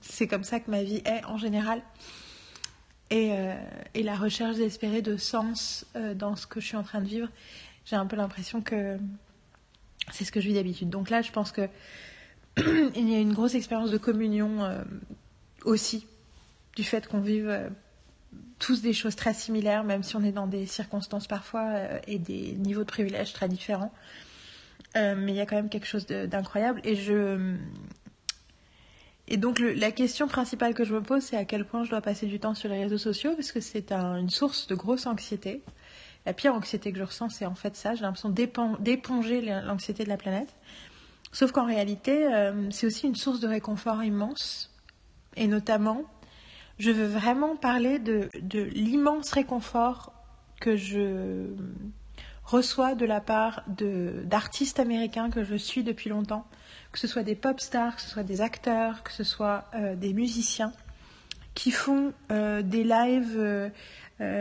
[0.00, 1.82] c'est comme ça que ma vie est en général.
[3.10, 3.54] Et, euh,
[3.94, 7.08] et la recherche désespérée de sens euh, dans ce que je suis en train de
[7.08, 7.28] vivre,
[7.84, 8.98] j'ai un peu l'impression que
[10.12, 10.90] c'est ce que je vis d'habitude.
[10.90, 11.68] Donc là, je pense que
[12.56, 14.82] il y a une grosse expérience de communion euh,
[15.64, 16.06] aussi,
[16.76, 17.68] du fait qu'on vive euh,
[18.60, 22.18] tous des choses très similaires, même si on est dans des circonstances parfois euh, et
[22.18, 23.92] des niveaux de privilèges très différents.
[24.96, 26.80] Euh, mais il y a quand même quelque chose d'incroyable.
[26.84, 27.56] Et je.
[29.28, 32.00] Et donc, la question principale que je me pose, c'est à quel point je dois
[32.00, 35.06] passer du temps sur les réseaux sociaux, parce que c'est un- une source de grosse
[35.06, 35.62] anxiété.
[36.26, 37.94] La pire anxiété que je ressens, c'est en fait ça.
[37.94, 40.52] J'ai l'impression d'épon- d'éponger l'anxiété de la planète.
[41.32, 44.70] Sauf qu'en réalité, euh, c'est aussi une source de réconfort immense.
[45.36, 46.02] Et notamment,
[46.80, 50.14] je veux vraiment parler de, de l'immense réconfort
[50.60, 51.48] que je
[52.42, 53.62] reçois de la part
[54.24, 56.46] d'artistes américains que je suis depuis longtemps,
[56.90, 59.94] que ce soit des pop stars, que ce soit des acteurs, que ce soit euh,
[59.94, 60.72] des musiciens,
[61.54, 63.68] qui font euh, des lives, euh,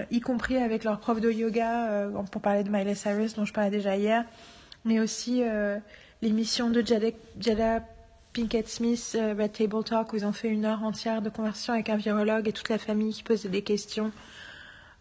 [0.10, 3.70] y compris avec leur prof de yoga, pour parler de Miley Cyrus dont je parlais
[3.70, 4.24] déjà hier,
[4.86, 5.42] mais aussi
[6.22, 7.08] l'émission de Jada,
[7.40, 7.84] Jada
[8.34, 11.74] Pinkett Smith, euh, Red Table Talk, où ils ont fait une heure entière de conversation
[11.74, 14.12] avec un virologue et toute la famille qui posait des questions,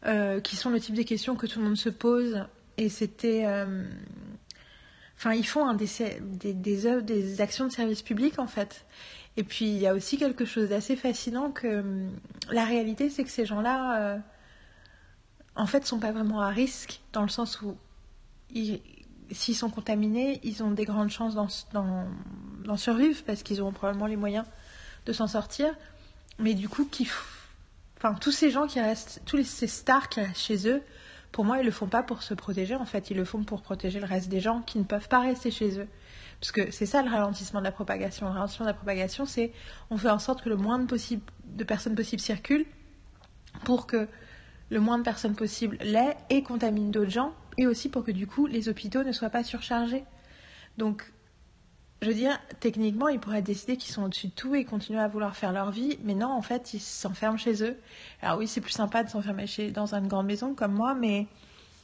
[0.06, 2.44] euh, qui sont le type de questions que tout le monde se pose.
[2.76, 3.44] Et c'était.
[3.46, 3.84] euh,
[5.16, 8.84] Enfin, ils font des, œuvres, des actions de service public, en fait.
[9.36, 12.10] Et puis, il y a aussi quelque chose d'assez fascinant que hum,
[12.52, 14.20] la réalité, c'est que ces gens-là,
[15.56, 17.76] en fait, sont pas vraiment à risque, dans le sens où
[18.55, 18.80] ils-
[19.30, 24.16] s'ils sont contaminés, ils ont des grandes chances d'en survivre parce qu'ils auront probablement les
[24.16, 24.46] moyens
[25.06, 25.74] de s'en sortir.
[26.38, 27.09] Mais du coup, qui,
[28.20, 30.82] tous ces gens qui restent, tous ces stars qui restent chez eux,
[31.32, 32.74] pour moi, ils le font pas pour se protéger.
[32.74, 35.20] En fait, ils le font pour protéger le reste des gens qui ne peuvent pas
[35.20, 35.88] rester chez eux.
[36.40, 38.26] Parce que c'est ça le ralentissement de la propagation.
[38.26, 39.52] Le ralentissement de la propagation, c'est
[39.90, 42.66] on fait en sorte que le moins de, possible, de personnes possibles circulent
[43.64, 44.09] pour que
[44.70, 48.26] le moins de personnes possible l'aient et contaminent d'autres gens, et aussi pour que du
[48.26, 50.05] coup les hôpitaux ne soient pas surchargés.
[50.78, 51.12] Donc,
[52.01, 55.09] je veux dire, techniquement, ils pourraient décider qu'ils sont au-dessus de tout et continuer à
[55.09, 57.76] vouloir faire leur vie, mais non, en fait, ils s'enferment chez eux.
[58.22, 61.26] Alors oui, c'est plus sympa de s'enfermer chez dans une grande maison comme moi, mais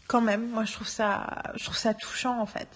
[0.07, 2.69] quand même, moi je trouve ça, je trouve ça touchant en fait.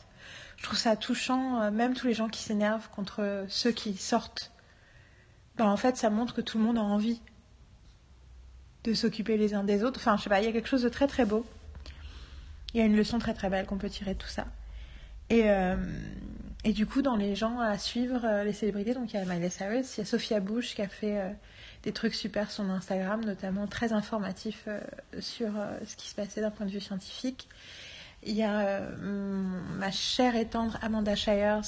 [0.57, 4.51] Je trouve ça touchant, euh, même tous les gens qui s'énervent contre ceux qui sortent.
[5.57, 7.21] Ben, en fait, ça montre que tout le monde a envie
[8.83, 10.01] de s'occuper les uns des autres.
[10.01, 11.47] Enfin, je sais pas, il y a quelque chose de très très beau.
[12.75, 14.47] Il y a une leçon très très belle qu'on peut tirer de tout ça.
[15.31, 15.77] Et, euh,
[16.65, 19.25] et du coup, dans les gens à suivre, euh, les célébrités, donc il y a
[19.25, 21.31] Miley Cyrus, il y a Sophia Bush qui a fait euh,
[21.85, 24.81] des trucs super sur Instagram, notamment très informatifs euh,
[25.21, 25.51] sur
[25.87, 27.49] ce qui se passait d'un point de vue scientifique.
[28.25, 28.81] Il y a
[29.79, 31.63] ma chère et tendre Amanda Shires,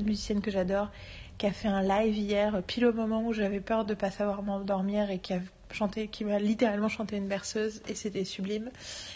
[0.00, 0.90] musicienne que j'adore,
[1.36, 4.42] qui a fait un live hier, pile au moment où j'avais peur de pas savoir
[4.42, 5.40] m'endormir et qui a
[5.74, 8.70] chanté, qui m'a littéralement chanté une berceuse et c'était sublime.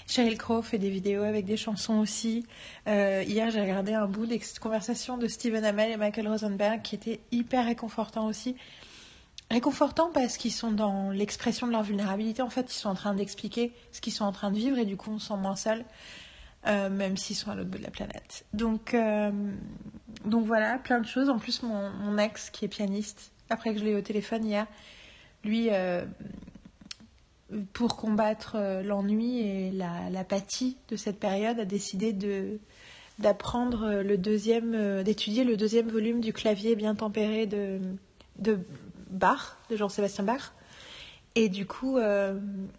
[0.07, 2.47] Sheryl Crow fait des vidéos avec des chansons aussi.
[2.87, 6.95] Euh, hier, j'ai regardé un bout des conversations de Stephen Amell et Michael Rosenberg qui
[6.95, 8.57] était hyper réconfortant aussi.
[9.51, 12.43] Réconfortant parce qu'ils sont dans l'expression de leur vulnérabilité.
[12.43, 14.85] En fait, ils sont en train d'expliquer ce qu'ils sont en train de vivre et
[14.85, 15.85] du coup, on se sent moins seul.
[16.67, 18.45] Euh, même s'ils sont à l'autre bout de la planète.
[18.53, 19.31] Donc, euh,
[20.25, 21.31] donc voilà, plein de choses.
[21.31, 24.67] En plus, mon, ex, qui est pianiste, après que je l'ai eu au téléphone hier,
[25.45, 25.71] lui,
[27.73, 32.59] pour combattre euh, l'ennui et la- l'apathie de cette période, a décidé de
[33.19, 37.81] d'apprendre euh, le deuxième, euh, d'étudier le deuxième volume du clavier bien tempéré de,
[38.39, 38.59] de
[39.11, 40.53] Bach, de Jean-Sébastien Bach.
[41.35, 41.99] Et du coup,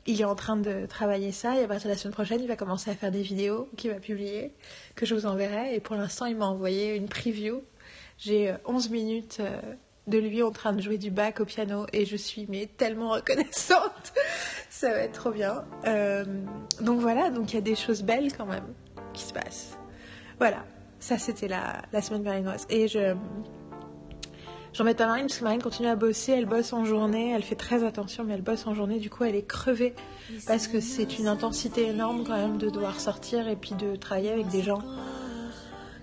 [0.06, 2.48] il est en train de travailler ça et à partir de la semaine prochaine, il
[2.48, 4.52] va commencer à faire des vidéos qu'il va publier,
[4.96, 5.76] que je vous enverrai.
[5.76, 7.62] Et pour l'instant, il m'a envoyé une preview.
[8.18, 9.42] J'ai euh, 11 minutes
[10.08, 13.12] de lui en train de jouer du bac au piano et je suis mais tellement
[13.12, 14.12] reconnaissante.
[14.80, 15.66] Ça va être trop bien.
[15.88, 16.24] Euh,
[16.80, 18.64] donc voilà, donc il y a des choses belles quand même
[19.12, 19.78] qui se passent.
[20.38, 20.64] Voilà,
[21.00, 22.66] ça c'était la, la semaine berlinoise.
[22.70, 23.14] Et je...
[24.72, 27.44] J'en mets à Marine parce que Marine continue à bosser, elle bosse en journée, elle
[27.44, 29.96] fait très attention mais elle bosse en journée, du coup elle est crevée
[30.46, 34.32] parce que c'est une intensité énorme quand même de devoir sortir et puis de travailler
[34.32, 34.84] avec des gens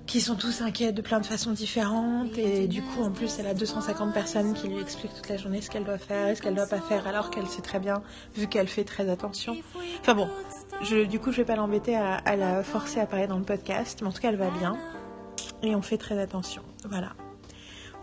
[0.07, 3.47] qui sont tous inquiets de plein de façons différentes et du coup en plus elle
[3.47, 6.43] a 250 personnes qui lui expliquent toute la journée ce qu'elle doit faire et ce
[6.43, 8.03] qu'elle doit pas faire alors qu'elle sait très bien
[8.37, 9.57] vu qu'elle fait très attention.
[10.01, 10.29] Enfin bon,
[10.83, 13.45] je, du coup je vais pas l'embêter à, à la forcer à parler dans le
[13.45, 14.77] podcast mais en tout cas elle va bien
[15.63, 16.63] et on fait très attention.
[16.89, 17.13] Voilà.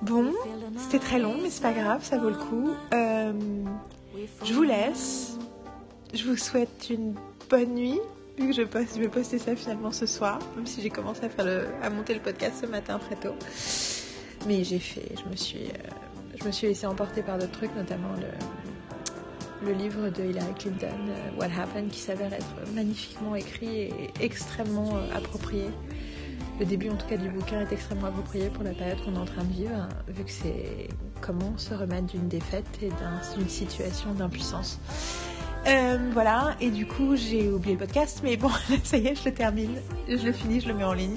[0.02, 0.34] Bon,
[0.78, 2.70] c'était très long mais c'est pas grave, ça vaut le coup.
[2.94, 3.32] Euh,
[4.44, 5.38] je vous laisse.
[6.14, 7.16] Je vous souhaite une
[7.50, 8.00] bonne nuit
[8.38, 11.24] vu que je, poste, je vais poster ça finalement ce soir, même si j'ai commencé
[11.26, 13.36] à, faire monter le podcast ce matin très tôt.
[14.48, 15.68] Mais j'ai fait, je me suis,
[16.46, 21.46] euh, suis laissée emporter par d'autres trucs, notamment le, livre de Hillary Clinton, euh, What
[21.58, 25.70] Happened, qui s'avère être magnifiquement écrit et extrêmement euh, approprié.
[26.60, 29.20] Le début en tout cas du bouquin est extrêmement approprié pour la période qu'on est
[29.20, 30.90] en train de vivre, vu que c'est
[31.22, 34.80] comment se remettre d'une défaite et d'un- d'une situation d'impuissance.
[35.66, 38.50] Euh, voilà, et du coup j'ai oublié le podcast, mais bon,
[38.84, 39.76] ça y est, je le termine,
[40.08, 41.16] je le finis, je le mets en ligne.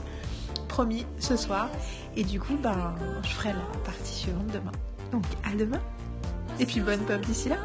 [0.68, 1.70] Promis, ce soir.
[2.16, 4.73] Et du coup, ben, je ferai la partie suivante demain.
[5.12, 5.81] Donc à demain.
[6.60, 7.56] Et puis bonne pop d'ici là.